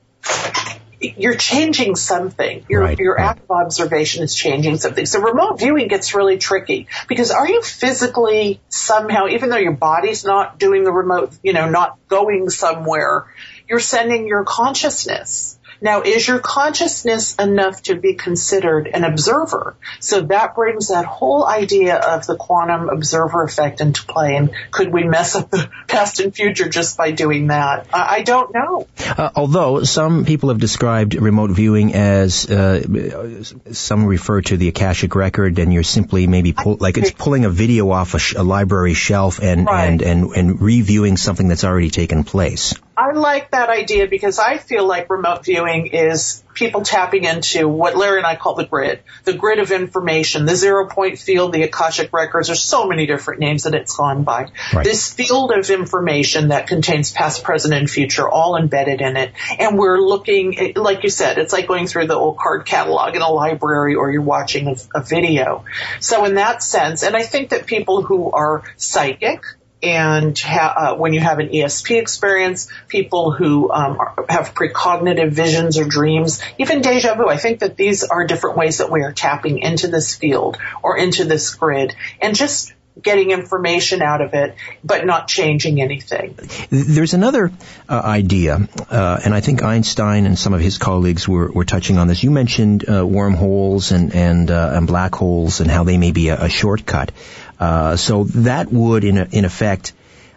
you're 1.01 1.37
changing 1.37 1.97
something. 1.97 2.65
Your, 2.69 2.83
right. 2.83 2.99
your 2.99 3.19
act 3.19 3.43
of 3.43 3.51
observation 3.51 4.23
is 4.25 4.35
changing 4.35 4.79
something. 4.79 5.07
So 5.07 5.21
remote 5.21 5.59
viewing 5.59 5.89
gets 5.89 6.15
really 6.15 6.39
tricky 6.39 6.89
because 7.09 7.31
are 7.31 7.47
you 7.47 7.63
physically 7.63 8.61
somehow, 8.69 9.29
even 9.29 9.51
though 9.51 9.59
your 9.59 9.73
body's 9.73 10.25
not 10.25 10.59
doing 10.59 10.85
the 10.85 10.93
remote, 10.93 11.33
you 11.43 11.53
know, 11.53 11.69
not 11.69 11.99
going 12.09 12.49
somewhere, 12.51 13.27
you're 13.69 13.81
sending 13.81 14.27
your 14.27 14.45
consciousness. 14.45 15.59
Now, 15.81 16.03
is 16.03 16.27
your 16.27 16.39
consciousness 16.39 17.35
enough 17.37 17.83
to 17.85 17.97
be 17.97 18.15
considered 18.15 18.89
an 18.89 19.05
observer? 19.05 19.77
So 20.01 20.23
that 20.23 20.55
brings 20.55 20.89
that 20.89 21.05
whole 21.05 21.47
idea 21.47 21.97
of 21.97 22.27
the 22.27 22.37
quantum 22.37 22.89
observer 22.89 23.43
effect 23.43 23.81
into 23.81 24.05
play. 24.07 24.37
And 24.37 24.51
could 24.71 24.93
we 24.93 25.05
mess 25.05 25.35
up 25.35 25.51
the 25.51 25.69
past 25.89 26.21
and 26.21 26.35
future 26.35 26.69
just 26.69 26.97
by 26.97 27.11
doing 27.11 27.49
that? 27.49 27.87
I, 27.93 28.17
I 28.17 28.23
don't 28.23 28.55
know. 28.55 28.87
Uh, 28.99 29.31
although 29.35 29.85
some 29.85 30.25
people 30.25 30.49
have 30.49 30.59
described 30.59 31.15
remote 31.15 31.51
viewing 31.51 31.95
as 31.95 32.49
uh, 32.49 33.43
some 33.73 34.07
refer 34.07 34.41
to 34.43 34.57
the 34.57 34.69
akashic 34.69 35.15
record, 35.15 35.59
and 35.59 35.73
you're 35.73 35.83
simply 35.83 36.27
maybe 36.27 36.53
pull, 36.53 36.77
like 36.81 36.97
it's 36.97 37.11
pulling 37.11 37.45
a 37.45 37.51
video 37.51 37.91
off 37.91 38.15
a, 38.15 38.19
sh- 38.19 38.35
a 38.35 38.43
library 38.43 38.95
shelf 38.95 39.41
and, 39.41 39.67
right. 39.67 39.87
and 39.87 40.03
and 40.03 40.33
and 40.33 40.61
reviewing 40.61 41.17
something 41.17 41.49
that's 41.49 41.65
already 41.65 41.91
taken 41.91 42.25
place. 42.25 42.75
I 42.97 43.13
like 43.13 43.51
that 43.51 43.71
idea 43.71 44.07
because 44.07 44.39
I 44.39 44.59
feel 44.59 44.87
like 44.87 45.11
remote 45.11 45.45
viewing 45.45 45.87
is 45.87 46.43
people 46.55 46.83
tapping 46.83 47.25
into 47.25 47.67
what 47.69 47.97
Larry 47.97 48.19
and 48.19 48.27
I 48.27 48.37
call 48.37 48.55
the 48.55 48.65
grid, 48.65 49.03
the 49.25 49.33
grid 49.33 49.59
of 49.59 49.73
information, 49.73 50.47
the 50.47 50.55
zero 50.55 50.87
point 50.89 51.19
field, 51.19 51.53
the 51.53 51.63
Akashic 51.63 52.13
records. 52.13 52.47
There's 52.47 52.63
so 52.63 52.87
many 52.87 53.07
different 53.07 53.41
names 53.41 53.65
that 53.65 53.75
it's 53.75 53.97
gone 53.97 54.23
by. 54.23 54.51
Right. 54.73 54.85
This 54.85 55.13
field 55.13 55.51
of 55.51 55.69
information 55.69 56.49
that 56.49 56.69
contains 56.69 57.11
past, 57.11 57.43
present, 57.43 57.75
and 57.75 57.91
future 57.91 58.29
all 58.29 58.57
embedded 58.57 59.01
in 59.01 59.17
it. 59.17 59.33
And 59.59 59.77
we're 59.77 59.99
looking, 59.99 60.75
like 60.77 61.03
you 61.03 61.11
said, 61.11 61.39
it's 61.39 61.53
like 61.53 61.67
going 61.67 61.87
through 61.89 62.07
the 62.07 62.15
old 62.15 62.39
card 62.39 62.65
catalog 62.67 63.17
in 63.17 63.23
a 63.23 63.29
library 63.29 63.97
or 63.97 64.11
you're 64.11 64.23
watching 64.23 64.69
a, 64.69 64.77
a 64.99 65.03
video. 65.03 65.65
So 66.01 66.25
in 66.25 66.35
that 66.35 66.63
sense, 66.63 67.03
and 67.03 67.17
I 67.17 67.23
think 67.23 67.51
that 67.51 67.67
people 67.67 68.03
who 68.03 68.31
are 68.31 68.63
psychic, 68.77 69.43
and 69.85 70.39
ha- 70.39 70.75
uh, 70.77 70.97
when 70.97 71.13
you 71.13 71.21
have 71.21 71.39
an 71.39 71.49
ESP 71.49 72.01
experience, 72.01 72.69
people 72.89 73.31
who 73.31 73.71
um, 73.71 73.99
are, 74.01 74.25
have 74.29 74.55
precognitive 74.55 75.31
visions 75.31 75.79
or 75.79 75.85
dreams, 75.85 76.41
even 76.59 76.81
deja 76.81 77.15
vu. 77.15 77.29
I 77.29 77.37
think 77.37 77.61
that 77.61 77.77
these 77.77 78.03
are 78.03 78.27
different 78.27 78.57
ways 78.57 78.79
that 78.79 78.91
we 78.91 79.03
are 79.03 79.13
tapping 79.13 79.59
into 79.59 79.89
this 79.89 80.15
field 80.15 80.57
or 80.83 80.97
into 80.97 81.25
this 81.25 81.55
grid, 81.55 81.95
and 82.21 82.35
just 82.35 82.73
getting 83.01 83.33
information 83.33 84.03
out 84.03 84.21
of 84.21 84.35
it, 84.35 84.55
but 84.85 85.05
not 85.05 85.27
changing 85.27 85.81
anything. 85.81 86.39
There's 86.71 87.13
another 87.13 87.53
uh, 87.89 88.01
idea, 88.05 88.69
uh, 88.89 89.21
and 89.25 89.35
I 89.35 89.41
think 89.41 89.63
Einstein 89.63 90.27
and 90.27 90.39
some 90.39 90.55
of 90.55 90.61
his 90.61 90.79
colleagues 90.79 91.27
were, 91.29 91.51
were 91.51 91.65
touching 91.65 91.99
on 91.99 92.07
this. 92.07 92.23
You 92.23 92.31
mentioned 92.31 92.89
uh, 92.89 93.07
wormholes 93.07 93.91
and 93.91 94.15
and, 94.15 94.51
uh, 94.51 94.73
and 94.75 94.87
black 94.87 95.15
holes 95.15 95.61
and 95.61 95.71
how 95.71 95.85
they 95.85 95.99
may 95.99 96.13
be 96.13 96.29
a, 96.29 96.45
a 96.45 96.49
shortcut. 96.49 97.11
Uh, 97.59 97.97
so 97.97 98.25
that 98.25 98.73
would, 98.73 99.05
in, 99.05 99.17
in 99.17 99.45
effect, 99.45 99.93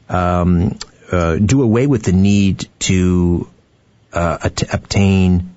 um, 0.09 0.77
uh, 1.11 1.35
do 1.37 1.61
away 1.61 1.87
with 1.87 2.03
the 2.03 2.11
need 2.11 2.67
to 2.79 3.47
uh, 4.13 4.37
at- 4.43 4.73
obtain 4.73 5.53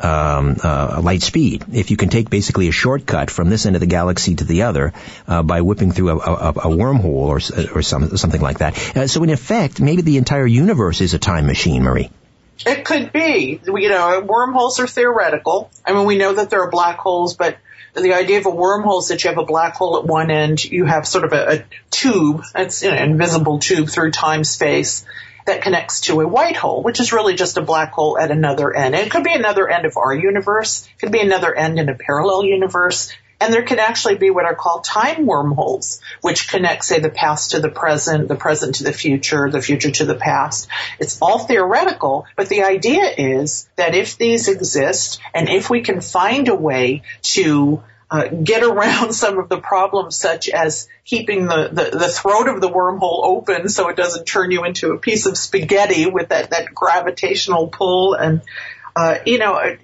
um, 0.00 0.56
uh, 0.62 1.00
light 1.02 1.22
speed. 1.22 1.64
If 1.72 1.90
you 1.90 1.96
can 1.96 2.08
take 2.08 2.28
basically 2.28 2.68
a 2.68 2.72
shortcut 2.72 3.30
from 3.30 3.48
this 3.48 3.64
end 3.66 3.76
of 3.76 3.80
the 3.80 3.86
galaxy 3.86 4.34
to 4.34 4.44
the 4.44 4.62
other 4.62 4.92
uh, 5.26 5.42
by 5.42 5.60
whipping 5.60 5.92
through 5.92 6.10
a, 6.10 6.16
a, 6.16 6.48
a 6.50 6.76
wormhole 6.76 7.04
or 7.04 7.36
or 7.74 7.82
some, 7.82 8.16
something 8.16 8.40
like 8.40 8.58
that. 8.58 8.76
So 9.08 9.22
in 9.22 9.30
effect, 9.30 9.80
maybe 9.80 10.02
the 10.02 10.16
entire 10.18 10.46
universe 10.46 11.00
is 11.00 11.14
a 11.14 11.18
time 11.18 11.46
machine, 11.46 11.82
Marie. 11.82 12.10
It 12.66 12.84
could 12.84 13.12
be. 13.12 13.60
You 13.64 13.88
know, 13.88 14.20
wormholes 14.20 14.80
are 14.80 14.86
theoretical. 14.86 15.70
I 15.84 15.92
mean, 15.92 16.06
we 16.06 16.16
know 16.16 16.34
that 16.34 16.50
there 16.50 16.62
are 16.62 16.70
black 16.70 16.98
holes, 16.98 17.34
but 17.36 17.56
the 17.94 18.14
idea 18.14 18.38
of 18.38 18.46
a 18.46 18.50
wormhole 18.50 19.00
is 19.00 19.08
that 19.08 19.22
you 19.22 19.30
have 19.30 19.38
a 19.38 19.44
black 19.44 19.74
hole 19.74 19.98
at 19.98 20.04
one 20.04 20.30
end, 20.30 20.64
you 20.64 20.84
have 20.84 21.06
sort 21.06 21.24
of 21.24 21.32
a, 21.32 21.58
a 21.58 21.64
tube, 21.90 22.42
it's 22.54 22.82
you 22.82 22.90
know, 22.90 22.96
an 22.96 23.10
invisible 23.10 23.58
tube 23.58 23.88
through 23.88 24.10
time 24.10 24.44
space 24.44 25.04
that 25.46 25.62
connects 25.62 26.00
to 26.02 26.20
a 26.20 26.26
white 26.26 26.56
hole, 26.56 26.82
which 26.82 27.00
is 27.00 27.12
really 27.12 27.34
just 27.34 27.56
a 27.56 27.62
black 27.62 27.92
hole 27.92 28.18
at 28.18 28.30
another 28.30 28.74
end. 28.74 28.94
And 28.94 29.06
it 29.06 29.10
could 29.10 29.24
be 29.24 29.34
another 29.34 29.68
end 29.68 29.84
of 29.84 29.96
our 29.96 30.14
universe, 30.14 30.86
it 30.86 31.00
could 31.00 31.12
be 31.12 31.20
another 31.20 31.54
end 31.54 31.78
in 31.78 31.88
a 31.88 31.94
parallel 31.94 32.44
universe. 32.44 33.12
And 33.40 33.52
there 33.52 33.62
can 33.62 33.78
actually 33.78 34.16
be 34.16 34.30
what 34.30 34.44
are 34.44 34.54
called 34.54 34.84
time 34.84 35.26
wormholes, 35.26 36.00
which 36.20 36.48
connect, 36.48 36.84
say, 36.84 37.00
the 37.00 37.10
past 37.10 37.52
to 37.52 37.60
the 37.60 37.68
present, 37.68 38.28
the 38.28 38.36
present 38.36 38.76
to 38.76 38.84
the 38.84 38.92
future, 38.92 39.50
the 39.50 39.62
future 39.62 39.90
to 39.90 40.04
the 40.04 40.14
past. 40.14 40.68
It's 40.98 41.20
all 41.20 41.40
theoretical, 41.40 42.26
but 42.36 42.48
the 42.48 42.62
idea 42.62 43.04
is 43.16 43.68
that 43.76 43.94
if 43.94 44.16
these 44.16 44.48
exist 44.48 45.20
and 45.34 45.48
if 45.48 45.70
we 45.70 45.82
can 45.82 46.00
find 46.00 46.48
a 46.48 46.54
way 46.54 47.02
to 47.22 47.82
uh, 48.10 48.28
get 48.28 48.62
around 48.62 49.12
some 49.24 49.38
of 49.38 49.48
the 49.48 49.58
problems 49.58 50.16
such 50.16 50.48
as 50.48 50.88
keeping 51.04 51.46
the, 51.46 51.68
the, 51.72 51.98
the, 51.98 52.08
throat 52.08 52.48
of 52.48 52.60
the 52.60 52.68
wormhole 52.68 53.24
open 53.24 53.68
so 53.68 53.88
it 53.88 53.96
doesn't 53.96 54.24
turn 54.24 54.50
you 54.50 54.64
into 54.64 54.92
a 54.92 54.98
piece 54.98 55.26
of 55.26 55.36
spaghetti 55.36 56.06
with 56.06 56.28
that, 56.28 56.50
that 56.50 56.74
gravitational 56.74 57.66
pull 57.68 58.14
and 58.14 58.40
uh, 58.94 59.16
you 59.26 59.38
know 59.38 59.76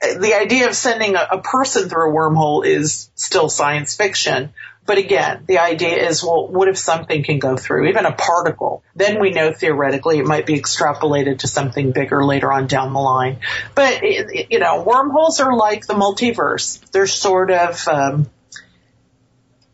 the 0.00 0.34
idea 0.34 0.68
of 0.68 0.74
sending 0.74 1.16
a, 1.16 1.26
a 1.32 1.38
person 1.40 1.88
through 1.88 2.10
a 2.10 2.14
wormhole 2.14 2.64
is 2.64 3.10
still 3.14 3.48
science 3.48 3.96
fiction. 3.96 4.52
But 4.86 4.96
again, 4.96 5.44
the 5.46 5.58
idea 5.58 6.08
is, 6.08 6.24
well, 6.24 6.48
what 6.48 6.66
if 6.66 6.78
something 6.78 7.22
can 7.22 7.38
go 7.38 7.58
through, 7.58 7.88
even 7.88 8.06
a 8.06 8.12
particle? 8.12 8.82
Then 8.96 9.20
we 9.20 9.32
know 9.32 9.52
theoretically 9.52 10.18
it 10.18 10.24
might 10.24 10.46
be 10.46 10.58
extrapolated 10.58 11.40
to 11.40 11.48
something 11.48 11.92
bigger 11.92 12.24
later 12.24 12.50
on 12.50 12.68
down 12.68 12.94
the 12.94 12.98
line. 12.98 13.40
But, 13.74 14.02
you 14.02 14.58
know, 14.58 14.82
wormholes 14.82 15.40
are 15.40 15.54
like 15.54 15.86
the 15.86 15.92
multiverse. 15.92 16.80
They're 16.90 17.06
sort 17.06 17.50
of, 17.50 17.86
um, 17.86 18.30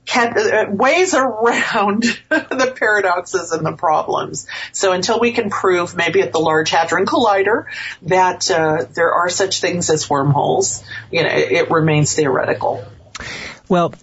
can, 0.07 0.38
uh, 0.38 0.71
ways 0.71 1.14
around 1.14 2.03
the 2.29 2.75
paradoxes 2.79 3.53
and 3.53 3.64
the 3.64 3.73
problems. 3.73 4.47
So 4.73 4.93
until 4.93 5.21
we 5.21 5.33
can 5.33 5.51
prove, 5.51 5.97
maybe 5.97 6.21
at 6.23 6.33
the 6.33 6.40
Large 6.40 6.71
Hadron 6.71 7.07
Collider, 7.07 7.67
that 8.03 8.51
uh, 8.51 8.85
there 8.93 9.12
are 9.12 9.31
such 9.31 9.61
things 9.61 9.90
as 9.90 10.09
wormholes, 10.09 10.83
you 11.11 11.23
know, 11.23 11.31
it, 11.31 11.53
it 11.53 11.71
remains 11.71 12.14
theoretical. 12.14 12.85
Well, 13.69 13.95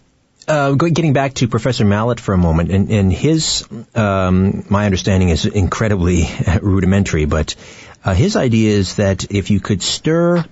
uh, 0.47 0.73
getting 0.73 1.13
back 1.13 1.35
to 1.35 1.47
Professor 1.47 1.85
Mallett 1.85 2.19
for 2.19 2.33
a 2.33 2.37
moment, 2.37 2.71
and, 2.71 2.89
and 2.89 3.13
his, 3.13 3.67
um, 3.93 4.65
my 4.69 4.85
understanding 4.85 5.29
is 5.29 5.45
incredibly 5.45 6.27
rudimentary, 6.61 7.25
but 7.25 7.55
uh, 8.03 8.13
his 8.13 8.35
idea 8.35 8.71
is 8.71 8.95
that 8.95 9.31
if 9.31 9.51
you 9.51 9.59
could 9.59 9.83
stir 9.83 10.43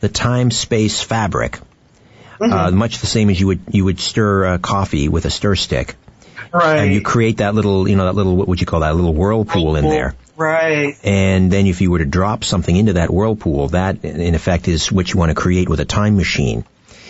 the 0.00 0.08
time-space 0.08 1.02
fabric, 1.02 1.58
mm-hmm. 2.42 2.52
uh, 2.52 2.70
much 2.70 2.98
the 2.98 3.06
same 3.06 3.30
as 3.30 3.40
you 3.40 3.46
would 3.48 3.60
you 3.70 3.84
would 3.84 4.00
stir 4.00 4.46
uh, 4.46 4.58
coffee 4.58 5.08
with 5.08 5.24
a 5.24 5.30
stir 5.30 5.54
stick. 5.56 5.96
Right. 6.52 6.80
And 6.80 6.92
you 6.92 7.00
create 7.00 7.38
that 7.38 7.54
little, 7.54 7.88
you 7.88 7.96
know, 7.96 8.04
that 8.04 8.14
little, 8.14 8.36
what 8.36 8.46
would 8.46 8.60
you 8.60 8.66
call 8.66 8.80
that, 8.80 8.92
A 8.92 8.94
little 8.94 9.14
whirlpool 9.14 9.76
in 9.76 9.88
there. 9.88 10.14
Right. 10.36 10.96
And 11.02 11.50
then 11.50 11.66
if 11.66 11.80
you 11.80 11.90
were 11.90 11.98
to 11.98 12.04
drop 12.04 12.44
something 12.44 12.74
into 12.74 12.94
that 12.94 13.10
whirlpool, 13.10 13.68
that 13.68 14.04
in 14.04 14.34
effect 14.34 14.68
is 14.68 14.92
what 14.92 15.12
you 15.12 15.18
want 15.18 15.30
to 15.30 15.34
create 15.34 15.68
with 15.68 15.80
a 15.80 15.84
time 15.84 16.16
machine. 16.16 16.64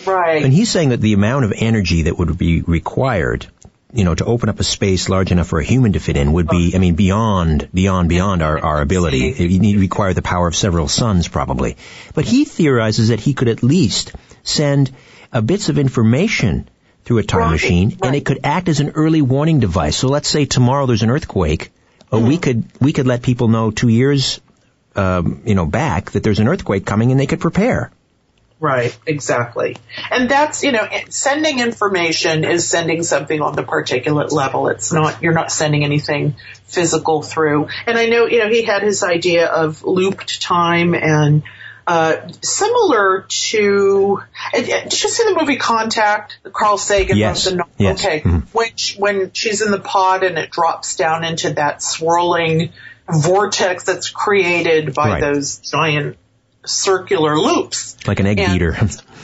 Right. 0.05 0.43
And 0.43 0.53
he's 0.53 0.69
saying 0.69 0.89
that 0.89 1.01
the 1.01 1.13
amount 1.13 1.45
of 1.45 1.53
energy 1.55 2.03
that 2.03 2.17
would 2.17 2.37
be 2.37 2.61
required, 2.61 3.47
you 3.93 4.03
know, 4.05 4.15
to 4.15 4.25
open 4.25 4.49
up 4.49 4.59
a 4.59 4.63
space 4.63 5.09
large 5.09 5.31
enough 5.31 5.47
for 5.47 5.59
a 5.59 5.63
human 5.63 5.93
to 5.93 5.99
fit 5.99 6.15
in 6.15 6.33
would 6.33 6.47
be, 6.47 6.73
I 6.75 6.77
mean, 6.77 6.95
beyond, 6.95 7.69
beyond, 7.73 8.09
beyond 8.09 8.41
our, 8.43 8.59
our 8.59 8.81
ability. 8.81 9.27
It 9.27 9.59
need 9.59 9.77
require 9.77 10.13
the 10.13 10.21
power 10.21 10.47
of 10.47 10.55
several 10.55 10.87
suns 10.87 11.27
probably. 11.27 11.75
But 12.13 12.25
he 12.25 12.45
theorizes 12.45 13.09
that 13.09 13.19
he 13.19 13.33
could 13.33 13.49
at 13.49 13.63
least 13.63 14.13
send 14.43 14.91
uh, 15.33 15.41
bits 15.41 15.69
of 15.69 15.77
information 15.77 16.69
through 17.03 17.17
a 17.17 17.23
time 17.23 17.41
right, 17.41 17.51
machine, 17.51 17.89
right. 17.89 17.99
and 18.03 18.15
it 18.15 18.25
could 18.25 18.39
act 18.43 18.69
as 18.69 18.79
an 18.79 18.91
early 18.91 19.21
warning 19.21 19.59
device. 19.59 19.97
So 19.97 20.07
let's 20.07 20.29
say 20.29 20.45
tomorrow 20.45 20.85
there's 20.85 21.03
an 21.03 21.09
earthquake, 21.09 21.71
mm-hmm. 22.11 22.25
we 22.25 22.37
could 22.37 22.63
we 22.79 22.93
could 22.93 23.07
let 23.07 23.21
people 23.21 23.49
know 23.49 23.71
two 23.71 23.89
years, 23.89 24.39
um, 24.95 25.41
you 25.45 25.55
know, 25.55 25.65
back 25.65 26.11
that 26.11 26.23
there's 26.23 26.39
an 26.39 26.47
earthquake 26.47 26.85
coming, 26.85 27.11
and 27.11 27.19
they 27.19 27.27
could 27.27 27.41
prepare. 27.41 27.91
Right, 28.63 28.97
exactly. 29.05 29.75
And 30.09 30.29
that's, 30.29 30.63
you 30.63 30.71
know, 30.71 30.87
sending 31.09 31.59
information 31.59 32.45
is 32.45 32.65
sending 32.65 33.03
something 33.03 33.41
on 33.41 33.55
the 33.55 33.63
particulate 33.63 34.31
level. 34.31 34.69
It's 34.69 34.93
not, 34.93 35.21
you're 35.21 35.33
not 35.33 35.51
sending 35.51 35.83
anything 35.83 36.37
physical 36.67 37.23
through. 37.23 37.67
And 37.85 37.97
I 37.97 38.05
know, 38.05 38.25
you 38.25 38.39
know, 38.39 38.47
he 38.47 38.61
had 38.61 38.81
his 38.81 39.03
idea 39.03 39.47
of 39.47 39.83
looped 39.83 40.41
time 40.41 40.95
and 40.95 41.43
uh, 41.85 42.29
similar 42.41 43.25
to, 43.27 44.23
did 44.53 45.03
you 45.03 45.09
see 45.09 45.23
the 45.25 45.37
movie 45.39 45.57
Contact? 45.57 46.39
Carl 46.51 46.77
Sagan 46.77 47.17
yes. 47.17 47.45
the 47.45 47.63
yes. 47.77 48.03
Okay. 48.03 48.21
Mm-hmm. 48.21 48.57
When, 48.57 48.69
when 48.97 49.33
she's 49.33 49.61
in 49.61 49.71
the 49.71 49.79
pod 49.79 50.23
and 50.23 50.37
it 50.37 50.49
drops 50.49 50.95
down 50.95 51.23
into 51.23 51.53
that 51.53 51.81
swirling 51.81 52.71
vortex 53.09 53.83
that's 53.83 54.09
created 54.09 54.93
by 54.93 55.09
right. 55.09 55.21
those 55.21 55.57
giant 55.57 56.17
circular 56.65 57.37
loops. 57.37 57.97
Like 58.07 58.19
an 58.19 58.27
egg 58.27 58.39
and 58.39 58.53
beater. 58.53 58.71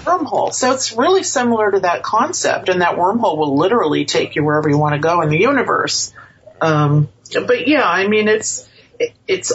wormhole. 0.06 0.54
So 0.54 0.74
it's 0.74 0.94
really 0.94 1.24
similar 1.24 1.72
to 1.72 1.80
that 1.82 2.04
concept, 2.04 2.70
and 2.70 2.82
that 2.82 2.96
wormhole 2.96 3.38
will 3.38 3.58
literally 3.58 4.06
take 4.06 4.36
you 4.36 4.44
wherever 4.44 4.70
you 4.70 4.78
want 4.78 4.96
to 4.96 5.00
go 5.00 5.22
in 5.22 5.30
the 5.30 5.40
universe. 5.40 6.14
Um, 6.62 7.10
but 7.32 7.68
yeah, 7.68 7.88
I 7.88 8.08
mean, 8.08 8.28
it's 8.28 8.69
it's 9.28 9.54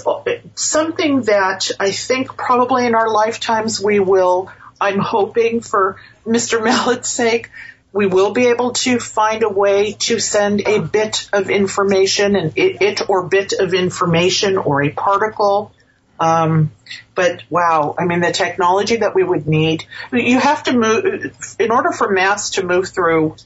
something 0.55 1.23
that 1.23 1.71
I 1.79 1.91
think 1.91 2.37
probably 2.37 2.87
in 2.87 2.95
our 2.95 3.11
lifetimes 3.11 3.81
we 3.81 4.01
will, 4.01 4.51
I'm 4.81 4.99
hoping 4.99 5.61
for 5.61 6.01
Mr. 6.27 6.63
Mallett's 6.65 7.11
sake, 7.11 7.51
we 7.93 8.07
will 8.07 8.33
be 8.33 8.49
able 8.49 8.73
to 8.73 8.99
find 8.99 9.45
a 9.45 9.49
way 9.49 9.93
to 9.93 10.19
send 10.19 10.67
a 10.67 10.81
bit 10.81 11.29
of 11.33 11.49
information 11.49 12.35
and 12.35 12.53
it, 12.57 12.83
it 12.83 13.09
or 13.09 13.29
bit 13.29 13.53
of 13.53 13.73
information 13.73 14.59
or 14.59 14.83
a 14.83 14.91
particle. 14.91 15.73
Um, 16.19 16.73
but 17.15 17.43
wow, 17.51 17.95
I 17.97 18.05
mean, 18.05 18.21
the 18.21 18.33
technology 18.33 18.97
that 18.97 19.15
we 19.15 19.23
would 19.23 19.47
need, 19.47 19.85
you 20.13 20.39
have 20.39 20.65
to 20.65 20.73
move, 20.73 21.57
in 21.61 21.71
order 21.71 21.93
for 21.93 22.11
mass 22.11 22.51
to 22.51 22.65
move 22.65 22.89
through 22.89 23.37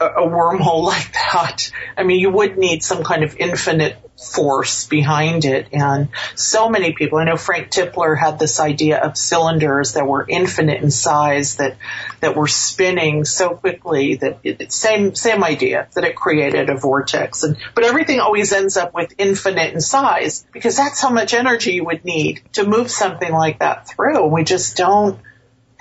a, 0.00 0.22
wormhole 0.22 0.82
like 0.86 1.12
that, 1.12 1.70
I 1.96 2.02
mean, 2.02 2.20
you 2.20 2.30
would 2.30 2.56
need 2.56 2.82
some 2.82 3.04
kind 3.04 3.24
of 3.24 3.36
infinite 3.36 3.98
force 4.16 4.86
behind 4.86 5.44
it. 5.44 5.68
And 5.72 6.08
so 6.36 6.68
many 6.68 6.92
people, 6.92 7.18
I 7.18 7.24
know 7.24 7.36
Frank 7.36 7.70
Tipler 7.70 8.16
had 8.16 8.38
this 8.38 8.60
idea 8.60 9.00
of 9.00 9.16
cylinders 9.16 9.94
that 9.94 10.06
were 10.06 10.24
infinite 10.28 10.82
in 10.82 10.90
size 10.90 11.56
that, 11.56 11.76
that 12.20 12.36
were 12.36 12.46
spinning 12.46 13.24
so 13.24 13.50
quickly 13.50 14.16
that 14.16 14.38
it, 14.44 14.72
same, 14.72 15.14
same 15.14 15.42
idea 15.42 15.88
that 15.94 16.04
it 16.04 16.14
created 16.14 16.70
a 16.70 16.76
vortex. 16.76 17.42
And, 17.42 17.56
but 17.74 17.84
everything 17.84 18.20
always 18.20 18.52
ends 18.52 18.76
up 18.76 18.94
with 18.94 19.14
infinite 19.18 19.74
in 19.74 19.80
size 19.80 20.46
because 20.52 20.76
that's 20.76 21.00
how 21.00 21.10
much 21.10 21.34
energy 21.34 21.72
you 21.72 21.84
would 21.84 22.04
need 22.04 22.42
to 22.52 22.64
move 22.64 22.90
something 22.90 23.32
like 23.32 23.58
that 23.58 23.88
through. 23.88 24.26
We 24.26 24.44
just 24.44 24.76
don't 24.76 25.18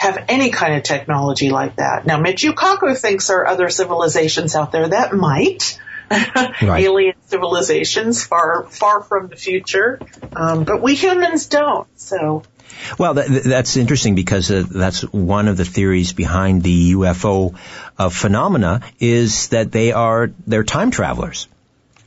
have 0.04 0.26
any 0.28 0.52
kind 0.52 0.76
of 0.76 0.84
technology 0.84 1.50
like 1.50 1.78
that. 1.78 2.06
Now, 2.06 2.22
Michio 2.22 2.54
Kaku 2.54 2.98
thinks 2.98 3.28
there 3.28 3.40
are 3.40 3.48
other 3.48 3.70
civilizations 3.70 4.56
out 4.56 4.72
there 4.72 4.90
that 4.90 5.14
might, 5.14 5.80
right. 6.12 6.84
alien 6.84 7.16
civilizations 7.28 8.24
far 8.24 8.66
far 8.70 9.02
from 9.02 9.30
the 9.30 9.36
future, 9.36 10.00
um, 10.36 10.66
but 10.66 10.82
we 10.82 10.96
humans 10.96 11.48
don't. 11.48 11.88
So. 12.00 12.44
Well, 12.98 13.14
that, 13.14 13.44
that's 13.46 13.78
interesting 13.78 14.16
because 14.16 14.52
uh, 14.52 14.66
that's 14.70 15.02
one 15.02 15.48
of 15.48 15.58
the 15.58 15.64
theories 15.64 16.12
behind 16.12 16.64
the 16.64 16.94
UFO 16.94 17.56
uh, 17.98 18.10
phenomena 18.10 18.82
is 19.00 19.50
that 19.50 19.72
they 19.72 19.92
are 19.94 20.32
they're 20.46 20.64
time 20.64 20.92
travelers. 20.92 21.48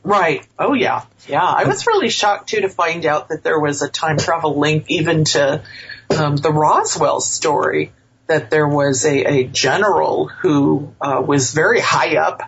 Right. 0.03 0.45
Oh 0.59 0.73
yeah. 0.73 1.03
Yeah. 1.27 1.43
I 1.43 1.63
was 1.65 1.87
really 1.87 2.09
shocked 2.09 2.49
too 2.49 2.61
to 2.61 2.69
find 2.69 3.05
out 3.05 3.29
that 3.29 3.43
there 3.43 3.59
was 3.59 3.81
a 3.81 3.89
time 3.89 4.17
travel 4.17 4.57
link 4.59 4.85
even 4.87 5.25
to 5.25 5.63
um, 6.09 6.35
the 6.35 6.51
Roswell 6.51 7.21
story. 7.21 7.93
That 8.27 8.49
there 8.49 8.67
was 8.67 9.05
a, 9.05 9.23
a 9.23 9.43
general 9.45 10.27
who 10.27 10.93
uh, 10.99 11.23
was 11.25 11.53
very 11.53 11.79
high 11.79 12.17
up 12.17 12.41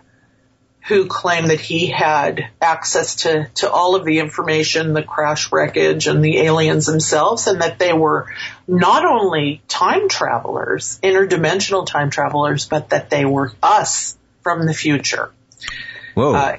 who 0.90 1.06
claimed 1.06 1.52
that 1.52 1.60
he 1.60 1.88
had 1.88 2.50
access 2.60 3.16
to, 3.18 3.48
to 3.54 3.72
all 3.72 3.96
of 3.96 4.04
the 4.06 4.18
information, 4.20 4.94
the 4.94 5.04
crash 5.04 5.52
wreckage 5.52 6.08
and 6.08 6.26
the 6.26 6.40
aliens 6.40 6.88
themselves, 6.88 7.46
and 7.46 7.62
that 7.62 7.78
they 7.78 7.94
were 7.94 8.26
not 8.68 9.06
only 9.06 9.62
time 9.68 10.10
travelers, 10.10 11.00
interdimensional 11.04 11.86
time 11.86 12.10
travelers, 12.10 12.68
but 12.68 12.90
that 12.90 13.12
they 13.12 13.24
were 13.24 13.54
us 13.62 14.18
from 14.42 14.66
the 14.66 14.74
future. 14.74 15.32
Whoa. 16.16 16.34
Uh, 16.34 16.58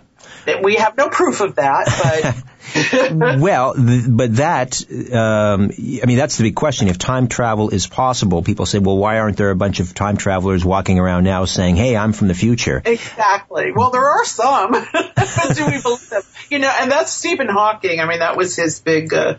We 0.62 0.76
have 0.76 0.96
no 0.96 1.09
proof 1.09 1.40
of 1.40 1.57
that, 1.57 1.87
but 2.03 2.44
well, 3.40 3.74
th- 3.74 4.05
but 4.09 4.37
that 4.37 5.12
um, 5.12 5.70
I 5.72 6.07
mean 6.07 6.16
that's 6.16 6.37
the 6.37 6.44
big 6.44 6.55
question. 6.55 6.88
If 6.88 6.98
time 6.98 7.29
travel 7.29 7.70
is 7.70 7.87
possible, 7.87 8.42
people 8.42 8.66
say, 8.66 8.79
well, 8.79 8.96
why 8.96 9.18
aren't 9.18 9.37
there 9.37 9.50
a 9.50 9.57
bunch 9.57 9.81
of 9.81 9.94
time 9.94 10.16
travelers 10.16 10.64
walking 10.64 10.98
around 10.98 11.24
now 11.24 11.44
saying, 11.44 11.76
"Hey, 11.76 11.96
I'm 11.96 12.12
from 12.12 12.29
the 12.29 12.35
future"? 12.35 12.81
Exactly. 12.85 13.72
Well, 13.74 13.90
there 13.90 14.07
are 14.07 14.24
some. 14.24 14.72
Do 15.55 15.66
we 15.66 15.81
believe 15.83 16.09
them? 16.11 16.22
You 16.50 16.59
know, 16.59 16.72
and 16.81 16.90
that's 16.90 17.12
Stephen 17.12 17.48
Hawking. 17.48 18.00
I 18.00 18.07
mean, 18.07 18.20
that 18.20 18.37
was 18.37 18.57
his 18.57 18.81
big. 18.81 19.12
Uh, 19.12 19.37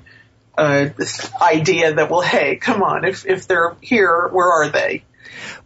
uh, 0.58 0.90
idea 1.42 1.94
that 1.94 2.10
well, 2.10 2.22
hey, 2.22 2.58
come 2.58 2.84
on, 2.84 3.06
if 3.06 3.26
if 3.26 3.48
they're 3.48 3.76
here, 3.82 4.28
where 4.28 4.52
are 4.52 4.70
they? 4.70 5.04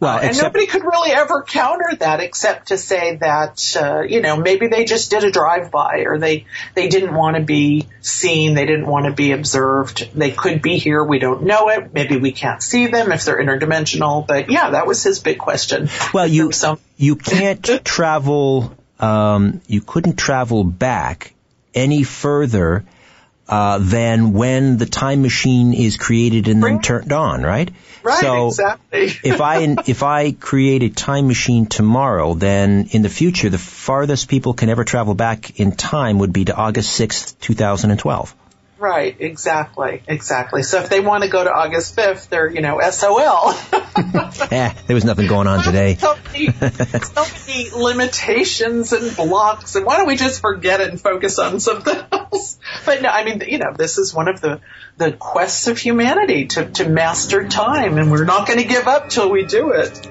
Well, 0.00 0.16
uh, 0.16 0.20
and 0.20 0.36
nobody 0.36 0.66
could 0.66 0.82
really 0.82 1.10
ever 1.12 1.42
counter 1.42 1.96
that 2.00 2.20
except 2.20 2.68
to 2.68 2.78
say 2.78 3.16
that 3.16 3.76
uh, 3.80 4.02
you 4.02 4.20
know 4.20 4.36
maybe 4.36 4.68
they 4.68 4.84
just 4.84 5.10
did 5.10 5.24
a 5.24 5.30
drive 5.30 5.70
by 5.70 6.04
or 6.06 6.18
they 6.18 6.46
they 6.74 6.88
didn't 6.88 7.14
want 7.14 7.36
to 7.36 7.42
be 7.42 7.86
seen, 8.00 8.54
they 8.54 8.66
didn't 8.66 8.86
want 8.86 9.06
to 9.06 9.12
be 9.12 9.32
observed. 9.32 10.10
They 10.14 10.30
could 10.30 10.62
be 10.62 10.78
here, 10.78 11.02
we 11.02 11.18
don't 11.18 11.44
know 11.44 11.68
it. 11.70 11.92
Maybe 11.92 12.16
we 12.16 12.32
can't 12.32 12.62
see 12.62 12.86
them 12.86 13.12
if 13.12 13.24
they're 13.24 13.42
interdimensional. 13.42 14.26
But 14.26 14.50
yeah, 14.50 14.70
that 14.70 14.86
was 14.86 15.02
his 15.02 15.18
big 15.18 15.38
question. 15.38 15.88
Well, 16.12 16.26
you 16.26 16.52
you 16.96 17.16
can't 17.16 17.64
travel. 17.84 18.76
Um, 18.98 19.60
you 19.66 19.82
couldn't 19.82 20.16
travel 20.16 20.64
back 20.64 21.34
any 21.74 22.02
further 22.02 22.84
uh, 23.48 23.78
than 23.78 24.32
when 24.32 24.76
the 24.76 24.86
time 24.86 25.22
machine 25.22 25.72
is 25.72 25.96
created 25.96 26.48
and 26.48 26.62
then 26.62 26.80
turned 26.80 27.12
on, 27.12 27.42
right? 27.42 27.70
Right, 28.02 28.20
so 28.20 28.48
exactly. 28.48 29.06
if 29.30 29.40
I 29.40 29.76
if 29.86 30.02
I 30.02 30.32
create 30.32 30.82
a 30.82 30.88
time 30.90 31.28
machine 31.28 31.66
tomorrow, 31.66 32.34
then 32.34 32.88
in 32.90 33.02
the 33.02 33.08
future, 33.08 33.48
the 33.48 33.58
farthest 33.58 34.28
people 34.28 34.54
can 34.54 34.68
ever 34.68 34.84
travel 34.84 35.14
back 35.14 35.60
in 35.60 35.72
time 35.72 36.18
would 36.18 36.32
be 36.32 36.44
to 36.46 36.54
August 36.54 36.92
sixth, 36.92 37.40
two 37.40 37.54
thousand 37.54 37.90
and 37.90 38.00
twelve. 38.00 38.34
Right, 38.78 39.16
exactly, 39.18 40.02
exactly. 40.06 40.62
So 40.62 40.82
if 40.82 40.90
they 40.90 41.00
want 41.00 41.22
to 41.24 41.30
go 41.30 41.42
to 41.42 41.50
August 41.50 41.96
5th, 41.96 42.28
they're, 42.28 42.50
you 42.50 42.60
know, 42.60 42.78
SOL. 42.90 43.50
eh, 44.50 44.74
there 44.86 44.94
was 44.94 45.04
nothing 45.04 45.28
going 45.28 45.46
on 45.46 45.62
today. 45.62 45.94
so, 45.98 46.14
many, 46.32 46.52
so 46.52 47.26
many 47.46 47.70
limitations 47.70 48.92
and 48.92 49.16
blocks, 49.16 49.76
and 49.76 49.86
why 49.86 49.96
don't 49.96 50.06
we 50.06 50.16
just 50.16 50.42
forget 50.42 50.82
it 50.82 50.90
and 50.90 51.00
focus 51.00 51.38
on 51.38 51.58
something 51.58 51.96
else? 52.12 52.58
But 52.84 53.00
no, 53.00 53.08
I 53.08 53.24
mean, 53.24 53.42
you 53.48 53.58
know, 53.58 53.72
this 53.74 53.96
is 53.96 54.12
one 54.12 54.28
of 54.28 54.42
the, 54.42 54.60
the 54.98 55.12
quests 55.12 55.68
of 55.68 55.78
humanity 55.78 56.46
to, 56.48 56.70
to 56.72 56.88
master 56.88 57.48
time, 57.48 57.96
and 57.96 58.10
we're 58.10 58.26
not 58.26 58.46
going 58.46 58.58
to 58.58 58.68
give 58.68 58.86
up 58.86 59.08
till 59.08 59.30
we 59.30 59.46
do 59.46 59.72
it 59.72 60.06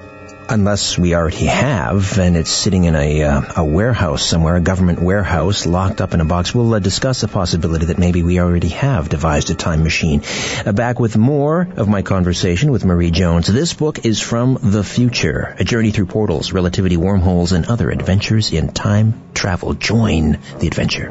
unless 0.48 0.98
we 0.98 1.14
already 1.14 1.46
have, 1.46 2.18
and 2.18 2.36
it's 2.36 2.50
sitting 2.50 2.84
in 2.84 2.94
a, 2.94 3.22
uh, 3.22 3.42
a 3.56 3.64
warehouse 3.64 4.24
somewhere, 4.24 4.56
a 4.56 4.60
government 4.60 5.00
warehouse, 5.00 5.66
locked 5.66 6.00
up 6.00 6.14
in 6.14 6.20
a 6.20 6.24
box. 6.24 6.54
We'll 6.54 6.74
uh, 6.74 6.78
discuss 6.78 7.20
the 7.20 7.28
possibility 7.28 7.86
that 7.86 7.98
maybe 7.98 8.22
we 8.22 8.40
already 8.40 8.68
have 8.68 9.08
devised 9.08 9.50
a 9.50 9.54
time 9.54 9.82
machine. 9.82 10.22
Uh, 10.64 10.72
back 10.72 11.00
with 11.00 11.16
more 11.16 11.68
of 11.76 11.88
my 11.88 12.02
conversation 12.02 12.70
with 12.70 12.84
Marie 12.84 13.10
Jones. 13.10 13.46
This 13.46 13.74
book 13.74 14.04
is 14.04 14.20
from 14.20 14.58
the 14.62 14.84
future, 14.84 15.56
a 15.58 15.64
journey 15.64 15.90
through 15.90 16.06
portals, 16.06 16.52
relativity, 16.52 16.96
wormholes, 16.96 17.52
and 17.52 17.66
other 17.66 17.90
adventures 17.90 18.52
in 18.52 18.68
time 18.68 19.20
travel. 19.34 19.74
Join 19.74 20.38
the 20.58 20.66
adventure. 20.66 21.10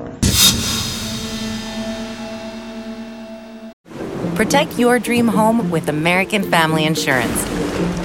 Protect 4.36 4.78
your 4.78 5.00
dream 5.00 5.30
home 5.30 5.72
with 5.72 5.88
American 5.88 6.44
Family 6.52 6.86
Insurance 6.86 8.05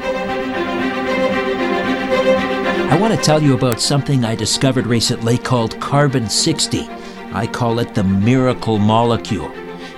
Want 3.01 3.13
to 3.15 3.19
tell 3.19 3.41
you 3.41 3.55
about 3.55 3.81
something 3.81 4.23
I 4.23 4.35
discovered 4.35 4.85
recently 4.85 5.39
called 5.39 5.81
carbon 5.81 6.29
60. 6.29 6.87
I 7.33 7.47
call 7.47 7.79
it 7.79 7.95
the 7.95 8.03
miracle 8.03 8.77
molecule. 8.77 9.51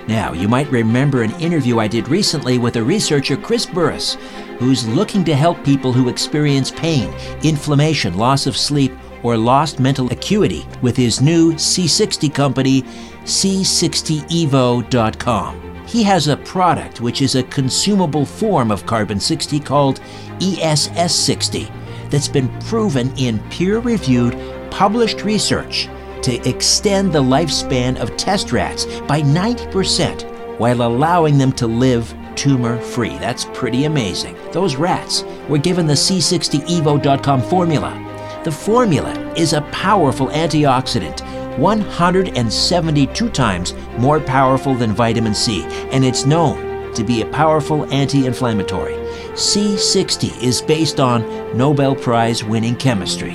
Now, 0.07 0.31
you 0.31 0.47
might 0.47 0.71
remember 0.71 1.21
an 1.21 1.37
interview 1.41 1.79
I 1.79 1.89
did 1.89 2.07
recently 2.07 2.59
with 2.59 2.77
a 2.77 2.83
researcher, 2.83 3.35
Chris 3.35 3.65
Burres, 3.65 4.13
who's 4.57 4.87
looking 4.87 5.25
to 5.25 5.35
help 5.35 5.65
people 5.65 5.91
who 5.91 6.07
experience 6.07 6.71
pain, 6.71 7.13
inflammation, 7.43 8.17
loss 8.17 8.47
of 8.47 8.55
sleep, 8.55 8.93
or 9.21 9.35
lost 9.35 9.81
mental 9.81 10.09
acuity 10.09 10.65
with 10.81 10.95
his 10.95 11.19
new 11.19 11.51
C60 11.55 12.33
company, 12.33 12.83
C60evo.com. 13.23 15.85
He 15.85 16.03
has 16.03 16.29
a 16.29 16.37
product 16.37 17.01
which 17.01 17.21
is 17.21 17.35
a 17.35 17.43
consumable 17.43 18.25
form 18.25 18.71
of 18.71 18.85
carbon 18.85 19.19
60 19.19 19.59
called 19.59 19.99
ESS60 20.39 21.82
that's 22.13 22.27
been 22.27 22.47
proven 22.61 23.11
in 23.17 23.39
peer 23.49 23.79
reviewed, 23.79 24.37
published 24.69 25.23
research 25.23 25.89
to 26.21 26.47
extend 26.47 27.11
the 27.11 27.21
lifespan 27.21 27.99
of 27.99 28.15
test 28.17 28.51
rats 28.51 28.85
by 29.07 29.19
90% 29.23 30.59
while 30.59 30.83
allowing 30.83 31.39
them 31.39 31.51
to 31.53 31.65
live 31.65 32.15
tumor 32.35 32.79
free. 32.79 33.17
That's 33.17 33.45
pretty 33.45 33.85
amazing. 33.85 34.37
Those 34.51 34.75
rats 34.75 35.23
were 35.49 35.57
given 35.57 35.87
the 35.87 35.93
C60evo.com 35.93 37.41
formula. 37.41 38.41
The 38.43 38.51
formula 38.51 39.33
is 39.33 39.53
a 39.53 39.61
powerful 39.71 40.27
antioxidant, 40.27 41.21
172 41.57 43.29
times 43.29 43.73
more 43.97 44.19
powerful 44.19 44.75
than 44.75 44.91
vitamin 44.91 45.33
C, 45.33 45.63
and 45.91 46.05
it's 46.05 46.25
known 46.27 46.93
to 46.93 47.03
be 47.03 47.23
a 47.23 47.31
powerful 47.31 47.91
anti 47.91 48.27
inflammatory. 48.27 49.02
C60 49.33 50.41
is 50.43 50.61
based 50.61 50.99
on 50.99 51.25
Nobel 51.57 51.95
Prize 51.95 52.43
winning 52.43 52.75
chemistry. 52.75 53.31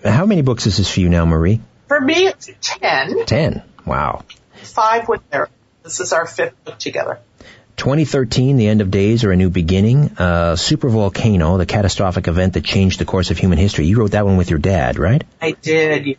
how 0.03 0.25
many 0.25 0.41
books 0.41 0.67
is 0.67 0.75
this 0.75 0.91
for 0.91 0.99
you 0.99 1.07
now, 1.07 1.25
Marie? 1.25 1.61
For 1.87 2.01
me, 2.01 2.27
it's 2.27 2.49
ten. 2.59 3.25
Ten. 3.25 3.63
Wow. 3.85 4.25
Five 4.55 5.07
with 5.07 5.21
Larry. 5.31 5.47
This 5.83 6.01
is 6.01 6.11
our 6.11 6.25
fifth 6.25 6.61
book 6.65 6.77
together. 6.79 7.19
2013, 7.77 8.57
the 8.57 8.67
end 8.67 8.81
of 8.81 8.91
days 8.91 9.23
or 9.23 9.31
a 9.31 9.37
new 9.37 9.49
beginning. 9.49 10.17
Uh, 10.17 10.57
super 10.57 10.89
volcano, 10.89 11.57
the 11.57 11.65
catastrophic 11.65 12.27
event 12.27 12.53
that 12.53 12.65
changed 12.65 12.99
the 12.99 13.05
course 13.05 13.31
of 13.31 13.37
human 13.37 13.57
history. 13.57 13.85
You 13.85 13.99
wrote 13.99 14.11
that 14.11 14.25
one 14.25 14.35
with 14.35 14.49
your 14.49 14.59
dad, 14.59 14.97
right? 14.99 15.23
I 15.41 15.51
did, 15.51 16.07
yeah. 16.07 16.15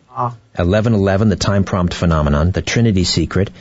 1111, 0.55 1.29
the 1.29 1.35
time 1.35 1.65
prompt 1.65 1.93
phenomenon, 1.93 2.49
the 2.49 2.63
Trinity 2.63 3.03
secret. 3.03 3.51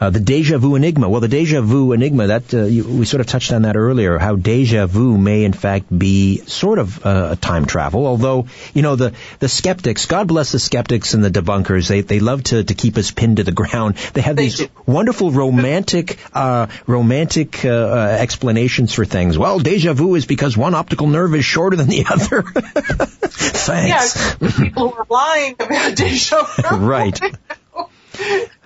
Uh, 0.00 0.10
the 0.10 0.20
deja 0.20 0.58
vu 0.58 0.74
enigma. 0.74 1.08
Well, 1.08 1.20
the 1.20 1.28
deja 1.28 1.60
vu 1.60 1.92
enigma, 1.92 2.28
that 2.28 2.52
uh, 2.54 2.64
you, 2.64 2.84
we 2.84 3.04
sort 3.04 3.20
of 3.20 3.26
touched 3.26 3.52
on 3.52 3.62
that 3.62 3.76
earlier, 3.76 4.18
how 4.18 4.36
deja 4.36 4.86
vu 4.86 5.16
may 5.16 5.44
in 5.44 5.52
fact 5.52 5.86
be 5.96 6.38
sort 6.46 6.78
of 6.78 7.04
uh, 7.04 7.28
a 7.32 7.36
time 7.36 7.66
travel, 7.66 8.06
although, 8.06 8.46
you 8.72 8.82
know, 8.82 8.96
the, 8.96 9.12
the 9.38 9.48
skeptics, 9.48 10.06
God 10.06 10.28
bless 10.28 10.52
the 10.52 10.58
skeptics 10.58 11.14
and 11.14 11.24
the 11.24 11.30
debunkers, 11.30 11.88
they, 11.88 12.00
they 12.00 12.20
love 12.20 12.44
to, 12.44 12.64
to 12.64 12.74
keep 12.74 12.96
us 12.96 13.10
pinned 13.10 13.38
to 13.38 13.44
the 13.44 13.52
ground. 13.52 13.96
They 14.14 14.20
have 14.20 14.36
these 14.36 14.62
wonderful 14.86 15.32
romantic, 15.32 16.18
uh, 16.32 16.68
romantic 16.86 17.64
uh, 17.64 17.68
uh, 17.68 18.16
explanations 18.20 18.92
for 18.92 19.04
things. 19.04 19.36
Well, 19.36 19.58
deja 19.58 19.92
vu 19.92 20.14
is 20.14 20.24
because 20.24 20.56
one 20.56 20.74
optical 20.74 21.08
nerve 21.08 21.34
is 21.34 21.44
shorter 21.44 21.76
than 21.76 21.88
the 21.88 22.06
other. 22.10 22.42
Thanks. 23.22 24.16
Yeah, 24.16 24.48
people 24.50 24.90
who 24.90 24.98
are 25.00 25.06
lying 25.08 25.56
about 25.58 25.96
deja 25.96 26.42
vu. 26.42 26.76
right. 26.76 27.18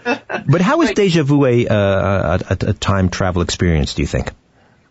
but 0.49 0.61
how 0.61 0.83
is 0.83 0.93
deja 0.93 1.23
vu 1.23 1.45
a, 1.45 1.67
a, 1.67 1.75
a, 1.75 2.41
a 2.51 2.73
time 2.73 3.09
travel 3.09 3.43
experience, 3.43 3.95
do 3.95 4.03
you 4.03 4.09
think? 4.09 4.33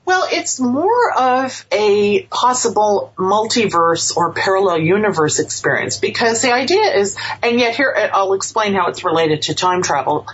Well, 0.07 0.25
it's 0.31 0.57
more 0.57 1.11
of 1.17 1.65
a 1.69 2.23
possible 2.23 3.13
multiverse 3.17 4.15
or 4.15 4.31
parallel 4.31 4.79
universe 4.79 5.39
experience 5.39 5.97
because 5.97 6.41
the 6.41 6.53
idea 6.53 6.95
is, 6.95 7.17
and 7.43 7.59
yet 7.59 7.75
here 7.75 7.93
I'll 8.13 8.31
explain 8.31 8.73
how 8.73 8.87
it's 8.87 9.03
related 9.03 9.41
to 9.43 9.53
time 9.53 9.81
travel 9.81 10.25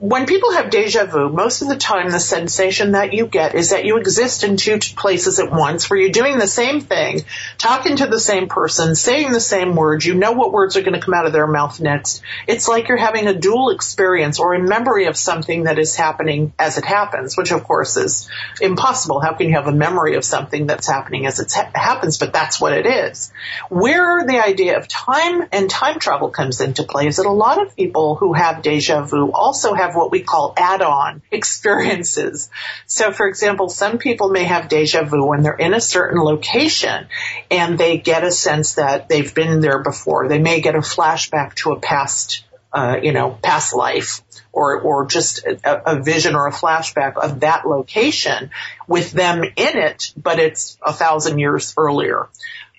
when 0.00 0.24
people 0.24 0.52
have 0.52 0.70
deja 0.70 1.04
vu, 1.04 1.28
most 1.28 1.60
of 1.60 1.68
the 1.68 1.76
time 1.76 2.10
the 2.10 2.18
sensation 2.18 2.92
that 2.92 3.12
you 3.12 3.26
get 3.26 3.54
is 3.54 3.68
that 3.68 3.84
you 3.84 3.98
exist 3.98 4.44
in 4.44 4.56
two 4.56 4.78
places 4.96 5.38
at 5.38 5.52
once 5.52 5.90
where 5.90 6.00
you're 6.00 6.08
doing 6.08 6.38
the 6.38 6.46
same 6.46 6.80
thing, 6.80 7.20
talking 7.58 7.96
to 7.96 8.06
the 8.06 8.18
same 8.18 8.48
person, 8.48 8.94
saying 8.94 9.30
the 9.30 9.40
same 9.40 9.76
words. 9.76 10.06
You 10.06 10.14
know 10.14 10.32
what 10.32 10.52
words 10.52 10.78
are 10.78 10.80
going 10.80 10.94
to 10.94 11.04
come 11.04 11.12
out 11.12 11.26
of 11.26 11.34
their 11.34 11.46
mouth 11.46 11.78
next. 11.80 12.22
It's 12.48 12.66
like 12.66 12.88
you're 12.88 12.96
having 12.96 13.26
a 13.26 13.34
dual 13.34 13.70
experience 13.70 14.40
or 14.40 14.54
a 14.54 14.58
memory 14.58 15.04
of 15.04 15.18
something 15.18 15.64
that 15.64 15.78
is 15.78 15.94
happening 15.94 16.54
as 16.58 16.78
it 16.78 16.86
happens, 16.86 17.36
which 17.36 17.52
of 17.52 17.64
course 17.64 17.98
is 17.98 18.26
impossible. 18.58 19.20
How 19.20 19.34
can 19.34 19.48
you 19.48 19.54
have 19.56 19.66
a 19.66 19.72
memory 19.72 20.16
of 20.16 20.24
something 20.24 20.66
that's 20.66 20.88
happening 20.88 21.26
as 21.26 21.40
it 21.40 21.52
ha- 21.52 21.70
happens? 21.74 22.16
But 22.16 22.32
that's 22.32 22.58
what 22.58 22.72
it 22.72 22.86
is. 22.86 23.30
Where 23.68 24.24
the 24.26 24.42
idea 24.42 24.78
of 24.78 24.88
time 24.88 25.46
and 25.52 25.68
time 25.68 25.98
travel 25.98 26.30
comes 26.30 26.62
into 26.62 26.84
play 26.84 27.06
is 27.06 27.18
that 27.18 27.26
a 27.26 27.30
lot 27.30 27.60
of 27.60 27.76
people 27.76 28.14
who 28.14 28.32
have 28.32 28.62
deja 28.62 29.02
vu 29.02 29.30
also 29.30 29.74
have 29.74 29.89
what 29.94 30.10
we 30.10 30.22
call 30.22 30.54
add-on 30.56 31.22
experiences. 31.30 32.50
So 32.86 33.12
for 33.12 33.26
example, 33.26 33.68
some 33.68 33.98
people 33.98 34.30
may 34.30 34.44
have 34.44 34.68
deja 34.68 35.04
vu 35.04 35.26
when 35.26 35.42
they're 35.42 35.54
in 35.54 35.74
a 35.74 35.80
certain 35.80 36.20
location 36.20 37.08
and 37.50 37.78
they 37.78 37.98
get 37.98 38.24
a 38.24 38.32
sense 38.32 38.74
that 38.74 39.08
they've 39.08 39.34
been 39.34 39.60
there 39.60 39.82
before. 39.82 40.28
They 40.28 40.38
may 40.38 40.60
get 40.60 40.74
a 40.74 40.80
flashback 40.80 41.54
to 41.56 41.72
a 41.72 41.80
past 41.80 42.44
uh, 42.72 43.00
you 43.02 43.10
know, 43.12 43.36
past 43.42 43.74
life 43.74 44.22
or, 44.52 44.80
or 44.80 45.06
just 45.06 45.44
a, 45.44 45.92
a, 45.92 46.02
vision 46.02 46.36
or 46.36 46.46
a 46.46 46.52
flashback 46.52 47.16
of 47.16 47.40
that 47.40 47.66
location 47.66 48.50
with 48.86 49.10
them 49.10 49.42
in 49.42 49.76
it, 49.76 50.12
but 50.16 50.38
it's 50.38 50.78
a 50.80 50.92
thousand 50.92 51.40
years 51.40 51.74
earlier. 51.76 52.28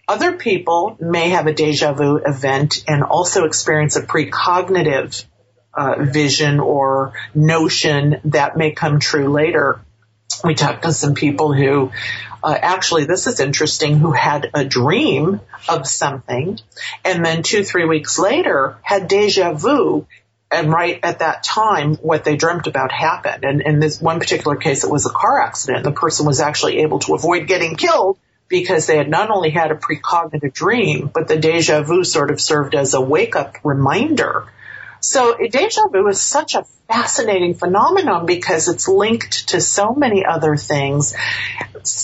Other 0.08 0.34
people 0.34 0.98
may 1.00 1.30
have 1.30 1.48
a 1.48 1.54
deja 1.54 1.94
vu 1.94 2.18
event 2.18 2.84
and 2.88 3.04
also 3.04 3.46
experience 3.46 3.96
a 3.96 4.02
precognitive 4.02 5.26
uh, 5.74 5.96
vision 6.00 6.60
or 6.60 7.14
notion 7.34 8.22
that 8.26 8.58
may 8.58 8.72
come 8.72 9.00
true 9.00 9.30
later. 9.30 9.82
We 10.44 10.56
talked 10.56 10.84
to 10.84 10.94
some 10.94 11.14
people 11.14 11.54
who 11.54 11.92
uh, 12.44 12.58
actually, 12.60 13.06
this 13.06 13.28
is 13.28 13.40
interesting, 13.40 13.98
who 13.98 14.12
had 14.12 14.50
a 14.54 14.66
dream 14.66 15.42
of 15.70 15.88
something 15.88 16.60
and 17.06 17.24
then 17.24 17.44
two, 17.44 17.64
three 17.64 17.86
weeks 17.86 18.18
later 18.18 18.78
had 18.82 19.08
deja 19.08 19.54
vu 19.54 20.08
and 20.52 20.70
right 20.70 21.00
at 21.02 21.20
that 21.20 21.44
time, 21.44 21.96
what 21.96 22.26
they 22.26 22.36
dreamt 22.36 22.68
about 22.68 22.92
happened. 22.92 23.46
And 23.46 23.62
in 23.62 23.80
this 23.80 24.02
one 24.02 24.20
particular 24.20 24.58
case, 24.58 24.84
it 24.84 24.90
was 24.90 25.06
a 25.06 25.10
car 25.10 25.42
accident. 25.42 25.86
The 25.86 25.94
person 25.94 26.26
was 26.26 26.42
actually 26.42 26.80
able 26.80 27.00
to 27.00 27.16
avoid 27.16 27.48
getting 27.48 27.76
killed 27.76 28.18
because 28.50 28.86
they 28.86 28.98
had 28.98 29.10
not 29.10 29.32
only 29.32 29.50
had 29.50 29.72
a 29.72 29.76
precognitive 29.76 30.52
dream, 30.52 31.10
but 31.14 31.30
the 31.30 31.38
deja 31.38 31.84
vu 31.84 32.04
sort 32.04 32.32
of 32.32 32.42
served 32.42 32.76
as 32.76 32.94
a 32.94 33.00
wake 33.00 33.38
up 33.38 33.56
reminder 33.64 34.46
so 35.02 35.36
deja 35.36 35.88
vu 35.92 36.08
is 36.08 36.22
such 36.22 36.56
a 36.56 36.64
fascinating 36.88 37.56
phenomenon 37.56 38.26
because 38.26 38.68
it's 38.68 38.88
linked 38.88 39.50
to 39.50 39.60
so 39.60 39.94
many 39.94 40.26
other 40.26 40.56
things. 40.56 41.16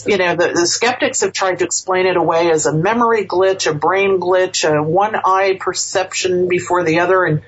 You 0.06 0.18
know, 0.18 0.36
the, 0.36 0.54
the 0.54 0.66
skeptics 0.66 1.22
have 1.22 1.34
tried 1.34 1.60
to 1.60 1.66
explain 1.66 2.08
it 2.08 2.18
away 2.18 2.50
as 2.50 2.66
a 2.66 2.74
memory 2.74 3.26
glitch, 3.26 3.70
a 3.70 3.74
brain 3.74 4.20
glitch, 4.20 4.68
a 4.68 4.82
one 4.82 5.16
eye 5.16 5.58
perception 5.60 6.48
before 6.48 6.84
the 6.84 7.00
other, 7.00 7.24
and 7.24 7.42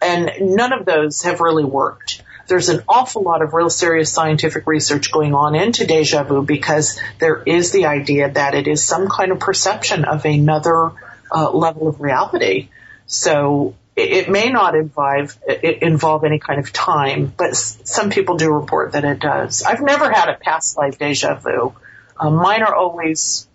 and 0.00 0.30
none 0.40 0.72
of 0.72 0.86
those 0.86 1.22
have 1.22 1.40
really 1.40 1.64
worked. 1.64 2.22
There's 2.46 2.68
an 2.68 2.82
awful 2.88 3.22
lot 3.22 3.42
of 3.42 3.54
real 3.54 3.70
serious 3.70 4.12
scientific 4.12 4.66
research 4.66 5.10
going 5.12 5.34
on 5.34 5.54
into 5.54 5.86
deja 5.86 6.24
vu 6.24 6.42
because 6.42 7.00
there 7.18 7.42
is 7.42 7.72
the 7.72 7.86
idea 7.86 8.30
that 8.30 8.54
it 8.54 8.68
is 8.68 8.84
some 8.84 9.08
kind 9.08 9.32
of 9.32 9.40
perception 9.40 10.04
of 10.04 10.24
another 10.24 10.92
uh, 11.30 11.50
level 11.50 11.88
of 11.88 12.00
reality. 12.00 12.68
So 13.06 13.74
it 13.96 14.28
may 14.28 14.50
not 14.50 14.74
involve 14.74 15.38
involve 15.62 16.24
any 16.24 16.38
kind 16.38 16.58
of 16.58 16.72
time, 16.72 17.32
but 17.36 17.54
some 17.54 18.10
people 18.10 18.36
do 18.36 18.50
report 18.50 18.92
that 18.92 19.04
it 19.04 19.20
does. 19.20 19.62
I've 19.62 19.82
never 19.82 20.10
had 20.10 20.28
a 20.28 20.34
past 20.34 20.76
life 20.76 20.98
deja 20.98 21.34
vu. 21.36 21.74
Um, 22.18 22.34
mine 22.34 22.62
are 22.62 22.74
always 22.74 23.48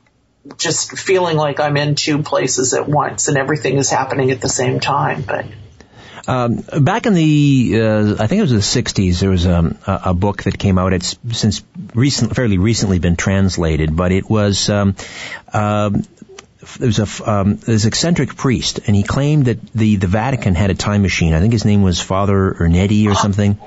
just 0.58 0.97
feeling 0.97 1.36
like 1.36 1.60
I'm 1.60 1.75
in 1.78 1.95
two 1.95 2.23
places 2.23 2.73
at 2.73 2.88
once 2.88 3.28
and 3.28 3.38
everything 3.38 3.78
is 3.78 3.89
happening 3.89 4.32
at 4.32 4.39
the 4.39 4.49
same 4.49 4.80
time. 4.80 5.23
But 5.23 5.45
um, 6.28 6.63
back 6.82 7.06
in 7.06 7.13
the, 7.13 7.82
uh, 7.82 8.15
I 8.23 8.28
think 8.28 8.39
it 8.39 8.49
was 8.49 8.52
the 8.52 8.82
60s, 8.82 9.19
there 9.19 9.30
was 9.30 9.47
um, 9.47 9.78
a, 9.88 10.02
a, 10.06 10.13
book 10.13 10.43
that 10.43 10.60
came 10.60 10.78
out. 10.78 10.93
It's 10.93 11.17
since 11.32 11.63
recent, 11.93 12.36
fairly 12.36 12.58
recently 12.58 12.99
been 12.99 13.15
translated, 13.15 13.95
but 13.95 14.12
it 14.12 14.30
was 14.30 14.69
um, 14.69 14.95
uh, 15.52 15.91
there's 16.80 17.00
a 17.00 17.32
um, 17.32 17.56
this 17.56 17.86
eccentric 17.86 18.36
priest, 18.36 18.80
and 18.86 18.95
he 18.95 19.04
claimed 19.04 19.45
that 19.45 19.62
the 19.74 19.95
the 19.95 20.08
Vatican 20.08 20.56
had 20.56 20.69
a 20.69 20.76
time 20.76 21.02
machine. 21.02 21.34
I 21.34 21.39
think 21.39 21.54
his 21.54 21.65
name 21.65 21.82
was 21.82 22.02
Father 22.02 22.56
Ernetti 22.60 23.08
or 23.08 23.15
something, 23.15 23.58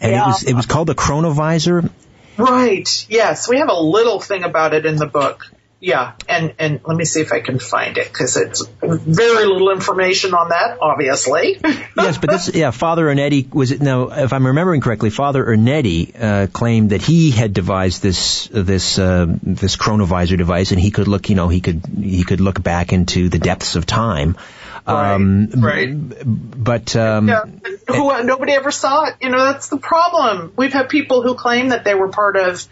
and 0.00 0.12
yeah. 0.12 0.24
it 0.24 0.26
was 0.26 0.42
it 0.44 0.54
was 0.54 0.66
called 0.66 0.88
the 0.88 0.94
Chronovisor. 0.94 1.90
Right. 2.36 3.06
Yes, 3.08 3.48
we 3.48 3.58
have 3.58 3.68
a 3.68 3.80
little 3.80 4.18
thing 4.18 4.42
about 4.42 4.74
it 4.74 4.84
in 4.84 4.96
the 4.96 5.06
book. 5.06 5.46
Yeah, 5.84 6.14
and 6.30 6.54
and 6.58 6.80
let 6.86 6.96
me 6.96 7.04
see 7.04 7.20
if 7.20 7.30
I 7.30 7.40
can 7.40 7.58
find 7.58 7.98
it 7.98 8.08
because 8.08 8.38
it's 8.38 8.66
very 8.80 9.44
little 9.44 9.70
information 9.70 10.32
on 10.32 10.48
that, 10.48 10.78
obviously. 10.80 11.60
yes, 11.62 12.16
but 12.16 12.30
this 12.30 12.54
yeah, 12.54 12.70
Father 12.70 13.04
Ernetti 13.04 13.52
was 13.52 13.70
it 13.70 13.82
now? 13.82 14.08
If 14.08 14.32
I'm 14.32 14.46
remembering 14.46 14.80
correctly, 14.80 15.10
Father 15.10 15.44
Ernetti 15.44 16.14
uh, 16.18 16.46
claimed 16.46 16.88
that 16.88 17.02
he 17.02 17.32
had 17.32 17.52
devised 17.52 18.00
this 18.00 18.48
this 18.50 18.98
uh, 18.98 19.26
this 19.42 19.76
chronovisor 19.76 20.38
device, 20.38 20.70
and 20.70 20.80
he 20.80 20.90
could 20.90 21.06
look, 21.06 21.28
you 21.28 21.36
know, 21.36 21.48
he 21.48 21.60
could 21.60 21.84
he 21.84 22.24
could 22.24 22.40
look 22.40 22.62
back 22.62 22.94
into 22.94 23.28
the 23.28 23.38
depths 23.38 23.76
of 23.76 23.84
time. 23.84 24.38
Right, 24.86 25.14
um, 25.14 25.48
right. 25.54 25.94
But 26.24 26.96
um, 26.96 27.28
yeah, 27.28 27.44
who, 27.88 28.24
nobody 28.24 28.52
ever 28.52 28.70
saw 28.70 29.04
it. 29.04 29.16
You 29.20 29.28
know, 29.28 29.52
that's 29.52 29.68
the 29.68 29.76
problem. 29.76 30.54
We've 30.56 30.72
had 30.72 30.88
people 30.88 31.20
who 31.20 31.34
claim 31.34 31.68
that 31.68 31.84
they 31.84 31.94
were 31.94 32.08
part 32.08 32.38
of 32.38 32.66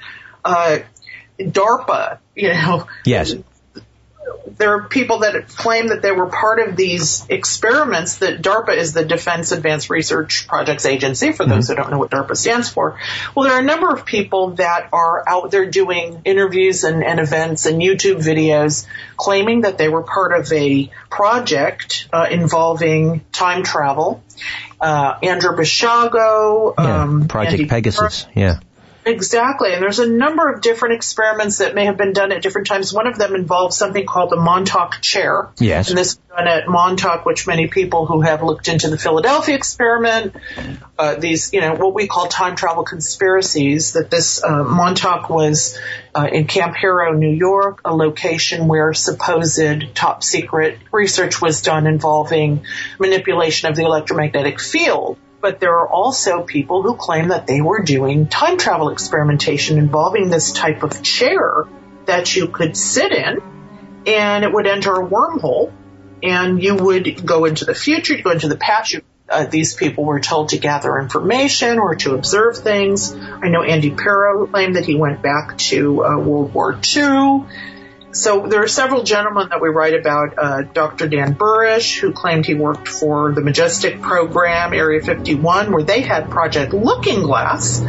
uh, 0.44 0.78
DARPA, 1.46 2.18
you 2.34 2.48
know. 2.48 2.86
Yes. 3.04 3.34
There 4.56 4.76
are 4.76 4.88
people 4.88 5.20
that 5.20 5.48
claim 5.48 5.88
that 5.88 6.02
they 6.02 6.12
were 6.12 6.26
part 6.26 6.60
of 6.60 6.76
these 6.76 7.26
experiments 7.28 8.18
that 8.18 8.42
DARPA 8.42 8.76
is 8.76 8.92
the 8.92 9.04
Defense 9.04 9.50
Advanced 9.50 9.90
Research 9.90 10.46
Projects 10.46 10.86
Agency, 10.86 11.32
for 11.32 11.44
those 11.44 11.64
mm-hmm. 11.64 11.72
who 11.72 11.76
don't 11.76 11.90
know 11.90 11.98
what 11.98 12.10
DARPA 12.10 12.36
stands 12.36 12.68
for. 12.68 12.98
Well, 13.34 13.48
there 13.48 13.56
are 13.56 13.60
a 13.60 13.64
number 13.64 13.90
of 13.90 14.04
people 14.04 14.52
that 14.52 14.88
are 14.92 15.28
out 15.28 15.50
there 15.50 15.70
doing 15.70 16.22
interviews 16.24 16.84
and, 16.84 17.02
and 17.02 17.18
events 17.18 17.66
and 17.66 17.80
YouTube 17.80 18.18
videos 18.18 18.86
claiming 19.16 19.62
that 19.62 19.78
they 19.78 19.88
were 19.88 20.02
part 20.02 20.32
of 20.38 20.52
a 20.52 20.90
project 21.10 22.08
uh, 22.12 22.26
involving 22.30 23.24
time 23.32 23.64
travel. 23.64 24.22
Uh, 24.80 25.18
Andrew 25.22 25.56
Basiago, 25.56 26.74
yeah, 26.78 27.02
um, 27.02 27.28
Project 27.28 27.52
Andy 27.52 27.66
Pegasus, 27.66 28.26
yeah. 28.34 28.60
Exactly. 29.04 29.72
And 29.72 29.82
there's 29.82 29.98
a 29.98 30.08
number 30.08 30.52
of 30.52 30.60
different 30.60 30.94
experiments 30.94 31.58
that 31.58 31.74
may 31.74 31.86
have 31.86 31.96
been 31.96 32.12
done 32.12 32.30
at 32.30 32.42
different 32.42 32.68
times. 32.68 32.92
One 32.92 33.06
of 33.06 33.18
them 33.18 33.34
involves 33.34 33.76
something 33.76 34.06
called 34.06 34.30
the 34.30 34.36
Montauk 34.36 35.00
chair. 35.00 35.50
Yes. 35.58 35.88
And 35.88 35.98
this 35.98 36.16
was 36.16 36.36
done 36.36 36.46
at 36.46 36.68
Montauk, 36.68 37.26
which 37.26 37.46
many 37.46 37.66
people 37.66 38.06
who 38.06 38.20
have 38.20 38.42
looked 38.42 38.68
into 38.68 38.88
the 38.90 38.98
Philadelphia 38.98 39.56
experiment, 39.56 40.36
uh, 40.98 41.16
these, 41.16 41.52
you 41.52 41.60
know, 41.60 41.74
what 41.74 41.94
we 41.94 42.06
call 42.06 42.28
time 42.28 42.54
travel 42.54 42.84
conspiracies, 42.84 43.94
that 43.94 44.10
this 44.10 44.42
uh, 44.42 44.62
Montauk 44.62 45.28
was 45.28 45.78
uh, 46.14 46.28
in 46.30 46.46
Camp 46.46 46.76
Hero, 46.76 47.12
New 47.12 47.34
York, 47.34 47.80
a 47.84 47.94
location 47.94 48.68
where 48.68 48.94
supposed 48.94 49.94
top 49.94 50.22
secret 50.22 50.78
research 50.92 51.40
was 51.40 51.62
done 51.62 51.86
involving 51.86 52.64
manipulation 53.00 53.68
of 53.68 53.76
the 53.76 53.82
electromagnetic 53.82 54.60
field 54.60 55.18
but 55.42 55.58
there 55.58 55.76
are 55.78 55.88
also 55.88 56.42
people 56.42 56.82
who 56.82 56.94
claim 56.94 57.28
that 57.28 57.48
they 57.48 57.60
were 57.60 57.82
doing 57.82 58.28
time 58.28 58.56
travel 58.56 58.90
experimentation 58.90 59.76
involving 59.76 60.30
this 60.30 60.52
type 60.52 60.84
of 60.84 61.02
chair 61.02 61.64
that 62.06 62.34
you 62.34 62.46
could 62.46 62.76
sit 62.76 63.12
in 63.12 63.42
and 64.06 64.44
it 64.44 64.52
would 64.52 64.68
enter 64.68 64.92
a 64.92 65.06
wormhole 65.06 65.72
and 66.22 66.62
you 66.62 66.76
would 66.76 67.26
go 67.26 67.44
into 67.44 67.64
the 67.64 67.74
future, 67.74 68.16
go 68.22 68.30
into 68.30 68.46
the 68.46 68.56
past. 68.56 68.92
You, 68.92 69.02
uh, 69.28 69.46
these 69.46 69.74
people 69.74 70.04
were 70.04 70.20
told 70.20 70.50
to 70.50 70.58
gather 70.58 70.98
information 70.98 71.80
or 71.80 71.96
to 71.96 72.14
observe 72.14 72.58
things. 72.58 73.12
I 73.12 73.48
know 73.48 73.62
Andy 73.62 73.90
Pero 73.90 74.46
claimed 74.46 74.76
that 74.76 74.84
he 74.84 74.94
went 74.94 75.22
back 75.22 75.58
to 75.58 76.04
uh, 76.04 76.18
World 76.18 76.54
War 76.54 76.72
II. 76.74 77.44
So 78.12 78.46
there 78.46 78.62
are 78.62 78.68
several 78.68 79.02
gentlemen 79.02 79.48
that 79.50 79.60
we 79.60 79.68
write 79.68 79.94
about. 79.94 80.38
Uh, 80.38 80.62
Dr. 80.62 81.08
Dan 81.08 81.34
Burisch, 81.34 81.98
who 81.98 82.12
claimed 82.12 82.44
he 82.46 82.54
worked 82.54 82.88
for 82.88 83.32
the 83.32 83.40
Majestic 83.40 84.00
program, 84.00 84.74
Area 84.74 85.00
51, 85.02 85.72
where 85.72 85.82
they 85.82 86.02
had 86.02 86.30
Project 86.30 86.74
Looking 86.74 87.22
Glass, 87.22 87.82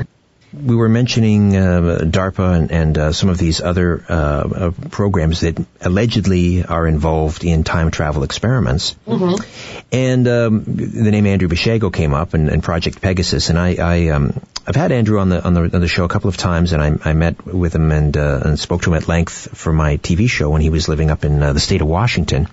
we 0.54 0.76
were 0.76 0.89
mentioning 0.89 1.56
uh, 1.56 1.99
DARPA 2.04 2.56
and, 2.56 2.72
and 2.72 2.97
uh, 2.97 3.12
some 3.12 3.30
of 3.30 3.38
these 3.38 3.60
other 3.62 4.06
uh, 4.08 4.14
uh, 4.14 4.72
programs 4.91 5.41
that 5.41 5.64
allegedly 5.82 6.64
are 6.64 6.86
involved 6.88 7.43
in 7.43 7.64
time 7.64 7.89
travel 7.89 8.24
experiments. 8.24 8.95
Mm-hmm. 9.08 9.88
And 9.91 10.28
um, 10.28 10.64
the 10.64 11.12
name 11.12 11.26
Andrew 11.26 11.47
Basiago 11.47 11.91
came 11.91 12.14
up, 12.14 12.34
and, 12.34 12.49
and 12.49 12.62
Project 12.62 13.01
Pegasus. 13.01 13.49
And 13.49 13.58
I, 13.58 13.76
I 13.76 14.08
um, 14.10 14.39
I've 14.68 14.76
had 14.76 14.91
Andrew 14.91 15.20
on 15.20 15.30
the 15.30 15.43
on 15.43 15.54
the, 15.54 15.62
on 15.62 15.82
the 15.82 15.88
show 15.88 16.06
a 16.06 16.10
couple 16.10 16.30
of 16.30 16.38
times, 16.38 16.72
and 16.74 16.82
I, 16.82 17.10
I 17.10 17.14
met 17.14 17.45
with 17.45 17.74
him 17.74 17.91
and 17.91 18.16
uh, 18.16 18.41
and 18.45 18.60
spoke 18.60 18.84
to 18.84 18.91
him 18.91 18.97
at 18.97 19.08
length 19.08 19.58
for 19.58 19.74
my 19.74 19.97
TV 19.97 20.30
show 20.30 20.49
when 20.49 20.62
he 20.62 20.70
was 20.70 20.88
living 20.88 21.10
up 21.10 21.26
in 21.26 21.41
uh, 21.41 21.54
the 21.54 21.60
state 21.60 21.82
of 21.82 21.88
Washington, 21.88 22.47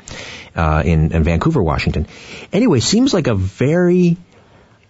in, 0.56 1.12
in 1.12 1.22
Vancouver, 1.22 1.62
Washington. 1.62 2.06
Anyway, 2.52 2.80
seems 2.80 3.12
like 3.12 3.26
a 3.26 3.34
very 3.34 4.16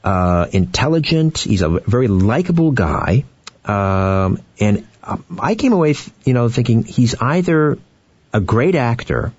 uh, 0.04 0.46
intelligent. 0.52 1.38
He's 1.38 1.62
a 1.62 1.68
very 1.68 2.08
likable 2.08 2.72
guy. 2.72 3.24
Um, 3.64 4.42
and 4.58 4.86
I 5.38 5.54
came 5.54 5.72
away, 5.72 5.94
you 6.24 6.34
know, 6.34 6.48
thinking 6.48 6.84
he's 6.84 7.14
either 7.20 7.78
a 8.32 8.40
great 8.40 8.74
actor 8.74 9.32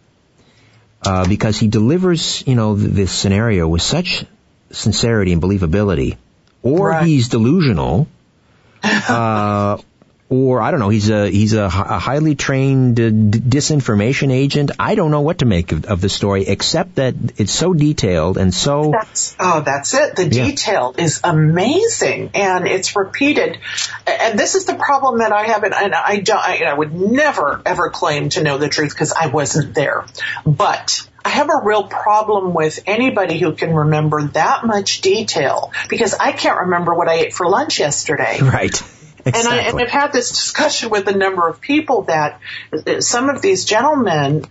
uh, 1.06 1.28
because 1.28 1.58
he 1.58 1.68
delivers, 1.68 2.44
you 2.46 2.56
know, 2.56 2.76
this 2.76 3.12
scenario 3.12 3.68
with 3.68 3.82
such 3.82 4.26
sincerity 4.72 5.34
and 5.34 5.42
believability, 5.42 6.18
or 6.62 6.90
right. 6.90 7.06
he's 7.06 7.30
delusional, 7.30 8.08
uh, 8.84 9.78
or 10.32 10.62
I 10.62 10.72
don't 10.72 10.80
know, 10.80 10.88
he's 10.88 11.10
a 11.10 11.30
he's 11.30 11.52
a, 11.52 11.66
a 11.66 11.70
highly 11.70 12.36
trained 12.36 13.02
uh, 13.02 13.10
disinformation 13.10 14.32
agent. 14.32 14.72
I 14.80 14.96
don't 14.96 15.12
know 15.12 15.20
what 15.20 15.40
to 15.40 15.46
make 15.46 15.74
of, 15.74 15.84
of, 15.84 16.00
the 16.00 16.08
story, 16.08 16.46
except 16.48 16.96
that 16.96 17.16
it's 17.36 17.52
so 17.52 17.74
detailed 17.74 18.38
and 18.38 18.54
so. 18.54 18.92
That's, 18.92 19.36
oh, 19.42 19.60
that's 19.60 19.94
it. 19.94 20.16
The 20.16 20.30
yeah. 20.30 20.46
detail 20.46 20.96
is 20.98 21.20
amazing, 21.26 22.32
and 22.34 22.66
it's 22.66 22.96
repeated. 22.96 23.60
And 24.08 24.40
this 24.40 24.56
is 24.56 24.64
the 24.64 24.76
problem 24.76 25.20
that 25.20 25.34
I 25.34 25.48
have, 25.48 25.64
and 25.64 25.74
I 25.74 26.22
don't, 26.22 26.40
I, 26.40 26.64
I 26.64 26.74
would 26.74 26.94
never 26.94 27.62
ever 27.66 27.90
claim 27.90 28.30
to 28.30 28.42
know 28.42 28.58
the 28.58 28.70
truth 28.70 28.92
because 28.92 29.12
I 29.12 29.28
wasn't 29.28 29.76
there, 29.76 30.06
but. 30.46 31.08
I 31.24 31.30
have 31.30 31.50
a 31.52 31.62
real 31.64 31.84
problem 31.84 32.56
with 32.56 32.80
anybody 32.88 33.38
who 33.38 33.54
can 33.54 33.76
remember 33.76 34.30
that 34.30 34.66
much 34.66 35.02
detail 35.02 35.72
because 35.88 36.16
I 36.16 36.32
can't 36.32 36.62
remember 36.62 36.96
what 36.96 37.08
I 37.08 37.14
ate 37.20 37.34
for 37.34 37.48
lunch 37.48 37.80
yesterday. 37.80 38.40
Right. 38.42 38.82
Exactly. 39.26 39.52
And, 39.52 39.60
I, 39.60 39.70
and 39.70 39.80
I've 39.80 39.90
had 39.90 40.14
this 40.14 40.30
discussion 40.30 40.90
with 40.90 41.08
a 41.08 41.16
number 41.16 41.48
of 41.48 41.62
people 41.62 42.04
that 42.04 42.40
some 43.00 43.30
of 43.30 43.42
these 43.42 43.66
gentlemen 43.66 44.46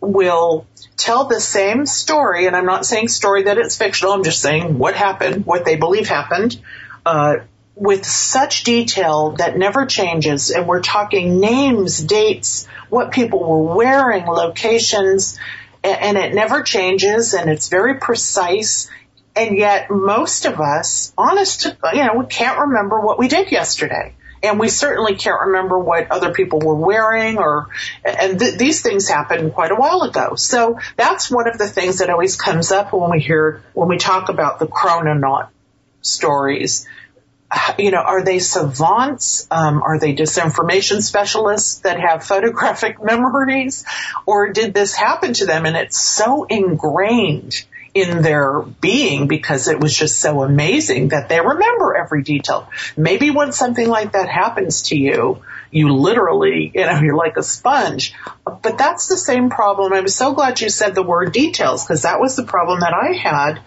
will 0.00 0.66
tell 0.96 1.26
the 1.26 1.40
same 1.40 1.86
story, 1.86 2.46
and 2.46 2.54
I'm 2.54 2.66
not 2.66 2.86
saying 2.86 3.08
story 3.08 3.44
that 3.44 3.58
it's 3.58 3.76
fictional, 3.76 4.12
I'm 4.12 4.24
just 4.24 4.40
saying 4.40 4.78
what 4.78 4.94
happened, 4.94 5.46
what 5.46 5.64
they 5.64 5.76
believe 5.76 6.08
happened, 6.08 6.60
uh, 7.04 7.36
with 7.74 8.06
such 8.06 8.64
detail 8.64 9.32
that 9.32 9.58
never 9.58 9.86
changes. 9.86 10.50
And 10.50 10.66
we're 10.66 10.82
talking 10.82 11.40
names, 11.40 11.98
dates, 11.98 12.66
what 12.88 13.10
people 13.10 13.40
were 13.40 13.74
wearing, 13.74 14.26
locations, 14.26 15.38
and, 15.84 16.00
and 16.00 16.16
it 16.16 16.34
never 16.34 16.62
changes, 16.62 17.34
and 17.34 17.50
it's 17.50 17.68
very 17.68 17.98
precise. 17.98 18.88
And 19.36 19.58
yet 19.58 19.90
most 19.90 20.46
of 20.46 20.58
us, 20.60 21.12
honest, 21.16 21.66
you 21.92 22.04
know, 22.04 22.14
we 22.16 22.24
can't 22.26 22.58
remember 22.58 22.98
what 23.00 23.18
we 23.18 23.28
did 23.28 23.52
yesterday. 23.52 24.14
And 24.42 24.58
we 24.58 24.68
certainly 24.68 25.16
can't 25.16 25.40
remember 25.46 25.78
what 25.78 26.10
other 26.10 26.32
people 26.32 26.60
were 26.60 26.74
wearing 26.74 27.38
or, 27.38 27.68
and 28.04 28.38
th- 28.38 28.56
these 28.56 28.80
things 28.80 29.08
happened 29.08 29.52
quite 29.54 29.72
a 29.72 29.74
while 29.74 30.02
ago. 30.02 30.36
So 30.36 30.78
that's 30.96 31.30
one 31.30 31.48
of 31.48 31.58
the 31.58 31.68
things 31.68 31.98
that 31.98 32.10
always 32.10 32.36
comes 32.36 32.72
up 32.72 32.92
when 32.92 33.10
we 33.10 33.20
hear, 33.20 33.62
when 33.74 33.88
we 33.88 33.98
talk 33.98 34.28
about 34.28 34.58
the 34.58 34.66
chrononaut 34.66 35.48
stories. 36.00 36.86
You 37.78 37.90
know, 37.90 38.00
are 38.00 38.24
they 38.24 38.38
savants? 38.38 39.46
Um, 39.50 39.82
are 39.82 39.98
they 39.98 40.14
disinformation 40.14 41.00
specialists 41.02 41.80
that 41.80 42.00
have 42.00 42.24
photographic 42.24 43.02
memories? 43.02 43.84
Or 44.26 44.52
did 44.52 44.74
this 44.74 44.94
happen 44.94 45.32
to 45.34 45.46
them 45.46 45.66
and 45.66 45.76
it's 45.76 46.00
so 46.00 46.44
ingrained 46.44 47.64
in 47.96 48.20
their 48.20 48.60
being 48.60 49.26
because 49.26 49.68
it 49.68 49.80
was 49.80 49.96
just 49.96 50.20
so 50.20 50.42
amazing 50.42 51.08
that 51.08 51.30
they 51.30 51.40
remember 51.40 51.96
every 51.96 52.22
detail. 52.22 52.68
Maybe 52.96 53.30
when 53.30 53.52
something 53.52 53.88
like 53.88 54.12
that 54.12 54.28
happens 54.28 54.82
to 54.82 54.96
you, 54.96 55.42
you 55.70 55.94
literally, 55.94 56.70
you 56.74 56.84
know, 56.84 57.00
you're 57.02 57.16
like 57.16 57.38
a 57.38 57.42
sponge. 57.42 58.14
But 58.44 58.76
that's 58.76 59.08
the 59.08 59.16
same 59.16 59.48
problem. 59.48 59.94
I'm 59.94 60.08
so 60.08 60.34
glad 60.34 60.60
you 60.60 60.68
said 60.68 60.94
the 60.94 61.02
word 61.02 61.32
details 61.32 61.84
because 61.84 62.02
that 62.02 62.20
was 62.20 62.36
the 62.36 62.44
problem 62.44 62.80
that 62.80 62.92
I 62.92 63.12
had. 63.12 63.60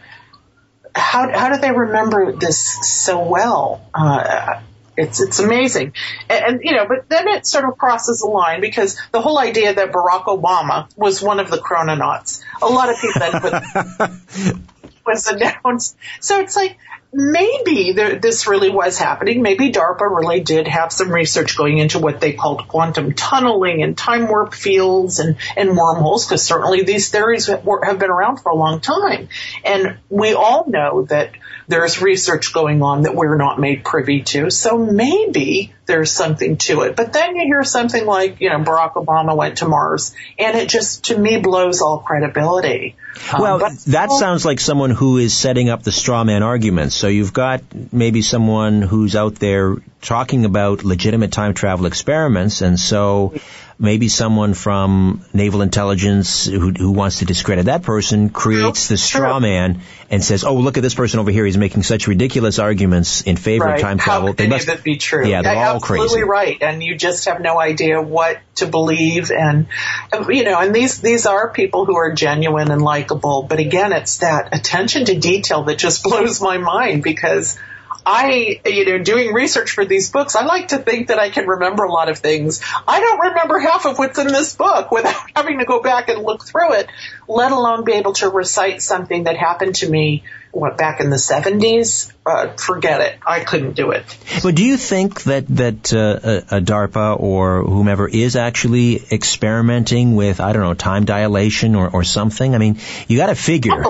How, 0.94 1.30
how 1.32 1.54
do 1.54 1.60
they 1.60 1.72
remember 1.72 2.34
this 2.34 2.60
so 2.88 3.28
well? 3.28 3.82
Uh, 3.94 4.62
it's 5.00 5.22
it's 5.22 5.40
amazing, 5.40 5.94
and, 6.30 6.46
and, 6.46 6.60
you 6.64 6.74
know, 6.74 6.86
but 6.88 7.10
then 7.10 7.28
it 7.28 7.48
sort 7.48 7.66
of 7.66 7.78
crosses 7.78 8.22
a 8.22 8.28
line 8.28 8.62
because 8.62 9.00
the 9.12 9.22
whole 9.22 9.40
idea 9.40 9.74
that 9.74 9.92
Barack 9.92 10.26
Obama 10.26 10.88
was 10.96 11.22
one 11.22 11.40
of 11.40 11.50
the 11.50 11.58
chrononauts. 11.58 12.44
A 12.62 12.68
lot 12.68 12.90
of 12.90 12.98
people 13.00 13.40
put 13.40 14.60
was 15.06 15.28
announced. 15.28 15.98
So 16.20 16.40
it's 16.40 16.56
like 16.56 16.78
maybe 17.12 17.94
there, 17.94 18.20
this 18.20 18.48
really 18.48 18.70
was 18.70 18.98
happening. 19.00 19.42
Maybe 19.42 19.72
DARPA 19.72 20.02
really 20.02 20.42
did 20.42 20.68
have 20.68 20.92
some 20.92 21.10
research 21.10 21.58
going 21.58 21.80
into 21.80 22.00
what 22.00 22.20
they 22.20 22.34
called 22.34 22.68
quantum 22.68 23.14
tunneling 23.14 23.82
and 23.82 23.98
time 23.98 24.28
warp 24.28 24.54
fields 24.54 25.20
and, 25.20 25.38
and 25.58 25.76
wormholes, 25.76 26.26
because 26.26 26.44
certainly 26.44 26.84
these 26.84 27.10
theories 27.10 27.48
have 27.48 27.64
been 27.64 28.12
around 28.12 28.38
for 28.38 28.52
a 28.52 28.56
long 28.56 28.80
time. 28.80 29.30
And 29.66 29.98
we 30.10 30.34
all 30.34 30.70
know 30.70 31.06
that 31.06 31.32
there's 31.70 32.02
research 32.02 32.52
going 32.52 32.82
on 32.82 33.04
that 33.04 33.14
we're 33.14 33.38
not 33.38 33.60
made 33.60 33.86
privy 33.86 34.24
to. 34.24 34.50
So 34.50 34.78
maybe 34.80 35.72
there's 35.86 36.12
something 36.12 36.58
to 36.58 36.82
it. 36.82 36.96
But 36.96 37.14
then 37.14 37.36
you 37.36 37.46
hear 37.46 37.64
something 37.64 38.08
like, 38.08 38.42
you 38.42 38.50
know, 38.50 38.58
Barack 38.58 38.94
Obama 38.94 39.38
went 39.38 39.60
to 39.60 39.68
Mars, 39.68 40.16
and 40.40 40.58
it 40.58 40.68
just, 40.68 41.06
to 41.06 41.18
me, 41.18 41.40
blows 41.40 41.82
all 41.82 42.00
credibility. 42.00 42.96
Um, 43.32 43.42
well, 43.42 43.64
um, 43.64 43.78
that 43.86 44.12
sounds 44.12 44.46
like 44.46 44.60
someone 44.60 44.90
who 44.90 45.18
is 45.18 45.38
setting 45.38 45.70
up 45.70 45.84
the 45.84 45.92
straw 45.92 46.24
man 46.24 46.42
arguments. 46.42 46.96
So 46.96 47.08
you've 47.08 47.34
got 47.34 47.62
maybe 47.94 48.24
someone 48.24 48.82
who's 48.82 49.16
out 49.16 49.36
there 49.36 49.76
talking 50.02 50.46
about 50.46 50.84
legitimate 50.84 51.32
time 51.32 51.54
travel 51.54 51.86
experiments, 51.86 52.62
and 52.62 52.80
so 52.80 53.36
maybe 53.80 54.10
someone 54.10 54.54
from 54.54 55.24
naval 55.34 55.62
intelligence 55.62 56.46
who, 56.46 56.72
who 56.72 56.92
wants 56.92 57.20
to 57.20 57.26
discredit 57.26 57.66
that 57.66 57.82
person 57.82 58.30
creates 58.30 58.90
the 58.90 58.98
straw 58.98 59.40
man 59.40 59.82
and 60.10 60.22
says, 60.22 60.44
"Oh, 60.44 60.56
look 60.56 60.78
at 60.78 60.84
this 60.84 60.94
person 60.94 61.20
over 61.22 61.32
here. 61.32 61.46
He's 61.46 61.58
making 61.58 61.84
such 61.84 62.08
ridiculous 62.08 62.60
arguments 62.60 63.22
in 63.22 63.38
favor 63.38 63.66
right. 63.66 63.76
of 63.76 63.82
time 63.82 63.98
travel." 63.98 64.28
How 64.28 64.34
they 64.34 64.48
must 64.48 64.68
that 64.68 64.84
be 64.84 64.98
true? 64.98 65.26
Yeah, 65.26 65.42
they're 65.42 65.56
all 65.56 65.76
absolutely 65.78 66.08
crazy. 66.08 66.24
right, 66.24 66.58
and 66.62 66.84
you 66.84 66.96
just 66.96 67.26
have 67.26 67.40
no 67.40 67.60
idea 67.60 68.02
what 68.02 68.40
to 68.56 68.68
believe, 68.68 69.32
and 69.32 69.68
um, 70.12 70.30
you 70.30 70.44
know, 70.44 70.60
and 70.60 70.76
these 70.76 71.00
these 71.00 71.26
are 71.26 71.50
people 71.50 71.86
who 71.86 71.96
are 71.96 72.14
genuine 72.14 72.72
and 72.72 72.82
likable, 72.82 73.44
but 73.44 73.60
again, 73.60 73.94
it's 73.94 74.18
that 74.18 74.54
attention 74.54 75.06
to 75.06 75.18
detail 75.18 75.64
that 75.64 75.78
just 75.78 76.04
blows 76.10 76.42
my 76.42 76.58
mind 76.58 77.02
because 77.02 77.58
I, 78.06 78.62
you 78.66 78.86
know, 78.86 78.98
doing 79.00 79.34
research 79.34 79.72
for 79.72 79.86
these 79.86 80.12
books, 80.12 80.36
I 80.36 80.46
like 80.46 80.70
to 80.70 80.78
think 80.78 81.08
that 81.08 81.20
I 81.20 81.30
can 81.30 81.48
remember 81.48 81.84
a 81.84 81.92
lot 81.92 82.10
of 82.10 82.20
things. 82.20 82.62
I 82.88 83.00
don't 83.00 83.20
remember 83.20 83.60
half 83.60 83.86
of 83.86 83.98
what's 83.98 84.18
in 84.20 84.28
this 84.28 84.56
book 84.56 84.92
without 84.92 85.22
having 85.36 85.60
to 85.60 85.66
go 85.66 85.82
back 85.82 86.10
and 86.10 86.24
look 86.24 86.46
through 86.46 86.74
it, 86.74 86.88
let 87.28 87.52
alone 87.52 87.84
be 87.84 87.94
able 87.94 88.14
to 88.14 88.30
recite 88.30 88.82
something 88.82 89.26
that 89.26 89.38
happened 89.38 89.76
to 89.76 89.90
me 89.90 90.24
what 90.52 90.78
back 90.78 91.00
in 91.00 91.10
the 91.10 91.18
70s 91.18 92.12
uh, 92.26 92.54
forget 92.54 93.02
it. 93.02 93.20
I 93.26 93.42
couldn't 93.42 93.74
do 93.74 93.92
it. 93.92 94.04
But 94.42 94.56
do 94.56 94.66
you 94.66 94.78
think 94.78 95.24
that 95.24 95.48
that 95.50 95.94
uh, 95.94 96.56
a 96.56 96.62
darpa 96.62 97.20
or 97.20 97.64
whomever 97.64 98.08
is 98.08 98.36
actually 98.36 98.96
experimenting 99.12 100.16
with 100.16 100.40
i 100.40 100.54
don't 100.54 100.64
know 100.64 100.74
time 100.74 101.06
dilation 101.06 101.76
or, 101.76 101.90
or 101.90 102.04
something? 102.04 102.56
I 102.56 102.58
mean 102.58 102.80
you 103.08 103.18
got 103.18 103.28
to 103.28 103.36
figure 103.36 103.84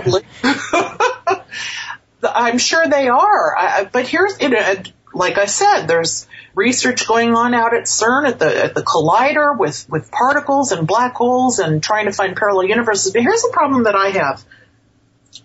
I'm 2.39 2.57
sure 2.57 2.87
they 2.87 3.09
are. 3.09 3.57
I, 3.57 3.83
but 3.91 4.07
here's, 4.07 4.39
you 4.41 4.49
know, 4.49 4.75
like 5.13 5.37
I 5.37 5.45
said, 5.45 5.87
there's 5.87 6.27
research 6.55 7.07
going 7.07 7.35
on 7.35 7.53
out 7.53 7.73
at 7.73 7.83
CERN 7.83 8.27
at 8.27 8.39
the 8.39 8.63
at 8.65 8.75
the 8.75 8.81
collider 8.81 9.57
with 9.57 9.87
with 9.89 10.11
particles 10.11 10.71
and 10.71 10.87
black 10.87 11.15
holes 11.15 11.59
and 11.59 11.83
trying 11.83 12.05
to 12.05 12.11
find 12.11 12.35
parallel 12.35 12.65
universes. 12.65 13.11
But 13.11 13.21
here's 13.23 13.41
the 13.41 13.51
problem 13.51 13.83
that 13.83 13.95
I 13.95 14.09
have: 14.09 14.45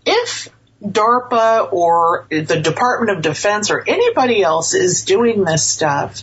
if 0.07 0.49
DARPA 0.85 1.73
or 1.73 2.27
the 2.31 2.61
Department 2.61 3.17
of 3.17 3.23
Defense 3.23 3.71
or 3.71 3.83
anybody 3.87 4.43
else 4.43 4.75
is 4.75 5.05
doing 5.05 5.45
this 5.45 5.67
stuff, 5.67 6.23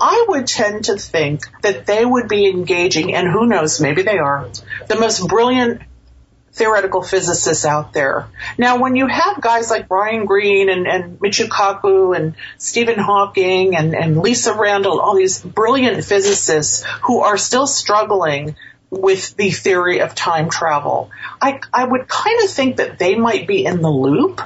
I 0.00 0.24
would 0.28 0.46
tend 0.46 0.86
to 0.86 0.96
think 0.96 1.42
that 1.62 1.86
they 1.86 2.04
would 2.04 2.28
be 2.28 2.48
engaging, 2.48 3.14
and 3.14 3.28
who 3.28 3.46
knows, 3.46 3.80
maybe 3.80 4.02
they 4.02 4.18
are, 4.18 4.48
the 4.86 4.98
most 4.98 5.26
brilliant 5.28 5.82
theoretical 6.58 7.02
physicists 7.02 7.64
out 7.64 7.92
there. 7.92 8.26
Now, 8.58 8.80
when 8.80 8.96
you 8.96 9.06
have 9.06 9.40
guys 9.40 9.70
like 9.70 9.88
Brian 9.88 10.26
Greene 10.26 10.68
and, 10.68 10.86
and 10.86 11.18
Michio 11.20 11.46
Kaku 11.48 12.16
and 12.16 12.34
Stephen 12.58 12.98
Hawking 12.98 13.76
and, 13.76 13.94
and 13.94 14.18
Lisa 14.20 14.54
Randall, 14.54 15.00
all 15.00 15.16
these 15.16 15.40
brilliant 15.40 16.04
physicists 16.04 16.84
who 17.02 17.20
are 17.20 17.38
still 17.38 17.66
struggling 17.66 18.56
with 18.90 19.36
the 19.36 19.50
theory 19.50 20.00
of 20.00 20.14
time 20.14 20.50
travel, 20.50 21.10
I, 21.40 21.60
I 21.72 21.84
would 21.84 22.08
kind 22.08 22.42
of 22.42 22.50
think 22.50 22.76
that 22.76 22.98
they 22.98 23.14
might 23.14 23.46
be 23.46 23.64
in 23.64 23.80
the 23.80 23.90
loop 23.90 24.40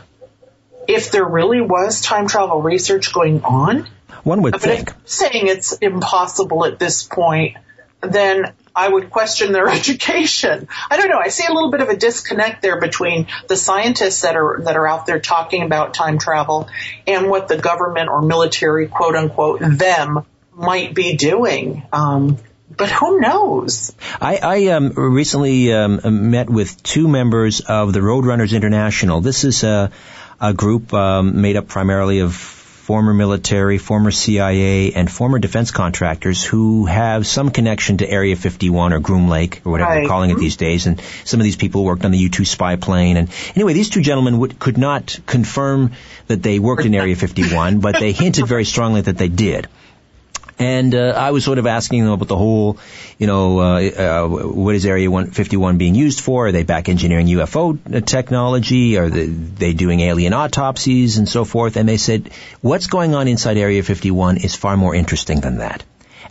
if 0.86 1.10
there 1.10 1.24
really 1.24 1.60
was 1.60 2.00
time 2.00 2.28
travel 2.28 2.60
research 2.60 3.12
going 3.12 3.42
on. 3.44 3.88
One 4.24 4.42
would 4.42 4.52
but 4.52 4.60
think. 4.60 4.90
If 4.90 5.08
saying 5.08 5.46
it's 5.46 5.72
impossible 5.72 6.64
at 6.64 6.78
this 6.78 7.02
point, 7.02 7.56
then 8.00 8.52
I 8.74 8.88
would 8.88 9.10
question 9.10 9.52
their 9.52 9.68
education. 9.78 10.68
I 10.90 10.96
don't 10.96 11.08
know. 11.08 11.18
I 11.18 11.28
see 11.28 11.46
a 11.46 11.52
little 11.52 11.70
bit 11.70 11.80
of 11.80 11.88
a 11.88 11.96
disconnect 11.96 12.62
there 12.62 12.80
between 12.80 13.26
the 13.48 13.56
scientists 13.56 14.22
that 14.22 14.36
are 14.36 14.60
that 14.64 14.76
are 14.76 14.86
out 14.86 15.06
there 15.06 15.20
talking 15.20 15.62
about 15.62 15.94
time 15.94 16.18
travel 16.18 16.68
and 17.06 17.28
what 17.28 17.48
the 17.48 17.58
government 17.58 18.08
or 18.08 18.22
military, 18.22 18.88
quote 18.88 19.14
unquote, 19.14 19.60
them 19.60 20.24
might 20.54 20.94
be 20.94 21.16
doing. 21.16 21.82
Um, 21.92 22.38
but 22.74 22.90
who 22.90 23.20
knows? 23.20 23.92
I, 24.20 24.36
I 24.36 24.66
um, 24.68 24.92
recently 24.92 25.72
um, 25.72 26.30
met 26.30 26.48
with 26.48 26.82
two 26.82 27.06
members 27.06 27.60
of 27.60 27.92
the 27.92 28.00
Roadrunners 28.00 28.54
International. 28.54 29.20
This 29.20 29.44
is 29.44 29.62
a, 29.62 29.90
a 30.40 30.54
group 30.54 30.92
um, 30.94 31.42
made 31.42 31.56
up 31.56 31.68
primarily 31.68 32.20
of 32.20 32.61
former 32.92 33.14
military, 33.14 33.78
former 33.78 34.10
CIA, 34.10 34.92
and 34.92 35.10
former 35.10 35.38
defense 35.38 35.70
contractors 35.70 36.44
who 36.44 36.84
have 36.84 37.26
some 37.26 37.48
connection 37.48 37.96
to 37.96 38.06
Area 38.06 38.36
51 38.36 38.92
or 38.92 39.00
Groom 39.00 39.30
Lake 39.30 39.62
or 39.64 39.72
whatever 39.72 39.88
Right. 39.88 40.00
they're 40.00 40.08
calling 40.10 40.28
it 40.28 40.34
mm-hmm. 40.34 40.42
these 40.42 40.56
days. 40.56 40.84
And 40.86 41.00
some 41.24 41.40
of 41.40 41.44
these 41.44 41.56
people 41.56 41.84
worked 41.84 42.04
on 42.04 42.10
the 42.10 42.18
U-2 42.18 42.46
spy 42.46 42.76
plane. 42.76 43.16
And 43.16 43.30
anyway, 43.56 43.72
these 43.72 43.88
two 43.88 44.02
gentlemen 44.02 44.36
would, 44.40 44.58
could 44.58 44.76
not 44.76 45.18
confirm 45.24 45.92
that 46.26 46.42
they 46.42 46.58
worked 46.58 46.84
in 46.84 46.94
Area 47.02 47.16
51, 47.16 47.80
but 47.80 47.98
they 47.98 48.12
hinted 48.12 48.46
very 48.46 48.66
strongly 48.66 49.00
that 49.00 49.16
they 49.16 49.28
did. 49.28 49.68
And 50.58 50.94
uh, 50.94 51.14
I 51.16 51.30
was 51.30 51.44
sort 51.44 51.58
of 51.58 51.66
asking 51.66 52.04
them 52.04 52.12
about 52.12 52.28
the 52.28 52.36
whole, 52.36 52.78
you 53.18 53.26
know, 53.26 53.58
uh, 53.60 53.80
uh, 53.80 54.28
what 54.28 54.74
is 54.74 54.86
Area 54.86 55.10
151 55.10 55.78
being 55.78 55.94
used 55.94 56.20
for? 56.20 56.46
Are 56.46 56.52
they 56.52 56.62
back 56.62 56.88
engineering 56.88 57.26
UFO 57.26 58.04
technology? 58.06 58.96
Are 58.98 59.08
they, 59.08 59.26
they 59.26 59.72
doing 59.72 60.00
alien 60.00 60.32
autopsies 60.34 61.18
and 61.18 61.28
so 61.28 61.44
forth? 61.44 61.76
And 61.76 61.88
they 61.88 61.96
said, 61.96 62.30
what's 62.60 62.86
going 62.86 63.14
on 63.14 63.28
inside 63.28 63.56
Area 63.56 63.82
51 63.82 64.36
is 64.38 64.54
far 64.54 64.76
more 64.76 64.94
interesting 64.94 65.40
than 65.40 65.58
that. 65.58 65.84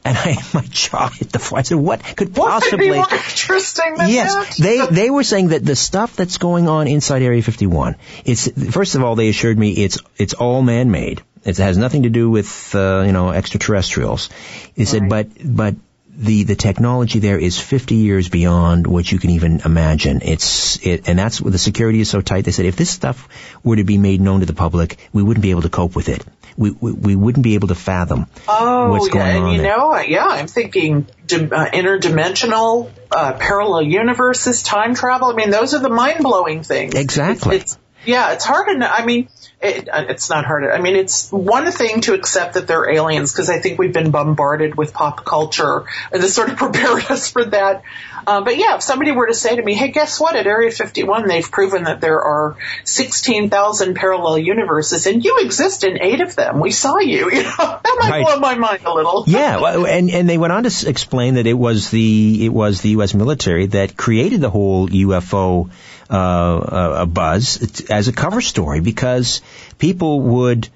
And 0.03 0.17
I, 0.17 0.37
my 0.53 0.65
jaw 0.69 1.09
hit 1.09 1.31
the 1.31 1.39
floor. 1.39 1.59
I 1.59 1.61
said, 1.63 1.77
what 1.77 2.03
could 2.03 2.35
What 2.35 2.63
could 2.63 2.79
be 2.79 2.89
possibly... 2.89 2.97
more 2.97 3.07
interesting 3.11 3.95
than 3.95 4.09
Yes, 4.09 4.57
that? 4.57 4.63
they 4.63 4.85
they 5.03 5.09
were 5.09 5.23
saying 5.23 5.49
that 5.49 5.63
the 5.63 5.75
stuff 5.75 6.15
that's 6.15 6.37
going 6.37 6.67
on 6.67 6.87
inside 6.87 7.21
Area 7.21 7.41
51, 7.41 7.95
it's 8.25 8.47
first 8.71 8.95
of 8.95 9.03
all 9.03 9.15
they 9.15 9.29
assured 9.29 9.59
me 9.59 9.71
it's 9.71 9.99
it's 10.17 10.33
all 10.33 10.61
man-made. 10.61 11.21
It 11.43 11.57
has 11.57 11.77
nothing 11.77 12.03
to 12.03 12.09
do 12.09 12.29
with 12.29 12.75
uh, 12.75 13.03
you 13.05 13.11
know 13.11 13.31
extraterrestrials. 13.31 14.29
They 14.75 14.85
said, 14.85 15.09
but 15.09 15.27
but 15.43 15.75
the 16.13 16.43
the 16.43 16.55
technology 16.55 17.19
there 17.19 17.39
is 17.39 17.59
50 17.59 17.95
years 17.95 18.29
beyond 18.29 18.85
what 18.85 19.11
you 19.11 19.17
can 19.17 19.31
even 19.31 19.61
imagine. 19.65 20.19
It's 20.21 20.85
it, 20.85 21.07
and 21.09 21.17
that's 21.17 21.41
where 21.41 21.51
the 21.51 21.57
security 21.57 21.99
is 22.01 22.09
so 22.09 22.21
tight. 22.21 22.45
They 22.45 22.51
said 22.51 22.65
if 22.65 22.75
this 22.75 22.89
stuff 22.91 23.27
were 23.63 23.77
to 23.77 23.83
be 23.83 23.97
made 23.97 24.21
known 24.21 24.41
to 24.41 24.45
the 24.45 24.53
public, 24.53 24.97
we 25.13 25.23
wouldn't 25.23 25.41
be 25.41 25.51
able 25.51 25.63
to 25.63 25.69
cope 25.69 25.95
with 25.95 26.09
it. 26.09 26.23
We 26.57 26.71
we, 26.71 26.91
we 26.91 27.15
wouldn't 27.15 27.43
be 27.43 27.55
able 27.55 27.69
to 27.69 27.75
fathom 27.75 28.27
Oh, 28.47 28.89
what's 28.91 29.07
yeah, 29.07 29.13
going 29.13 29.35
and 29.37 29.45
on 29.45 29.53
you 29.55 29.61
there. 29.61 29.77
know, 29.77 29.97
yeah, 29.99 30.27
I'm 30.27 30.47
thinking 30.47 31.07
dim- 31.25 31.53
uh, 31.53 31.67
interdimensional, 31.67 32.91
uh, 33.09 33.33
parallel 33.33 33.83
universes, 33.83 34.61
time 34.61 34.93
travel. 34.95 35.29
I 35.29 35.33
mean, 35.33 35.49
those 35.49 35.73
are 35.73 35.79
the 35.79 35.89
mind 35.89 36.23
blowing 36.23 36.61
things. 36.63 36.93
Exactly. 36.93 37.55
It's, 37.57 37.73
it's, 37.73 37.80
yeah, 38.05 38.33
it's 38.33 38.45
hard 38.45 38.67
to. 38.79 38.91
I 38.93 39.05
mean, 39.05 39.27
it, 39.61 39.87
it's 39.93 40.29
not 40.29 40.45
hard. 40.45 40.63
to- 40.63 40.71
I 40.71 40.81
mean, 40.81 40.95
it's 40.95 41.31
one 41.31 41.69
thing 41.71 42.01
to 42.01 42.13
accept 42.13 42.55
that 42.55 42.67
they're 42.67 42.89
aliens 42.89 43.31
because 43.31 43.49
I 43.49 43.59
think 43.59 43.77
we've 43.79 43.93
been 43.93 44.11
bombarded 44.11 44.75
with 44.75 44.93
pop 44.93 45.23
culture 45.25 45.85
and 46.11 46.21
this 46.23 46.33
sort 46.33 46.49
of 46.49 46.57
prepared 46.65 47.05
us 47.11 47.29
for 47.29 47.45
that. 47.45 47.83
Uh, 48.25 48.41
but 48.41 48.57
yeah, 48.57 48.75
if 48.75 48.83
somebody 48.83 49.11
were 49.11 49.27
to 49.27 49.33
say 49.33 49.55
to 49.55 49.61
me, 49.63 49.73
"Hey, 49.73 49.89
guess 49.89 50.19
what? 50.19 50.35
At 50.35 50.45
Area 50.47 50.69
51, 50.71 51.27
they've 51.27 51.49
proven 51.49 51.85
that 51.85 52.01
there 52.01 52.21
are 52.21 52.55
16,000 52.83 53.95
parallel 53.95 54.37
universes, 54.37 55.05
and 55.07 55.23
you 55.23 55.39
exist 55.41 55.83
in 55.83 56.01
eight 56.01 56.21
of 56.21 56.35
them. 56.35 56.59
We 56.59 56.71
saw 56.71 56.99
you." 56.99 57.29
You 57.41 57.43
know, 57.43 57.49
that 57.57 57.97
might 57.99 58.09
Right. 58.11 58.25
blow 58.25 58.39
my 58.39 58.55
mind 58.55 58.81
a 58.85 58.93
little. 58.93 59.23
Yeah, 59.27 59.59
well, 59.61 59.85
and 59.87 60.09
and 60.11 60.29
they 60.29 60.37
went 60.37 60.53
on 60.53 60.63
to 60.63 60.89
explain 60.89 61.35
that 61.35 61.47
it 61.47 61.53
was 61.53 61.89
the 61.91 62.45
it 62.45 62.49
was 62.49 62.81
the 62.81 62.89
U.S. 62.89 63.13
military 63.13 63.67
that 63.67 63.95
created 63.97 64.41
the 64.41 64.49
whole 64.49 64.87
UFO 64.87 65.69
uh, 66.11 66.15
uh, 66.15 66.95
a 66.99 67.05
buzz 67.05 67.89
as 67.89 68.07
a 68.07 68.13
cover 68.13 68.41
story 68.41 68.81
because 68.81 69.41
people 69.77 70.21
would. 70.21 70.69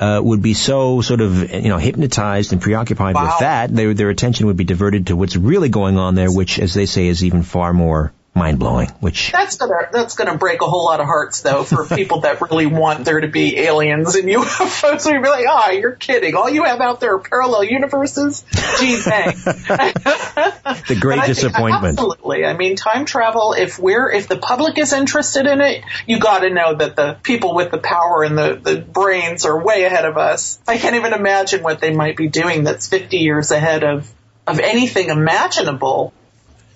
Uh, 0.00 0.20
would 0.22 0.40
be 0.40 0.54
so 0.54 1.00
sort 1.00 1.20
of 1.20 1.52
you 1.52 1.68
know 1.70 1.76
hypnotized 1.76 2.52
and 2.52 2.62
preoccupied 2.62 3.16
Wow. 3.16 3.24
with 3.24 3.40
that, 3.40 3.74
their 3.74 3.94
their 3.94 4.10
attention 4.10 4.46
would 4.46 4.56
be 4.56 4.62
diverted 4.62 5.08
to 5.08 5.16
what's 5.16 5.34
really 5.34 5.68
going 5.70 5.98
on 5.98 6.14
there, 6.14 6.30
which, 6.30 6.60
as 6.60 6.72
they 6.72 6.86
say, 6.86 7.08
is 7.08 7.24
even 7.24 7.42
far 7.42 7.72
more 7.72 8.12
mind 8.38 8.58
blowing. 8.58 8.88
Which 9.00 9.32
That's 9.32 9.56
gonna 9.56 9.88
that's 9.92 10.14
gonna 10.14 10.38
break 10.38 10.62
a 10.62 10.66
whole 10.66 10.84
lot 10.84 11.00
of 11.00 11.06
hearts 11.06 11.42
though 11.42 11.64
for 11.64 11.84
people 11.84 12.20
that 12.20 12.40
really 12.40 12.66
want 12.66 13.04
there 13.04 13.20
to 13.20 13.28
be 13.28 13.58
aliens 13.58 14.14
and 14.14 14.28
UFOs. 14.28 15.04
We'd 15.06 15.22
be 15.22 15.28
like, 15.28 15.46
ah, 15.48 15.70
you're 15.70 15.92
kidding. 15.96 16.34
All 16.34 16.48
you 16.48 16.64
have 16.64 16.80
out 16.80 17.00
there 17.00 17.14
are 17.14 17.18
parallel 17.18 17.64
universes. 17.64 18.44
Gee, 18.78 18.96
thanks. 18.96 19.44
the 19.44 20.96
great 21.00 21.16
But 21.16 21.22
I 21.22 21.26
think- 21.26 21.36
disappointment. 21.36 21.98
Absolutely. 21.98 22.44
I 22.44 22.56
mean, 22.56 22.76
time 22.76 23.04
travel. 23.04 23.52
If 23.52 23.78
we're 23.78 24.10
if 24.10 24.28
the 24.28 24.38
public 24.38 24.78
is 24.78 24.92
interested 24.92 25.46
in 25.46 25.60
it, 25.60 25.82
you 26.06 26.18
got 26.20 26.40
to 26.40 26.50
know 26.50 26.74
that 26.74 26.96
the 26.96 27.18
people 27.22 27.54
with 27.54 27.70
the 27.70 27.78
power 27.78 28.22
and 28.22 28.36
the 28.38 28.58
the 28.62 28.76
brains 28.80 29.44
are 29.44 29.62
way 29.62 29.84
ahead 29.84 30.04
of 30.04 30.16
us. 30.16 30.58
I 30.68 30.78
can't 30.78 30.94
even 30.96 31.12
imagine 31.12 31.62
what 31.62 31.80
they 31.80 31.92
might 31.94 32.16
be 32.16 32.28
doing. 32.28 32.64
That's 32.64 32.88
50 32.88 33.18
years 33.18 33.50
ahead 33.50 33.84
of 33.84 34.10
of 34.46 34.60
anything 34.60 35.10
imaginable. 35.10 36.12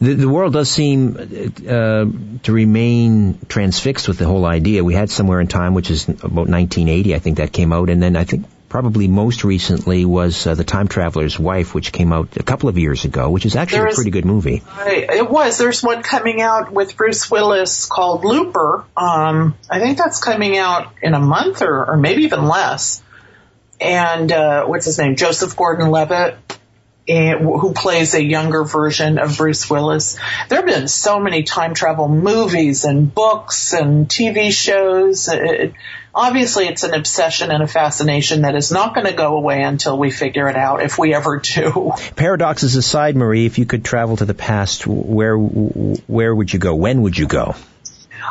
The, 0.02 0.14
the 0.14 0.28
world 0.28 0.52
does 0.52 0.68
seem 0.68 1.16
uh, 1.16 2.04
to 2.42 2.52
remain 2.52 3.38
transfixed 3.48 4.08
with 4.08 4.18
the 4.18 4.26
whole 4.26 4.44
idea. 4.44 4.82
We 4.82 4.94
had 4.94 5.10
somewhere 5.10 5.40
in 5.40 5.46
time, 5.46 5.74
which 5.74 5.92
is 5.92 6.08
about 6.08 6.48
1980, 6.48 7.14
I 7.14 7.20
think 7.20 7.36
that 7.36 7.52
came 7.52 7.72
out, 7.72 7.88
and 7.88 8.02
then 8.02 8.16
I 8.16 8.24
think 8.24 8.46
probably 8.68 9.06
most 9.06 9.44
recently 9.44 10.04
was 10.04 10.44
uh, 10.44 10.56
the 10.56 10.64
Time 10.64 10.88
Traveler's 10.88 11.38
Wife, 11.38 11.72
which 11.72 11.92
came 11.92 12.12
out 12.12 12.36
a 12.36 12.42
couple 12.42 12.68
of 12.68 12.78
years 12.78 13.04
ago, 13.04 13.30
which 13.30 13.46
is 13.46 13.54
actually 13.54 13.78
There 13.78 13.88
a 13.88 13.94
pretty 13.94 14.10
good 14.10 14.24
movie. 14.24 14.62
It 14.86 15.30
was. 15.30 15.58
There's 15.58 15.84
one 15.84 16.02
coming 16.02 16.40
out 16.40 16.72
with 16.72 16.96
Bruce 16.96 17.30
Willis 17.30 17.86
called 17.86 18.24
Looper. 18.24 18.84
Um, 18.96 19.54
I 19.70 19.78
think 19.78 19.98
that's 19.98 20.20
coming 20.20 20.56
out 20.56 20.94
in 21.00 21.14
a 21.14 21.20
month 21.20 21.62
or, 21.62 21.92
or 21.92 21.96
maybe 21.96 22.22
even 22.24 22.48
less. 22.48 23.02
And 23.80 24.32
uh, 24.32 24.64
what's 24.64 24.86
his 24.86 24.98
name? 24.98 25.14
Joseph 25.14 25.54
Gordon-Levitt, 25.54 26.38
and, 27.08 27.40
who 27.40 27.72
plays 27.72 28.14
a 28.14 28.22
younger 28.22 28.64
version 28.64 29.18
of 29.18 29.36
Bruce 29.36 29.68
Willis. 29.68 30.18
There 30.48 30.58
have 30.58 30.66
been 30.66 30.88
so 30.88 31.18
many 31.18 31.42
time 31.42 31.74
travel 31.74 32.08
movies 32.08 32.84
and 32.84 33.12
books 33.12 33.72
and 33.72 34.08
TV 34.08 34.52
shows. 34.52 35.28
It, 35.28 35.74
obviously, 36.14 36.66
it's 36.66 36.84
an 36.84 36.94
obsession 36.94 37.50
and 37.50 37.62
a 37.62 37.66
fascination 37.66 38.42
that 38.42 38.54
is 38.54 38.70
not 38.70 38.94
going 38.94 39.06
to 39.06 39.12
go 39.12 39.36
away 39.36 39.62
until 39.62 39.98
we 39.98 40.10
figure 40.10 40.48
it 40.48 40.56
out, 40.56 40.82
if 40.82 40.98
we 40.98 41.14
ever 41.14 41.38
do. 41.38 41.92
Paradoxes 42.16 42.76
aside, 42.76 43.16
Marie, 43.16 43.46
if 43.46 43.58
you 43.58 43.66
could 43.66 43.84
travel 43.84 44.16
to 44.18 44.24
the 44.24 44.34
past, 44.34 44.86
where 44.86 45.36
where 45.36 46.34
would 46.34 46.52
you 46.52 46.58
go? 46.58 46.74
When 46.74 47.02
would 47.02 47.18
you 47.18 47.26
go? 47.26 47.56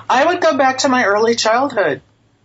I 0.09 0.25
would 0.25 0.41
go 0.41 0.57
back 0.57 0.79
to 0.79 0.89
my 0.89 1.05
early 1.05 1.35
childhood. 1.35 2.01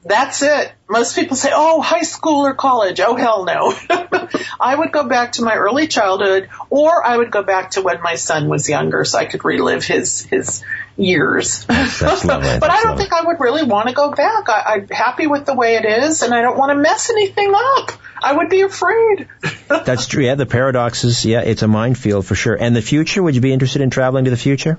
That's 0.06 0.40
it. 0.42 0.72
Most 0.88 1.16
people 1.16 1.36
say, 1.36 1.50
oh, 1.52 1.80
high 1.80 2.02
school 2.02 2.46
or 2.46 2.54
college. 2.54 3.00
Oh, 3.00 3.16
hell 3.16 3.44
no. 3.44 3.74
I 4.60 4.74
would 4.76 4.92
go 4.92 5.08
back 5.08 5.32
to 5.32 5.42
my 5.42 5.54
early 5.56 5.88
childhood 5.88 6.48
or 6.70 7.04
I 7.04 7.16
would 7.16 7.32
go 7.32 7.42
back 7.42 7.72
to 7.72 7.82
when 7.82 8.00
my 8.02 8.14
son 8.14 8.48
was 8.48 8.68
younger 8.68 9.04
so 9.04 9.18
I 9.18 9.24
could 9.24 9.44
relive 9.44 9.84
his, 9.84 10.22
his 10.22 10.62
years. 10.96 11.64
That's 11.68 12.00
but 12.00 12.24
That's 12.24 12.64
I 12.64 12.82
don't 12.82 12.90
lovely. 12.90 13.02
think 13.02 13.14
I 13.14 13.24
would 13.26 13.40
really 13.40 13.64
want 13.64 13.88
to 13.88 13.94
go 13.94 14.12
back. 14.12 14.48
I, 14.48 14.74
I'm 14.74 14.88
happy 14.88 15.26
with 15.26 15.44
the 15.44 15.54
way 15.54 15.74
it 15.74 15.84
is 15.84 16.22
and 16.22 16.32
I 16.32 16.40
don't 16.40 16.56
want 16.56 16.70
to 16.70 16.76
mess 16.76 17.10
anything 17.10 17.52
up. 17.56 17.90
I 18.22 18.32
would 18.32 18.48
be 18.48 18.60
afraid. 18.60 19.28
That's 19.68 20.06
true. 20.06 20.24
Yeah, 20.24 20.36
the 20.36 20.46
paradoxes. 20.46 21.24
Yeah, 21.24 21.40
it's 21.40 21.62
a 21.62 21.68
minefield 21.68 22.26
for 22.26 22.36
sure. 22.36 22.54
And 22.54 22.76
the 22.76 22.82
future? 22.82 23.22
Would 23.24 23.34
you 23.34 23.40
be 23.40 23.52
interested 23.52 23.82
in 23.82 23.90
traveling 23.90 24.26
to 24.26 24.30
the 24.30 24.36
future? 24.36 24.78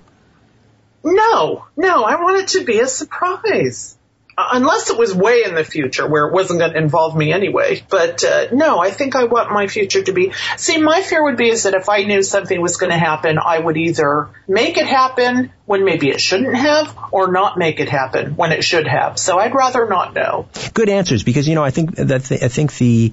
No, 1.04 1.66
no, 1.76 2.04
I 2.04 2.16
want 2.22 2.44
it 2.44 2.48
to 2.60 2.64
be 2.66 2.80
a 2.80 2.88
surprise. 2.88 3.97
Unless 4.38 4.90
it 4.92 4.98
was 4.98 5.14
way 5.16 5.44
in 5.44 5.56
the 5.56 5.64
future 5.64 6.08
where 6.08 6.28
it 6.28 6.34
wasn't 6.34 6.60
going 6.60 6.72
to 6.72 6.78
involve 6.78 7.16
me 7.16 7.34
anyway. 7.34 7.82
But 7.90 8.24
uh, 8.24 8.48
no, 8.52 8.80
I 8.80 8.92
think 8.92 9.16
I 9.16 9.26
want 9.26 9.52
my 9.52 9.68
future 9.68 10.04
to 10.04 10.12
be. 10.12 10.34
See, 10.58 10.78
my 10.78 11.02
fear 11.02 11.24
would 11.24 11.38
be 11.38 11.50
is 11.50 11.64
that 11.64 11.74
if 11.74 11.90
I 11.90 12.04
knew 12.04 12.22
something 12.22 12.62
was 12.62 12.78
going 12.78 12.92
to 12.92 12.98
happen, 12.98 13.40
I 13.44 13.58
would 13.58 13.78
either 13.78 14.30
make 14.48 14.78
it 14.78 14.86
happen 14.86 15.52
when 15.66 15.84
maybe 15.84 16.10
it 16.10 16.22
shouldn't 16.22 16.56
have, 16.56 16.96
or 17.12 17.32
not 17.32 17.58
make 17.58 17.80
it 17.80 17.90
happen 17.90 18.36
when 18.36 18.52
it 18.52 18.64
should 18.64 18.88
have. 18.88 19.20
So 19.20 19.38
I'd 19.38 19.54
rather 19.54 19.88
not 19.88 20.14
know. 20.14 20.48
Good 20.74 20.90
answers, 20.90 21.24
because 21.24 21.48
you 21.48 21.56
know 21.56 21.64
I 21.64 21.72
think 21.72 21.96
that 21.96 22.24
the, 22.24 22.46
I 22.46 22.48
think 22.48 22.78
the 22.78 23.12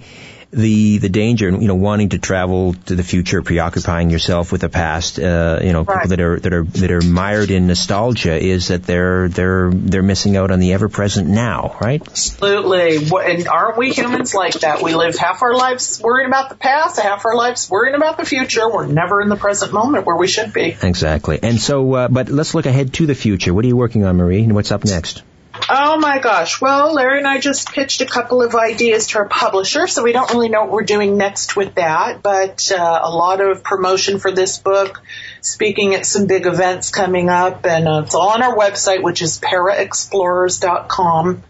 the 0.55 0.99
the 0.99 1.09
danger, 1.09 1.51
you 1.51 1.69
know, 1.69 1.75
wanting 1.75 2.11
to 2.11 2.19
travel 2.19 2.75
to 2.87 2.95
the 2.95 3.03
future, 3.03 3.43
preoccupying 3.43 4.11
yourself 4.11 4.53
with 4.53 4.61
the 4.61 4.69
past, 4.69 5.19
uh, 5.19 5.61
you 5.63 5.73
know, 5.73 5.83
right. 5.83 6.03
people 6.03 6.09
that 6.11 6.21
are 6.21 6.41
that 6.41 6.53
are 6.53 6.65
that 6.65 6.91
are 6.91 7.01
mired 7.03 7.51
in 7.51 7.67
nostalgia, 7.67 8.41
is 8.41 8.69
that 8.69 8.85
they're 8.85 9.29
they're 9.29 9.71
they're 9.73 10.03
missing 10.03 10.37
out 10.37 10.51
on 10.51 10.61
the 10.61 10.73
ever 10.73 10.89
present 10.89 11.29
now, 11.29 11.77
right? 11.81 12.01
Absolutely, 12.01 12.97
and 12.97 13.49
aren't 13.49 13.77
we 13.77 13.91
humans 13.91 14.35
like 14.35 14.55
that? 14.61 14.83
We 14.83 14.95
live 14.95 15.17
half 15.17 15.43
our 15.43 15.55
lives 15.55 16.01
worrying 16.01 16.29
about 16.29 16.49
the 16.49 16.57
past, 16.57 17.01
half 17.01 17.27
our 17.27 17.35
lives 17.35 17.69
worrying 17.69 17.95
about 17.95 18.17
the 18.17 18.25
future. 18.25 18.71
We're 18.71 18.87
never 18.87 19.21
in 19.21 19.29
the 19.29 19.37
present 19.37 19.73
moment 19.73 20.07
where 20.07 20.17
we 20.17 20.29
should 20.29 20.53
be. 20.53 20.77
Exactly, 20.81 21.41
and 21.43 21.61
so, 21.61 21.93
uh, 21.95 22.09
but 22.09 22.29
let's 22.29 22.55
look 22.55 22.67
ahead 22.67 22.95
to 22.95 23.07
the 23.07 23.15
future. 23.15 23.53
What 23.53 23.65
are 23.65 23.69
you 23.69 23.77
working 23.77 24.05
on, 24.05 24.17
Marie? 24.17 24.45
And 24.45 24.55
what's 24.55 24.71
up 24.71 24.85
next? 24.85 25.23
Oh 25.69 25.99
my 25.99 26.19
gosh. 26.19 26.61
Well, 26.61 26.95
Larry 26.95 27.19
and 27.19 27.27
I 27.27 27.39
just 27.39 27.71
pitched 27.71 28.01
a 28.01 28.07
couple 28.07 28.43
of 28.43 28.55
ideas 28.55 29.09
to 29.09 29.19
our 29.19 29.29
publisher, 29.29 29.87
so 29.87 30.03
we 30.03 30.13
don't 30.13 30.31
really 30.33 30.49
know 30.49 30.63
what 30.63 30.73
we're 30.73 30.85
doing 30.85 31.17
next 31.17 31.57
with 31.57 31.77
that, 31.77 32.23
but 32.23 32.71
uh, 32.73 33.01
a 33.03 33.11
lot 33.11 33.41
of 33.41 33.63
promotion 33.63 34.19
for 34.19 34.33
this 34.33 34.59
book, 34.59 35.03
speaking 35.41 35.95
at 35.95 36.07
some 36.07 36.27
big 36.27 36.47
events 36.47 36.91
coming 36.91 37.29
up, 37.29 37.65
and 37.67 37.87
uh, 37.87 38.03
it's 38.05 38.15
all 38.15 38.31
on 38.31 38.43
our 38.43 38.57
website, 38.57 39.03
which 39.03 39.23
is 39.23 39.39
paraexplorers.com. 39.39 41.43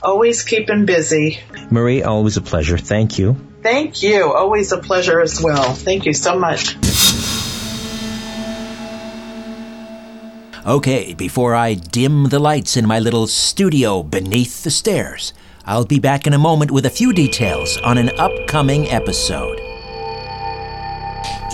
Always 0.00 0.44
keeping 0.44 0.86
busy. 0.86 1.40
Marie, 1.70 2.04
always 2.04 2.36
a 2.36 2.42
pleasure. 2.42 2.78
Thank 2.78 3.18
you. 3.18 3.36
Thank 3.62 4.04
you. 4.04 4.32
Always 4.32 4.70
a 4.70 4.78
pleasure 4.78 5.20
as 5.20 5.42
well. 5.42 5.74
Thank 5.74 6.06
you 6.06 6.12
so 6.12 6.38
much. 6.38 6.76
Okay, 10.68 11.14
before 11.14 11.54
I 11.54 11.72
dim 11.72 12.24
the 12.24 12.38
lights 12.38 12.76
in 12.76 12.86
my 12.86 12.98
little 12.98 13.26
studio 13.26 14.02
beneath 14.02 14.64
the 14.64 14.70
stairs, 14.70 15.32
I'll 15.64 15.86
be 15.86 15.98
back 15.98 16.26
in 16.26 16.34
a 16.34 16.38
moment 16.38 16.70
with 16.70 16.84
a 16.84 16.90
few 16.90 17.14
details 17.14 17.78
on 17.78 17.96
an 17.96 18.10
upcoming 18.18 18.86
episode. 18.90 19.58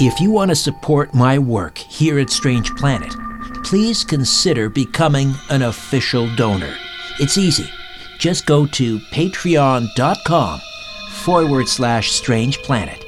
If 0.01 0.21
you 0.21 0.33
want 0.33 0.49
to 0.49 0.57
support 0.57 1.15
my 1.15 1.39
work 1.39 1.79
here 1.79 2.19
at 2.19 2.29
Strange 2.29 2.75
Planet, 2.75 3.15
please 3.63 4.03
consider 4.03 4.69
becoming 4.69 5.33
an 5.49 5.63
official 5.63 6.29
donor. 6.35 6.75
It's 7.21 7.39
easy. 7.39 7.71
Just 8.19 8.47
go 8.47 8.67
to 8.67 8.99
patreon.com 9.13 10.61
forward 11.23 11.69
slash 11.69 12.11
strange 12.11 12.59
planet. 12.65 13.05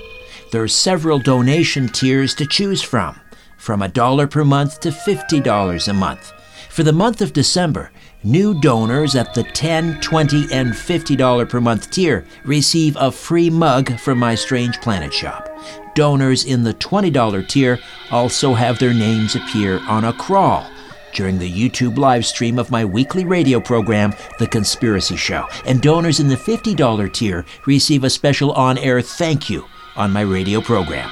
There 0.53 0.63
are 0.63 0.69
several 0.69 1.19
donation 1.19 1.89
tiers 1.89 2.33
to 2.37 2.47
choose 2.47 2.81
from 2.81 3.21
from 3.57 3.83
a 3.83 3.89
dollar 3.89 4.27
per 4.27 4.45
month 4.45 4.81
to 4.81 4.91
$50 4.91 5.89
a 5.89 5.93
month. 5.93 6.33
For 6.69 6.83
the 6.83 6.93
month 6.93 7.23
of 7.23 7.33
December, 7.33 7.91
new 8.23 8.61
donors 8.61 9.15
at 9.15 9.33
the 9.35 9.45
$10, 9.45 10.03
$20, 10.03 10.53
and 10.53 10.73
$50 10.73 11.49
per 11.49 11.61
month 11.61 11.91
tier 11.91 12.27
receive 12.45 12.97
a 12.99 13.11
free 13.11 13.49
mug 13.49 13.99
from 13.99 14.19
my 14.19 14.35
Strange 14.35 14.81
Planet 14.81 15.13
shop. 15.13 15.49
Donors 15.95 16.45
in 16.45 16.63
the 16.63 16.75
$20 16.75 17.49
tier 17.49 17.79
also 18.11 18.53
have 18.53 18.79
their 18.79 18.93
names 18.93 19.35
appear 19.37 19.81
on 19.89 20.05
a 20.05 20.13
crawl 20.13 20.67
during 21.15 21.39
the 21.39 21.51
YouTube 21.51 21.97
live 21.97 22.27
stream 22.27 22.59
of 22.59 22.71
my 22.71 22.85
weekly 22.85 23.25
radio 23.25 23.59
program, 23.59 24.13
The 24.39 24.47
Conspiracy 24.47 25.17
Show. 25.17 25.49
And 25.65 25.81
donors 25.81 26.21
in 26.21 26.29
the 26.29 26.37
$50 26.37 27.13
tier 27.13 27.47
receive 27.65 28.05
a 28.05 28.11
special 28.11 28.53
on 28.53 28.77
air 28.77 29.01
thank 29.01 29.49
you 29.49 29.65
on 29.97 30.13
my 30.13 30.21
radio 30.21 30.61
program. 30.61 31.09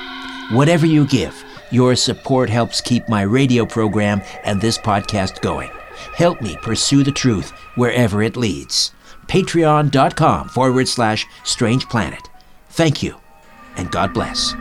Whatever 0.55 0.85
you 0.85 1.07
give, 1.07 1.43
your 1.75 1.97
support 1.97 2.49
helps 2.49 2.81
keep 2.81 3.09
my 3.09 3.23
radio 3.23 3.67
program 3.67 4.23
and 4.45 4.61
this 4.61 4.79
podcast 4.79 5.41
going. 5.41 5.71
Help 6.15 6.41
me 6.41 6.57
pursue 6.63 7.03
the 7.03 7.11
truth 7.11 7.51
wherever 7.75 8.23
it 8.23 8.37
leads. 8.37 8.93
Patreon.com 9.27 10.49
forward 10.49 10.87
slash 10.87 11.27
strange 11.43 11.89
planet. 11.89 12.29
Thank 12.71 13.03
you, 13.03 13.17
and 13.77 13.91
God 13.91 14.15
bless. 14.15 14.55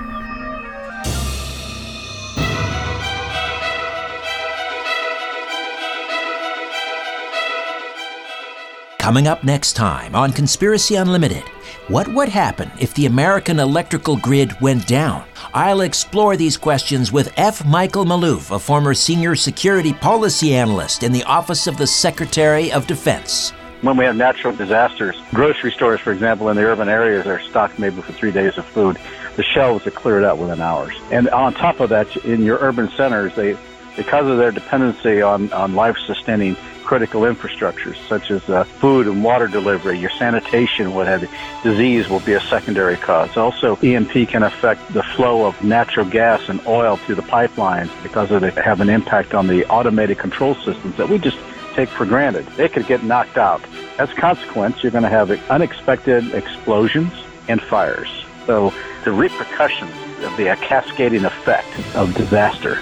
Coming 8.98 9.28
up 9.28 9.44
next 9.44 9.74
time 9.74 10.16
on 10.16 10.32
Conspiracy 10.32 10.96
Unlimited, 10.96 11.44
what 11.90 12.08
would 12.08 12.30
happen 12.30 12.72
if 12.80 12.94
the 12.96 13.06
American 13.06 13.60
electrical 13.60 14.16
grid 14.16 14.60
went 14.62 14.88
down? 14.88 15.26
I'll 15.56 15.82
explore 15.82 16.36
these 16.36 16.58
questions 16.58 17.12
with 17.12 17.32
F. 17.38 17.64
Michael 17.64 18.06
Maloof, 18.06 18.50
a 18.50 18.58
former 18.58 18.96
senior 18.96 19.36
security 19.36 19.94
policy 19.94 20.56
analyst 20.56 21.04
in 21.04 21.12
the 21.12 21.24
Office 21.26 21.68
of 21.68 21.78
the 21.78 21.86
Secretary 21.86 22.72
of 22.72 22.88
Defense. 22.88 23.52
When 23.82 23.96
we 23.96 24.04
have 24.06 24.16
natural 24.16 24.56
disasters, 24.56 25.16
grocery 25.32 25.72
stores, 25.72 26.00
for 26.00 26.12
example, 26.12 26.50
in 26.50 26.56
the 26.58 26.64
urban 26.64 26.90
areas 26.90 27.28
are 27.28 27.40
stocked 27.40 27.78
maybe 27.78 28.02
for 28.02 28.14
three 28.14 28.32
days 28.32 28.58
of 28.58 28.66
food. 28.66 28.98
The 29.36 29.44
shelves 29.44 29.86
are 29.86 29.92
cleared 29.92 30.24
out 30.24 30.40
within 30.40 30.60
hours. 30.60 30.96
And 31.12 31.30
on 31.30 31.54
top 31.54 31.80
of 31.80 31.90
that, 31.90 32.18
in 32.26 32.44
your 32.44 32.58
urban 32.60 32.90
centers, 32.90 33.36
they, 33.36 33.56
because 33.96 34.26
of 34.26 34.40
their 34.40 34.52
dependency 34.52 35.22
on, 35.22 35.54
on 35.54 35.76
life-sustaining 35.76 36.58
critical 36.84 37.22
infrastructures 37.22 37.96
such 38.08 38.30
as 38.32 38.48
uh, 38.50 38.64
food 38.64 39.08
and 39.08 39.24
water 39.24 39.48
delivery, 39.48 39.98
your 39.98 40.10
sanitation, 40.12 40.94
what 40.94 41.08
have 41.08 41.22
you. 41.22 41.30
Disease 41.64 42.10
will 42.10 42.20
be 42.20 42.34
a 42.34 42.42
secondary 42.42 42.98
cause. 42.98 43.36
Also, 43.38 43.76
EMP 43.78 44.30
can 44.30 44.44
affect 44.44 44.94
the 44.94 45.04
flow 45.04 45.46
of 45.46 45.62
natural 45.64 46.06
gas 46.06 46.50
and 46.50 46.66
oil 46.68 46.98
through 46.98 47.16
the 47.16 47.22
pipelines 47.24 47.90
because 48.04 48.30
they 48.30 48.52
have 48.62 48.82
an 48.82 48.90
impact 48.90 49.34
on 49.34 49.48
the 49.48 49.66
automated 49.68 50.18
control 50.18 50.56
systems 50.56 50.96
that 50.98 51.10
we 51.10 51.18
just 51.18 51.38
take 51.74 51.90
for 51.90 52.06
granted. 52.06 52.46
They 52.58 52.70
could 52.70 52.86
get 52.86 53.04
knocked 53.04 53.38
out. 53.38 53.64
As 53.98 54.12
a 54.12 54.16
consequence, 54.16 54.84
you're 54.84 54.92
going 54.92 55.04
to 55.04 55.10
have 55.10 55.32
unexpected 55.50 56.34
explosions 56.34 57.14
and 57.48 57.62
fires. 57.62 58.10
So 58.46 58.74
the 59.06 59.12
repercussions 59.12 59.92
of 60.24 60.36
the 60.38 60.56
cascading 60.62 61.26
effect 61.26 61.68
of 61.96 62.14
disaster. 62.16 62.80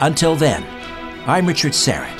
Until 0.00 0.34
then, 0.34 0.64
I'm 1.26 1.46
Richard 1.46 1.72
Syrett. 1.72 2.19